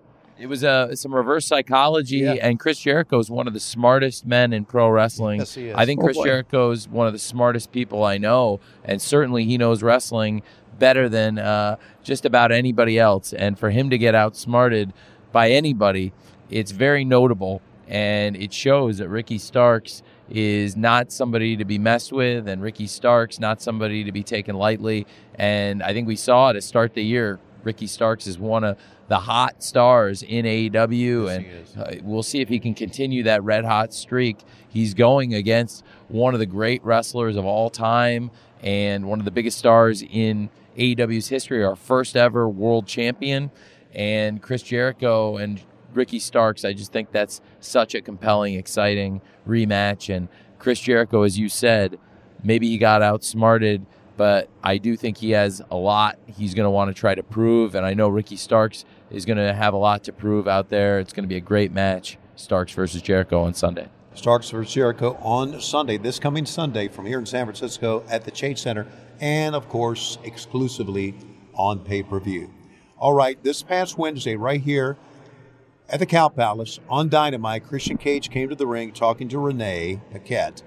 It 0.41 0.47
was 0.47 0.65
uh, 0.65 0.93
some 0.97 1.15
reverse 1.15 1.47
psychology, 1.47 2.17
Yeah. 2.17 2.33
and 2.33 2.59
Chris 2.59 2.81
Jericho 2.81 3.21
is 3.21 3.31
one 3.31 3.47
of 3.47 3.55
the 3.55 3.61
smartest 3.61 4.27
men 4.27 4.53
in 4.53 4.65
pro 4.65 4.89
wrestling. 4.89 5.39
Yes, 5.39 5.55
he 5.55 5.69
is. 5.69 5.77
I 5.77 5.87
think 5.87 6.01
Oh, 6.01 6.05
Chris 6.07 6.17
boy. 6.17 6.25
Jericho 6.25 6.73
is 6.73 6.89
one 6.89 7.07
of 7.07 7.13
the 7.13 7.21
smartest 7.21 7.71
people 7.71 8.03
I 8.03 8.19
know, 8.19 8.59
and 8.85 9.01
certainly 9.01 9.45
he 9.45 9.57
knows 9.57 9.85
wrestling 9.85 10.43
better 10.81 11.09
than 11.09 11.39
uh, 11.39 11.77
just 12.03 12.25
about 12.25 12.51
anybody 12.51 12.99
else. 12.99 13.33
And 13.33 13.57
for 13.57 13.71
him 13.71 13.89
to 13.91 13.97
get 13.97 14.17
outsmarted 14.17 14.93
by 15.31 15.49
anybody, 15.51 16.13
it's 16.51 16.73
very 16.73 17.05
notable, 17.05 17.63
and 17.87 18.35
it 18.35 18.53
shows 18.53 18.99
that 18.99 19.09
Ricky 19.09 19.39
Starks 19.39 20.03
is 20.35 20.77
not 20.77 21.13
somebody 21.13 21.59
to 21.59 21.65
be 21.65 21.79
messed 21.79 22.11
with, 22.11 22.49
and 22.49 22.63
Ricky 22.63 22.87
Starks 22.87 23.39
not 23.39 23.61
somebody 23.61 24.03
to 24.05 24.13
be 24.13 24.23
taken 24.23 24.57
lightly. 24.57 25.07
And 25.35 25.83
I 25.83 25.93
think 25.93 26.09
we 26.09 26.17
saw 26.17 26.51
it 26.51 26.55
to 26.55 26.63
start 26.63 26.95
the 26.95 27.03
year. 27.03 27.39
Ricky 27.63 27.87
Starks 27.87 28.27
is 28.27 28.39
one 28.39 28.65
of 28.65 28.79
the 29.09 29.21
hot 29.21 29.63
stars 29.63 30.23
in 30.23 30.47
AEW, 30.47 31.27
Yes, 31.27 31.75
and 31.75 31.83
uh, 31.83 32.03
we'll 32.03 32.23
see 32.23 32.41
if 32.41 32.49
he 32.49 32.59
can 32.59 32.73
continue 32.73 33.23
that 33.25 33.45
red 33.45 33.67
hot 33.67 33.93
streak. 33.93 34.39
He's 34.67 34.95
going 34.95 35.35
against 35.35 35.85
one 36.09 36.33
of 36.33 36.41
the 36.41 36.47
great 36.47 36.83
wrestlers 36.83 37.37
of 37.37 37.45
all 37.45 37.69
time 37.69 38.31
and 38.63 39.05
one 39.05 39.19
of 39.19 39.27
the 39.27 39.31
biggest 39.31 39.59
stars 39.59 40.03
in 40.03 40.49
AEW's 40.79 41.29
history, 41.29 41.63
our 41.63 41.77
first 41.77 42.17
ever 42.17 42.49
world 42.49 42.87
champion, 42.87 43.51
and 43.93 44.41
Chris 44.41 44.63
Jericho 44.63 45.37
and 45.37 45.61
Ricky 45.95 46.19
Starks. 46.19 46.65
I 46.65 46.73
just 46.73 46.93
think 46.93 47.13
that's 47.13 47.41
such 47.61 47.95
a 47.95 48.01
compelling, 48.01 48.55
exciting 48.55 49.21
rematch. 49.47 50.15
And 50.15 50.29
Chris 50.59 50.81
Jericho, 50.81 51.23
as 51.23 51.39
you 51.39 51.49
said, 51.49 51.99
maybe 52.43 52.69
he 52.69 52.79
got 52.79 53.03
outsmarted, 53.03 53.85
but 54.17 54.49
I 54.63 54.79
do 54.79 54.97
think 54.97 55.19
he 55.19 55.31
has 55.31 55.63
a 55.71 55.77
lot 55.77 56.19
he's 56.27 56.55
going 56.55 56.65
to 56.65 56.71
want 56.71 56.95
to 56.95 56.99
try 56.99 57.15
to 57.15 57.23
prove. 57.23 57.75
And 57.75 57.85
I 57.85 57.95
know 57.95 58.09
Ricky 58.09 58.37
Starks 58.37 58.85
is 59.11 59.25
going 59.25 59.39
to 59.39 59.53
have 59.53 59.75
a 59.75 59.79
lot 59.79 60.05
to 60.05 60.13
prove 60.13 60.49
out 60.49 60.69
there. 60.69 60.99
It's 60.99 61.13
going 61.13 61.25
to 61.25 61.29
be 61.29 61.37
a 61.37 61.41
great 61.41 61.73
match, 61.73 62.19
Starks 62.37 62.73
versus 62.73 63.03
Jericho 63.03 63.43
on 63.43 63.55
Sunday. 63.55 63.89
Starks 64.15 64.51
versus 64.51 64.75
Jericho 64.75 65.17
on 65.23 65.59
Sunday, 65.61 65.97
this 65.97 66.19
coming 66.19 66.45
Sunday, 66.45 66.89
from 66.89 67.07
here 67.07 67.19
in 67.19 67.25
San 67.25 67.47
Francisco 67.47 68.05
at 68.11 68.25
the 68.25 68.31
Chase 68.31 68.61
Center, 68.61 68.87
and 69.21 69.55
of 69.55 69.71
course, 69.71 70.19
exclusively 70.23 71.15
on 71.55 71.79
pay 71.79 72.03
per 72.03 72.21
view. 72.21 72.53
All 72.99 73.15
right, 73.15 73.43
this 73.43 73.63
past 73.63 73.97
Wednesday, 73.97 74.37
right 74.37 74.61
here 74.61 74.99
at 75.89 75.99
the 75.99 76.07
Cow 76.07 76.29
Palace 76.29 76.81
on 76.89 77.09
Dynamite, 77.09 77.67
Christian 77.67 77.99
Cage 77.99 78.31
came 78.31 78.49
to 78.49 78.55
the 78.55 78.67
ring 78.67 78.93
talking 78.93 79.29
to 79.29 79.39
Renee 79.39 80.01
Paquette, 80.11 80.63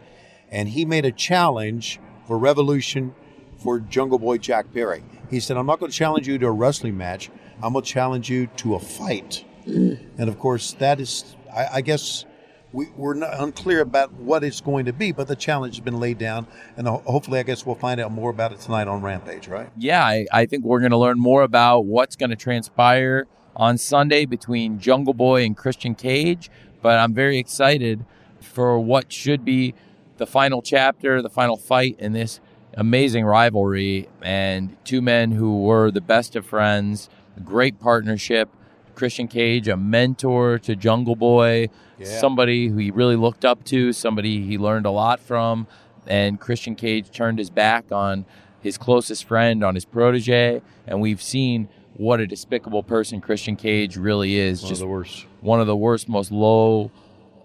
and 0.51 0.69
he 0.69 0.86
made 0.86 1.06
a 1.06 1.12
challenge 1.12 1.99
for 2.28 2.38
Revolution 2.38 3.15
for 3.58 3.80
Jungle 3.80 4.19
Boy 4.19 4.38
Jack 4.38 4.73
Perry. 4.73 5.04
He 5.30 5.39
said, 5.39 5.58
I'm 5.58 5.65
not 5.65 5.80
going 5.80 5.91
to 5.91 5.97
challenge 5.97 6.28
you 6.28 6.38
to 6.38 6.47
a 6.47 6.51
wrestling 6.51 6.97
match, 6.97 7.32
I'm 7.63 7.73
going 7.73 7.84
to 7.84 7.91
challenge 7.91 8.30
you 8.30 8.47
to 8.58 8.75
a 8.75 8.80
fight. 8.80 9.43
Mm. 9.65 9.99
And 10.17 10.30
of 10.30 10.38
course, 10.38 10.73
that 10.73 10.99
is, 10.99 11.36
I, 11.51 11.67
I 11.73 11.82
guess, 11.82 12.25
we, 12.71 12.89
we're 12.97 13.13
not 13.13 13.39
unclear 13.39 13.80
about 13.80 14.12
what 14.13 14.43
it's 14.43 14.62
going 14.62 14.86
to 14.86 14.93
be, 14.93 15.12
but 15.12 15.28
the 15.28 15.36
challenge 15.36 15.78
has 15.78 15.84
been 15.84 15.99
laid 15.99 16.17
down, 16.17 16.45
and 16.78 16.88
hopefully, 16.88 17.39
I 17.39 17.43
guess 17.43 17.65
we'll 17.65 17.75
find 17.75 17.99
out 17.99 18.12
more 18.12 18.30
about 18.30 18.51
it 18.51 18.60
tonight 18.60 18.88
on 18.88 19.01
Rampage, 19.01 19.47
right? 19.47 19.69
yeah, 19.78 20.04
I, 20.04 20.28
I 20.32 20.45
think 20.45 20.65
we're 20.65 20.82
going 20.82 20.91
to 20.91 20.97
learn 20.97 21.17
more 21.17 21.43
about 21.43 21.86
what's 21.86 22.15
going 22.15 22.32
to 22.32 22.36
transpire 22.36 23.28
on 23.56 23.78
Sunday 23.78 24.26
between 24.26 24.80
Jungle 24.80 25.13
Boy 25.13 25.44
and 25.44 25.56
Christian 25.56 25.96
Cage. 25.96 26.50
But 26.82 27.00
I'm 27.00 27.13
very 27.13 27.38
excited 27.38 28.06
for 28.41 28.80
what 28.80 29.12
should 29.12 29.44
be 29.44 29.74
the 30.18 30.28
final 30.28 30.62
chapter, 30.62 31.22
the 31.22 31.30
final 31.30 31.58
fight 31.58 31.96
in 32.00 32.13
this 32.13 32.39
amazing 32.76 33.26
rivalry. 33.26 34.08
And 34.22 34.76
two 34.86 35.02
men 35.02 35.32
who 35.32 35.62
were 35.63 35.91
the 35.91 36.02
best 36.02 36.36
of 36.36 36.46
friends, 36.46 37.10
great 37.44 37.80
partnership. 37.80 38.50
Christian 38.94 39.28
Cage, 39.28 39.68
a 39.68 39.76
mentor 39.76 40.58
to 40.60 40.74
Jungle 40.74 41.18
Boy, 41.18 41.68
Yeah. 42.00 42.06
somebody 42.06 42.70
who 42.70 42.78
he 42.78 42.91
really 42.91 43.18
looked 43.18 43.44
up 43.44 43.65
to, 43.65 43.91
somebody 43.91 44.46
he 44.46 44.58
learned 44.58 44.86
a 44.86 44.91
lot 44.91 45.20
from. 45.20 45.68
And 46.08 46.39
Christian 46.39 46.76
Cage 46.76 47.12
turned 47.12 47.38
his 47.38 47.50
back 47.50 47.91
on 47.91 48.24
his 48.62 48.78
closest 48.78 49.26
friend, 49.26 49.63
on 49.65 49.76
his 49.76 49.84
protege. 49.84 50.62
And 50.88 51.02
we've 51.02 51.22
seen 51.22 51.68
what 51.95 52.19
a 52.19 52.27
despicable 52.27 52.84
person 52.84 53.21
Christian 53.21 53.55
Cage 53.55 53.97
really 53.97 54.38
is. 54.38 54.62
One 54.62 54.69
just 54.69 54.81
of 54.81 54.88
the 54.88 54.91
worst. 54.91 55.25
one 55.41 55.60
of 55.62 55.67
the 55.67 55.75
worst, 55.75 56.10
most 56.10 56.31
low, 56.31 56.91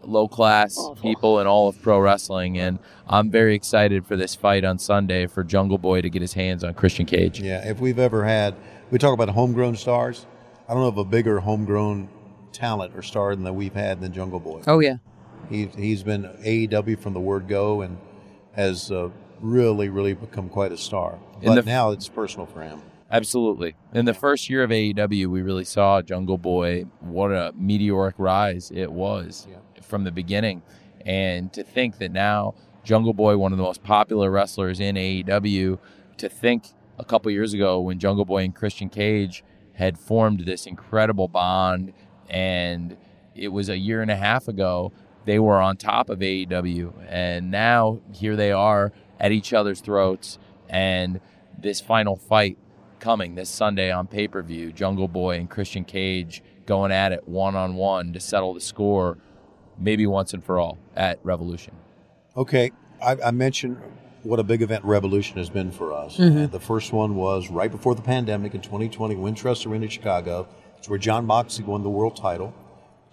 low 0.03 0.29
class 0.29 0.77
Awful. 0.79 0.97
people 0.97 1.41
in 1.41 1.47
all 1.47 1.69
of 1.69 1.81
pro 1.83 1.99
wrestling. 2.01 2.59
And 2.59 2.79
I'm 3.07 3.31
very 3.31 3.55
excited 3.55 4.07
for 4.07 4.17
this 4.17 4.35
fight 4.35 4.65
on 4.65 4.79
Sunday 4.79 5.27
for 5.27 5.45
Jungle 5.45 5.79
Boy 5.79 6.01
to 6.01 6.11
get 6.11 6.23
his 6.23 6.33
hands 6.33 6.65
on 6.65 6.75
Christian 6.75 7.07
Cage. 7.07 7.41
Yeah, 7.41 7.69
if 7.69 7.81
we've 7.81 7.99
ever 7.99 8.25
had, 8.25 8.55
we 8.91 8.99
talk 8.99 9.15
about 9.15 9.29
homegrown 9.31 9.77
stars. 9.77 10.27
I 10.69 10.73
don't 10.75 10.83
know 10.83 10.89
of 10.89 10.99
a 10.99 11.05
bigger 11.05 11.41
homegrown 11.41 12.09
talent 12.53 12.95
or 12.97 13.03
star 13.03 13.35
than 13.35 13.45
that 13.45 13.53
we've 13.53 13.75
had 13.75 14.01
than 14.01 14.13
Jungle 14.13 14.41
Boy. 14.41 14.63
Oh 14.67 14.81
yeah. 14.81 14.97
He, 15.49 15.67
he's 15.67 16.03
been 16.03 16.25
AEW 16.45 17.01
from 17.01 17.13
the 17.13 17.21
word 17.21 17.49
go 17.49 17.81
and 17.83 17.99
has 18.53 18.91
uh, 18.91 19.11
really, 19.41 19.89
really 19.89 20.15
become 20.15 20.49
quite 20.49 20.71
a 20.71 20.77
star. 20.77 21.19
But 21.43 21.55
the- 21.57 21.63
now 21.63 21.91
it's 21.91 22.09
personal 22.09 22.47
for 22.47 22.63
him. 22.63 22.83
Absolutely. 23.13 23.75
In 23.93 24.05
the 24.05 24.15
first 24.15 24.49
year 24.49 24.63
of 24.63 24.71
AEW, 24.71 25.27
we 25.27 25.43
really 25.43 25.65
saw 25.65 26.01
Jungle 26.01 26.39
Boy. 26.39 26.85
What 27.01 27.33
a 27.33 27.53
meteoric 27.57 28.15
rise 28.19 28.71
it 28.73 28.93
was 28.93 29.49
from 29.83 30.05
the 30.05 30.13
beginning. 30.13 30.63
And 31.05 31.53
to 31.55 31.65
think 31.65 31.99
that 31.99 32.13
now 32.13 32.55
Jungle 32.85 33.13
Boy, 33.13 33.37
one 33.37 33.53
of 33.53 33.59
the 33.59 33.65
most 33.65 33.83
popular 33.83 34.31
wrestlers 34.31 34.79
in 34.79 34.95
AEW, 34.95 35.79
to 36.19 36.29
think 36.29 36.69
a 36.99 37.05
couple 37.05 37.33
years 37.33 37.53
ago 37.53 37.81
when 37.81 37.99
Jungle 37.99 38.25
Boy 38.25 38.45
and 38.45 38.55
Christian 38.55 38.89
Cage 38.89 39.43
had 39.75 39.99
formed 39.99 40.41
this 40.41 40.67
incredible 40.67 41.27
bond, 41.27 41.93
and 42.29 42.97
it 43.35 43.49
was 43.49 43.69
a 43.69 43.79
year 43.79 44.03
and 44.03 44.11
a 44.11 44.17
half 44.17 44.47
ago 44.47 44.93
they 45.25 45.39
were 45.39 45.61
on 45.61 45.77
top 45.77 46.11
of 46.11 46.21
AEW, 46.21 46.93
and 47.09 47.51
now 47.51 48.01
here 48.13 48.37
they 48.37 48.53
are 48.53 48.93
at 49.19 49.33
each 49.33 49.53
other's 49.53 49.81
throats, 49.81 50.39
and 50.69 51.21
this 51.59 51.81
final 51.81 52.17
fight 52.17 52.57
coming 53.01 53.35
this 53.35 53.49
Sunday 53.49 53.91
on 53.91 54.07
pay 54.07 54.29
per 54.29 54.43
view, 54.43 54.73
Jungle 54.73 55.09
Boy 55.09 55.37
and 55.37 55.49
Christian 55.51 55.85
Cage 55.85 56.43
going 56.67 56.93
at 56.93 57.13
it 57.13 57.27
one 57.27 57.57
on 57.57 57.75
one 57.75 58.13
to 58.13 58.21
settle 58.21 58.55
the 58.55 58.61
score, 58.61 59.19
maybe 59.79 60.07
once 60.07 60.33
and 60.35 60.45
for 60.45 60.59
all 60.59 60.79
at 60.95 61.19
Revolution. 61.25 61.75
Okay, 62.37 62.71
I, 63.03 63.17
I 63.25 63.31
mentioned 63.33 63.79
what 64.23 64.39
a 64.39 64.45
big 64.45 64.63
event 64.63 64.85
Revolution 64.85 65.39
has 65.39 65.51
been 65.51 65.71
for 65.71 65.93
us. 65.93 66.17
Mm-hmm. 66.17 66.39
And 66.39 66.53
the 66.53 66.61
first 66.61 66.93
one 66.93 67.17
was 67.17 67.51
right 67.51 67.71
before 67.71 67.95
the 67.95 68.03
pandemic 68.03 68.55
in 68.55 68.61
2020, 68.61 69.17
Wintrust 69.17 69.67
Arena, 69.67 69.85
in 69.85 69.91
Chicago. 69.91 70.47
It's 70.79 70.89
where 70.89 70.99
Jon 70.99 71.27
Moxley 71.27 71.65
won 71.65 71.83
the 71.83 71.91
world 71.91 72.17
title. 72.17 72.55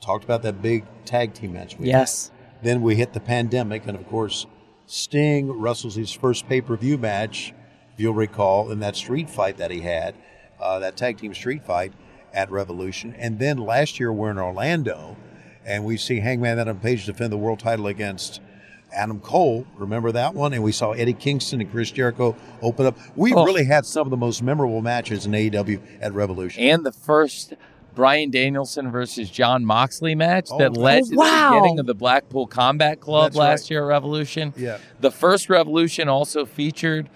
Talked 0.02 0.24
about 0.24 0.44
that 0.44 0.62
big 0.62 0.86
tag 1.06 1.34
team 1.34 1.54
match. 1.54 1.78
We 1.78 1.90
had. 1.90 2.00
Yes. 2.00 2.32
Then 2.62 2.82
we 2.82 2.96
hit 2.96 3.14
the 3.14 3.20
pandemic, 3.20 3.88
and 3.88 3.98
of 3.98 4.08
course, 4.08 4.46
Sting 4.86 5.52
wrestles 5.52 5.96
his 5.96 6.12
first 6.12 6.48
pay 6.48 6.62
per 6.62 6.76
view 6.78 6.98
match, 6.98 7.54
if 7.98 8.02
you'll 8.04 8.14
recall, 8.14 8.70
in 8.72 8.80
that 8.80 8.96
street 8.96 9.28
fight 9.28 9.58
that 9.58 9.72
he 9.72 9.82
had, 9.82 10.14
uh, 10.62 10.78
that 10.78 10.96
tag 10.96 11.18
team 11.18 11.34
street 11.34 11.64
fight 11.66 11.92
at 12.32 12.52
Revolution. 12.52 13.16
And 13.18 13.40
then 13.40 13.58
last 13.58 14.00
year 14.00 14.14
we're 14.14 14.30
in 14.30 14.38
Orlando, 14.38 15.18
and 15.66 15.84
we 15.84 15.98
see 15.98 16.20
Hangman 16.20 16.60
Adam 16.60 16.80
Page 16.80 17.08
defend 17.08 17.34
the 17.34 17.38
world 17.38 17.58
title 17.60 17.88
against 17.88 18.40
Adam 18.94 19.20
Cole. 19.20 19.66
Remember 19.76 20.12
that 20.12 20.36
one? 20.36 20.54
And 20.54 20.62
we 20.62 20.72
saw 20.72 20.92
Eddie 20.92 21.14
Kingston 21.14 21.60
and 21.60 21.72
Chris 21.72 21.90
Jericho 21.90 22.36
open 22.62 22.86
up. 22.86 23.00
We 23.16 23.34
Oh. 23.34 23.44
really 23.44 23.66
had 23.66 23.84
some 23.84 24.06
of 24.06 24.12
the 24.12 24.18
most 24.18 24.44
memorable 24.44 24.84
matches 24.84 25.26
in 25.26 25.32
AEW 25.34 25.80
at 26.00 26.14
Revolution. 26.14 26.62
And 26.64 26.86
the 26.86 26.92
first 26.92 27.56
Bryan 27.96 28.30
Danielson 28.30 28.92
versus 28.92 29.28
Jon 29.32 29.66
Moxley 29.66 30.14
match 30.14 30.50
Oh, 30.52 30.60
that 30.60 30.78
led 30.78 31.02
oh, 31.02 31.06
to 31.06 31.16
the 31.16 31.48
beginning 31.50 31.80
of 31.80 31.88
the 31.88 31.96
Blackpool 31.96 32.46
Combat 32.46 33.00
Club 33.02 33.32
That's 33.32 33.36
last 33.38 33.62
right. 33.64 33.72
year 33.72 33.82
at 33.86 33.88
Revolution. 33.88 34.54
Yeah. 34.56 34.78
The 35.00 35.10
first 35.10 35.50
Revolution 35.50 36.08
also 36.08 36.46
featured 36.46 37.10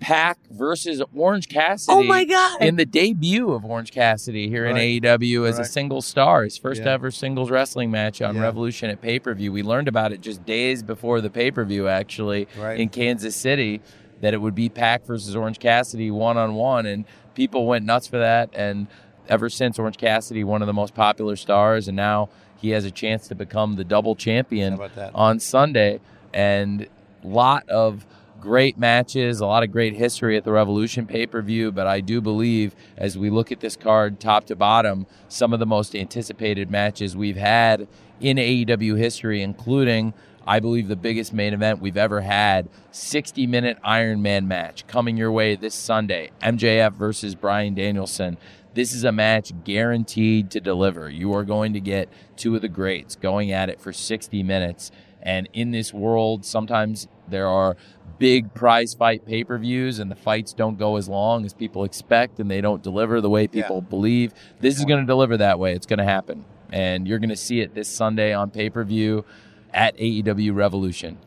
Pac 0.00 0.38
versus 0.50 1.02
Orange 1.14 1.48
Cassidy. 1.48 1.96
Oh, 1.96 2.02
my 2.02 2.24
God. 2.24 2.62
In 2.62 2.76
the 2.76 2.84
debut 2.84 3.52
of 3.52 3.64
Orange 3.64 3.92
Cassidy 3.92 4.48
here 4.48 4.64
Right. 4.64 4.72
in 4.72 4.76
AEW 4.78 5.46
as 5.46 5.58
a 5.58 5.62
Right. 5.62 5.70
single 5.70 6.02
star, 6.02 6.44
his 6.44 6.58
first 6.58 6.82
Yeah. 6.82 6.92
ever 6.92 7.10
singles 7.10 7.50
wrestling 7.50 7.90
match 7.90 8.20
on 8.20 8.34
Yeah. 8.36 8.42
Revolution 8.42 8.90
at 8.90 9.00
pay 9.00 9.18
per 9.18 9.32
view. 9.34 9.52
We 9.52 9.62
learned 9.62 9.88
about 9.88 10.12
it 10.12 10.20
just 10.20 10.44
days 10.44 10.82
before 10.82 11.20
the 11.20 11.30
pay 11.30 11.50
per 11.50 11.64
view, 11.64 11.88
actually, 11.88 12.46
Right. 12.60 12.78
in 12.78 12.88
Kansas 12.90 13.34
City, 13.34 13.80
that 14.20 14.34
it 14.34 14.40
would 14.42 14.54
be 14.54 14.68
Pac 14.68 15.06
versus 15.06 15.34
Orange 15.34 15.58
Cassidy 15.58 16.10
one 16.10 16.36
on 16.36 16.54
one, 16.54 16.84
and 16.86 17.04
people 17.34 17.66
went 17.66 17.84
nuts 17.86 18.06
for 18.06 18.18
that. 18.18 18.50
And 18.54 18.86
ever 19.28 19.48
since, 19.48 19.78
Orange 19.78 19.96
Cassidy, 19.96 20.44
one 20.44 20.62
of 20.62 20.66
the 20.66 20.72
most 20.74 20.94
popular 20.94 21.36
stars, 21.36 21.88
and 21.88 21.96
now 21.96 22.28
he 22.58 22.70
has 22.70 22.84
a 22.84 22.90
chance 22.90 23.28
to 23.28 23.34
become 23.34 23.76
the 23.76 23.84
double 23.84 24.14
champion 24.14 24.72
How 24.74 24.78
about 24.84 24.94
that? 24.96 25.10
on 25.14 25.40
Sunday. 25.40 26.00
And 26.34 26.86
lot 27.24 27.66
of 27.70 28.06
great 28.40 28.78
matches, 28.78 29.40
a 29.40 29.46
lot 29.46 29.62
of 29.62 29.72
great 29.72 29.94
history 29.94 30.36
at 30.36 30.44
the 30.44 30.52
Revolution 30.52 31.06
pay 31.06 31.26
per 31.26 31.42
view. 31.42 31.72
But 31.72 31.86
I 31.86 32.00
do 32.00 32.20
believe, 32.20 32.74
as 32.96 33.16
we 33.16 33.30
look 33.30 33.52
at 33.52 33.60
this 33.60 33.76
card 33.76 34.20
top 34.20 34.46
to 34.46 34.56
bottom, 34.56 35.06
some 35.28 35.52
of 35.52 35.58
the 35.58 35.66
most 35.66 35.94
anticipated 35.94 36.70
matches 36.70 37.16
we've 37.16 37.36
had 37.36 37.88
in 38.20 38.36
AEW 38.36 38.98
history, 38.98 39.42
including. 39.42 40.14
I 40.48 40.60
believe 40.60 40.86
the 40.86 40.94
biggest 40.94 41.32
main 41.32 41.54
event 41.54 41.80
we've 41.80 41.96
ever 41.96 42.20
had 42.20 42.68
60 42.92 43.48
minute 43.48 43.78
Iron 43.82 44.22
Man 44.22 44.46
match 44.46 44.86
coming 44.86 45.16
your 45.16 45.32
way 45.32 45.56
this 45.56 45.74
Sunday 45.74 46.30
MJF 46.40 46.92
versus 46.92 47.34
Bryan 47.34 47.74
Danielson. 47.74 48.38
This 48.76 48.92
is 48.92 49.04
a 49.04 49.10
match 49.10 49.52
guaranteed 49.64 50.50
to 50.50 50.60
deliver. 50.60 51.08
You 51.08 51.34
are 51.34 51.44
going 51.44 51.72
to 51.72 51.80
get 51.80 52.10
two 52.36 52.54
of 52.54 52.62
the 52.62 52.68
greats 52.68 53.16
going 53.16 53.50
at 53.50 53.70
it 53.70 53.80
for 53.80 53.92
60 53.92 54.42
minutes. 54.42 54.92
And 55.22 55.48
in 55.52 55.70
this 55.70 55.92
world, 55.92 56.44
sometimes 56.44 57.08
there 57.28 57.48
are 57.48 57.76
big 58.18 58.54
prize 58.54 58.94
fight 58.94 59.26
pay 59.26 59.44
per 59.44 59.58
views, 59.58 59.98
and 59.98 60.10
the 60.10 60.16
fights 60.16 60.52
don't 60.52 60.78
go 60.78 60.96
as 60.96 61.08
long 61.08 61.44
as 61.44 61.52
people 61.52 61.84
expect, 61.84 62.38
and 62.38 62.50
they 62.50 62.60
don't 62.60 62.82
deliver 62.82 63.20
the 63.20 63.30
way 63.30 63.46
people 63.46 63.80
believe. 63.80 64.32
This 64.60 64.78
is 64.78 64.84
going 64.84 65.00
to 65.00 65.06
deliver 65.06 65.36
that 65.36 65.58
way. 65.58 65.74
It's 65.74 65.86
going 65.86 65.98
to 65.98 66.04
happen. 66.04 66.44
And 66.72 67.06
you're 67.06 67.18
going 67.18 67.30
to 67.30 67.36
see 67.36 67.60
it 67.60 67.74
this 67.74 67.88
Sunday 67.88 68.32
on 68.32 68.50
pay 68.50 68.70
per 68.70 68.84
view 68.84 69.24
at 69.72 69.96
AEW 69.98 70.54
Revolution. 70.54 71.18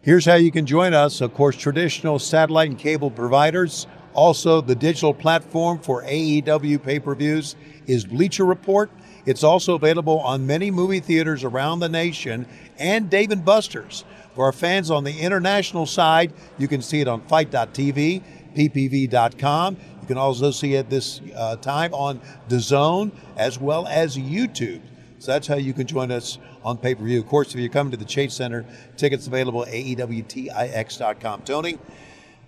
Here's 0.00 0.24
how 0.24 0.34
you 0.34 0.50
can 0.50 0.66
join 0.66 0.94
us. 0.94 1.20
Of 1.20 1.32
course, 1.32 1.56
traditional 1.56 2.18
satellite 2.18 2.70
and 2.70 2.78
cable 2.78 3.10
providers. 3.10 3.86
Also, 4.14 4.60
the 4.60 4.74
digital 4.74 5.14
platform 5.14 5.78
for 5.78 6.02
AEW 6.02 6.82
pay 6.82 6.98
per 6.98 7.14
views 7.14 7.56
is 7.86 8.04
Bleacher 8.04 8.44
Report. 8.44 8.90
It's 9.24 9.44
also 9.44 9.74
available 9.74 10.18
on 10.20 10.46
many 10.46 10.70
movie 10.70 11.00
theaters 11.00 11.44
around 11.44 11.80
the 11.80 11.88
nation 11.88 12.46
and 12.78 13.08
Dave 13.08 13.30
and 13.30 13.44
Buster's. 13.44 14.04
For 14.34 14.46
our 14.46 14.52
fans 14.52 14.90
on 14.90 15.04
the 15.04 15.20
international 15.20 15.86
side, 15.86 16.32
you 16.58 16.66
can 16.66 16.82
see 16.82 17.00
it 17.00 17.08
on 17.08 17.20
FITE.tv, 17.22 18.22
PPV.com. 18.56 19.76
You 20.00 20.06
can 20.06 20.18
also 20.18 20.50
see 20.50 20.74
it 20.74 20.90
this 20.90 21.20
uh, 21.36 21.56
time 21.56 21.94
on 21.94 22.20
DAZN 22.48 23.12
as 23.36 23.60
well 23.60 23.86
as 23.86 24.16
YouTube. 24.16 24.82
So 25.18 25.30
that's 25.30 25.46
how 25.46 25.54
you 25.54 25.72
can 25.72 25.86
join 25.86 26.10
us 26.10 26.38
on 26.64 26.78
pay 26.78 26.96
per 26.96 27.04
view. 27.04 27.20
Of 27.20 27.28
course, 27.28 27.54
if 27.54 27.60
you're 27.60 27.68
coming 27.68 27.92
to 27.92 27.96
the 27.96 28.04
Chase 28.04 28.34
Center, 28.34 28.66
tickets 28.96 29.28
available 29.28 29.62
at 29.62 29.68
AEWTIX.com. 29.72 31.42
Tony, 31.42 31.78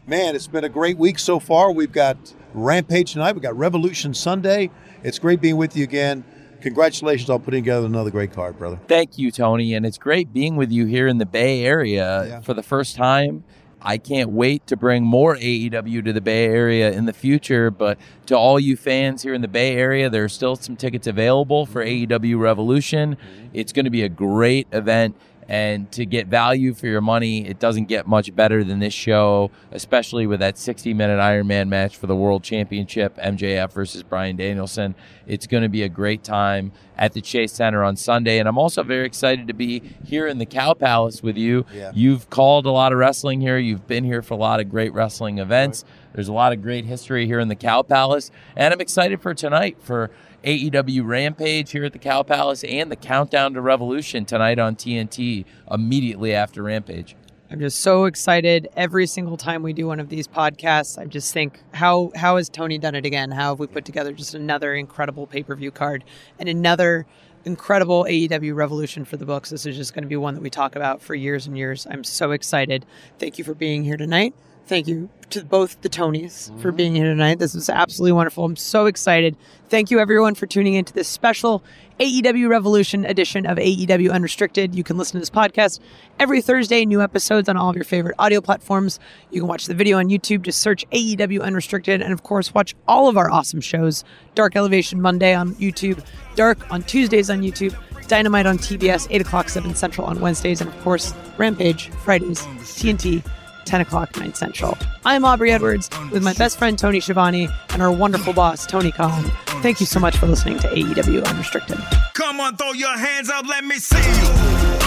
man, 0.09 0.35
it's 0.35 0.49
been 0.49 0.65
a 0.65 0.69
great 0.69 0.99
week 0.99 1.21
so 1.21 1.39
far. 1.39 1.71
We've 1.71 1.93
got 1.93 2.35
Rampage 2.53 3.13
tonight, 3.13 3.33
we've 3.33 3.43
got 3.43 3.57
Revolution 3.57 4.13
Sunday. 4.15 4.71
It's 5.05 5.21
great 5.21 5.41
being 5.41 5.57
with 5.57 5.77
you 5.77 5.85
again. 5.85 6.25
Congratulations 6.65 7.29
on 7.29 7.43
putting 7.43 7.63
together 7.63 7.85
another 7.85 8.11
great 8.11 8.33
card, 8.33 8.59
brother. 8.59 8.81
Thank 8.89 9.19
you, 9.19 9.31
Tony. 9.31 9.75
And 9.75 9.85
it's 9.85 9.99
great 9.99 10.33
being 10.33 10.57
with 10.57 10.73
you 10.73 10.87
here 10.87 11.07
in 11.07 11.19
the 11.19 11.27
Bay 11.27 11.63
Area 11.63 12.25
Yeah. 12.27 12.41
for 12.41 12.55
the 12.55 12.63
first 12.63 12.97
time. 12.97 13.45
I 13.83 13.99
can't 13.99 14.31
wait 14.31 14.67
to 14.69 14.77
bring 14.79 15.05
more 15.05 15.37
AEW 15.37 16.01
to 16.07 16.13
the 16.15 16.23
Bay 16.23 16.47
Area 16.47 16.91
in 16.91 17.05
the 17.05 17.13
future. 17.13 17.71
But 17.71 17.99
to 18.25 18.35
all 18.35 18.59
you 18.59 18.77
fans 18.77 19.23
here 19.23 19.35
in 19.35 19.43
the 19.43 19.49
Bay 19.49 19.77
Area, 19.77 20.09
there 20.09 20.25
are 20.25 20.29
still 20.31 20.57
some 20.57 20.75
tickets 20.75 21.07
available 21.07 21.67
for 21.67 21.85
AEW 21.85 22.39
Revolution. 22.41 23.17
Mm-hmm. 23.17 23.49
It's 23.53 23.75
going 23.75 23.85
to 23.85 23.91
be 23.91 24.03
a 24.03 24.09
great 24.09 24.67
event. 24.73 25.17
And 25.49 25.91
to 25.93 26.07
get 26.07 26.27
value 26.27 26.73
for 26.73 26.87
your 26.87 27.01
money, 27.01 27.47
it 27.47 27.59
doesn't 27.59 27.85
get 27.85 28.07
much 28.07 28.35
better 28.35 28.65
than 28.65 28.79
this 28.79 28.95
show, 28.95 29.51
especially 29.73 30.27
with 30.27 30.41
that 30.41 30.57
60 30.57 30.95
minute 30.95 31.21
Iron 31.21 31.47
Man 31.47 31.69
match 31.69 31.97
for 31.97 32.07
the 32.07 32.17
World 32.17 32.43
Championship, 32.43 33.17
MJF 33.17 33.73
versus 33.73 34.03
Bryan 34.03 34.37
Danielson. 34.37 34.95
It's 35.27 35.47
going 35.47 35.63
to 35.63 35.69
be 35.69 35.83
a 35.83 35.89
great 35.89 36.25
time 36.25 36.73
at 36.97 37.13
the 37.13 37.21
Chase 37.21 37.53
Center 37.53 37.83
on 37.83 37.97
Sunday. 37.97 38.39
And 38.39 38.49
I'm 38.49 38.59
also 38.59 38.83
very 38.83 39.07
excited 39.07 39.49
to 39.49 39.55
be 39.55 39.81
here 40.05 40.27
in 40.27 40.39
the 40.39 40.47
Cow 40.47 40.75
Palace 40.75 41.23
with 41.23 41.37
you. 41.37 41.67
Yeah. 41.73 41.93
You've 41.95 42.31
called 42.31 42.67
a 42.67 42.71
lot 42.71 42.93
of 42.93 42.99
wrestling 42.99 43.41
here, 43.41 43.59
you've 43.59 43.87
been 43.87 44.05
here 44.05 44.23
for 44.23 44.35
a 44.35 44.39
lot 44.39 44.61
of 44.61 44.71
great 44.71 44.93
wrestling 44.93 45.39
events. 45.39 45.85
There's 46.15 46.29
a 46.29 46.33
lot 46.33 46.53
of 46.53 46.63
great 46.63 46.85
history 46.85 47.27
here 47.27 47.41
in 47.41 47.49
the 47.49 47.57
Cow 47.57 47.83
Palace. 47.83 48.31
And 48.57 48.73
I'm 48.73 48.81
excited 48.81 49.21
for 49.21 49.35
tonight 49.35 49.79
for 49.81 50.11
AEW 50.45 51.07
Rampage 51.07 51.71
here 51.71 51.85
at 51.85 51.95
the 51.95 51.99
Cow 51.99 52.23
Palace 52.23 52.65
and 52.65 52.93
the 52.93 52.97
Countdown 52.97 53.55
to 53.55 53.63
Revolution 53.63 54.27
tonight 54.27 54.59
on 54.59 54.77
TNT 54.77 55.47
immediately 55.71 56.35
after 56.35 56.63
Rampage. 56.63 57.17
I'm 57.51 57.61
just 57.61 57.81
so 57.81 58.05
excited 58.05 58.69
every 58.77 59.07
single 59.07 59.39
time 59.39 59.63
we 59.63 59.73
do 59.73 59.87
one 59.87 60.01
of 60.01 60.11
these 60.11 60.29
podcasts. 60.29 60.99
I 60.99 61.07
just 61.07 61.33
think 61.33 61.63
how 61.73 62.13
how 62.15 62.37
has 62.37 62.49
Tony 62.51 62.77
done 62.79 62.95
it 62.95 63.07
again? 63.07 63.31
How 63.31 63.51
have 63.51 63.59
we 63.59 63.67
put 63.67 63.87
together 63.87 64.13
just 64.13 64.35
another 64.35 64.75
incredible 64.75 65.27
pay-per-view 65.27 65.71
card 65.71 66.05
and 66.39 66.49
another 66.49 67.07
incredible 67.45 68.05
AEW 68.05 68.55
revolution 68.55 69.05
for 69.07 69.17
the 69.17 69.25
books? 69.25 69.51
This 69.51 69.65
is 69.65 69.77
just 69.77 69.95
going 69.95 70.03
to 70.03 70.09
be 70.09 70.17
one 70.17 70.35
that 70.35 70.43
we 70.43 70.51
talk 70.51 70.77
about 70.77 71.01
for 71.01 71.15
years 71.15 71.47
and 71.47 71.57
years. 71.57 71.87
I'm 71.89 72.05
so 72.05 72.33
excited. 72.33 72.85
Thank 73.19 73.39
you 73.39 73.45
for 73.45 73.55
being 73.55 73.85
here 73.85 73.97
tonight. 73.97 74.35
Thank 74.67 74.89
you 74.89 75.11
to 75.31 75.45
both 75.45 75.81
the 75.83 75.91
Tonys 75.91 76.47
for 76.61 76.69
mm-hmm. 76.69 76.77
being 76.77 76.95
here 76.95 77.05
tonight. 77.05 77.39
This 77.39 77.55
was 77.55 77.69
absolutely 77.69 78.13
wonderful. 78.13 78.45
I'm 78.45 78.57
so 78.57 78.87
excited. 78.87 79.37
Thank 79.69 79.91
you 79.91 79.99
everyone 79.99 80.35
for 80.35 80.47
tuning 80.47 80.75
into 80.75 80.93
this 80.93 81.09
special 81.09 81.63
AEW 82.01 82.49
Revolution 82.49 83.05
edition 83.05 83.45
of 83.45 83.59
AEW 83.59 84.11
Unrestricted. 84.11 84.75
You 84.75 84.83
can 84.83 84.97
listen 84.97 85.15
to 85.15 85.19
this 85.19 85.31
podcast 85.31 85.81
every 86.19 86.41
Thursday, 86.41 86.85
new 86.87 87.03
episodes 87.03 87.49
on 87.49 87.57
all 87.59 87.69
of 87.69 87.77
your 87.77 87.85
favorite 87.85 88.15
audio 88.19 88.41
platforms. 88.41 88.99
You 89.31 89.43
can 89.43 89.49
watch 89.49 89.67
the 89.67 89.75
video 89.75 89.99
on 89.99 90.07
YouTube, 90.07 90.43
just 90.43 90.61
search 90.61 90.89
AEW 90.91 91.43
Unrestricted, 91.43 92.01
and 92.01 92.13
of 92.13 92.23
course, 92.23 92.55
watch 92.55 92.75
all 92.89 93.09
of 93.09 93.19
our 93.19 93.31
awesome 93.31 93.61
shows 93.61 94.03
Dark 94.35 94.57
Elevation 94.57 95.01
Monday 95.01 95.35
on 95.35 95.55
YouTube, 95.57 96.03
Dark 96.37 96.71
on 96.71 96.83
Tuesdays 96.83 97.29
on 97.29 97.43
YouTube, 97.43 97.77
Dynamite 98.09 98.47
on 98.47 98.59
TBS, 98.59 99.09
8 99.11 99.21
o'clock, 99.21 99.49
7 99.49 99.75
Central 99.75 100.07
on 100.07 100.21
Wednesdays, 100.21 100.61
and 100.61 100.71
of 100.71 100.81
course, 100.83 101.13
Rampage 101.37 101.89
Fridays, 101.91 102.41
TNT 102.41 103.23
10 103.65 103.81
o'clock 103.81 104.17
9 104.17 104.35
Central. 104.35 104.77
I'm 105.05 105.25
Aubrey 105.25 105.51
Edwards 105.53 105.91
with 106.13 106.23
my 106.23 106.33
best 106.35 106.59
friend 106.59 106.79
Tony 106.79 107.01
Schiavone 107.01 107.49
and 107.71 107.83
our 107.83 107.91
wonderful 107.93 108.33
boss 108.33 108.67
Tony 108.67 108.93
Khan. 108.93 109.25
Thank 109.63 109.81
you 109.81 109.87
so 109.87 109.99
much 110.01 110.17
for 110.17 110.27
listening 110.27 110.59
to 110.61 110.69
AEW 110.69 111.25
Unrestricted. 111.27 111.79
Come 112.15 112.41
on, 112.41 112.57
throw 112.57 112.73
your 112.73 112.97
hands 112.97 113.31
up, 113.31 113.47
let 113.47 113.65
me 113.65 113.77
see 113.79 113.97
you. 113.97 114.29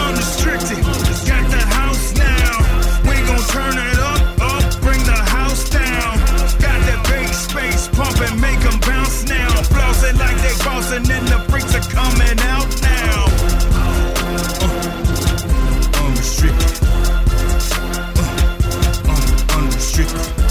Unrestricted, 0.06 0.78
got 1.28 1.50
the 1.50 1.64
house 1.74 2.14
now. 2.16 2.58
We 3.04 3.16
gon' 3.28 3.44
turn 3.50 3.78
it 3.78 4.00
up, 4.00 4.22
up, 4.42 4.82
bring 4.82 5.04
the 5.04 5.22
house 5.32 5.70
down. 5.70 6.18
Got 6.60 6.80
that 6.88 7.02
big 7.10 7.34
space 7.34 7.88
pumping, 7.90 8.40
make 8.40 8.60
them 8.60 8.80
bounce 8.82 9.24
now. 9.28 9.50
Flossing 9.64 10.18
like 10.20 10.38
they 10.38 10.56
bouncing, 10.64 11.10
and 11.12 11.28
the 11.28 11.40
freaks 11.50 11.76
are 11.76 11.92
coming 11.92 12.40
out 12.40 12.87
street. 20.06 20.47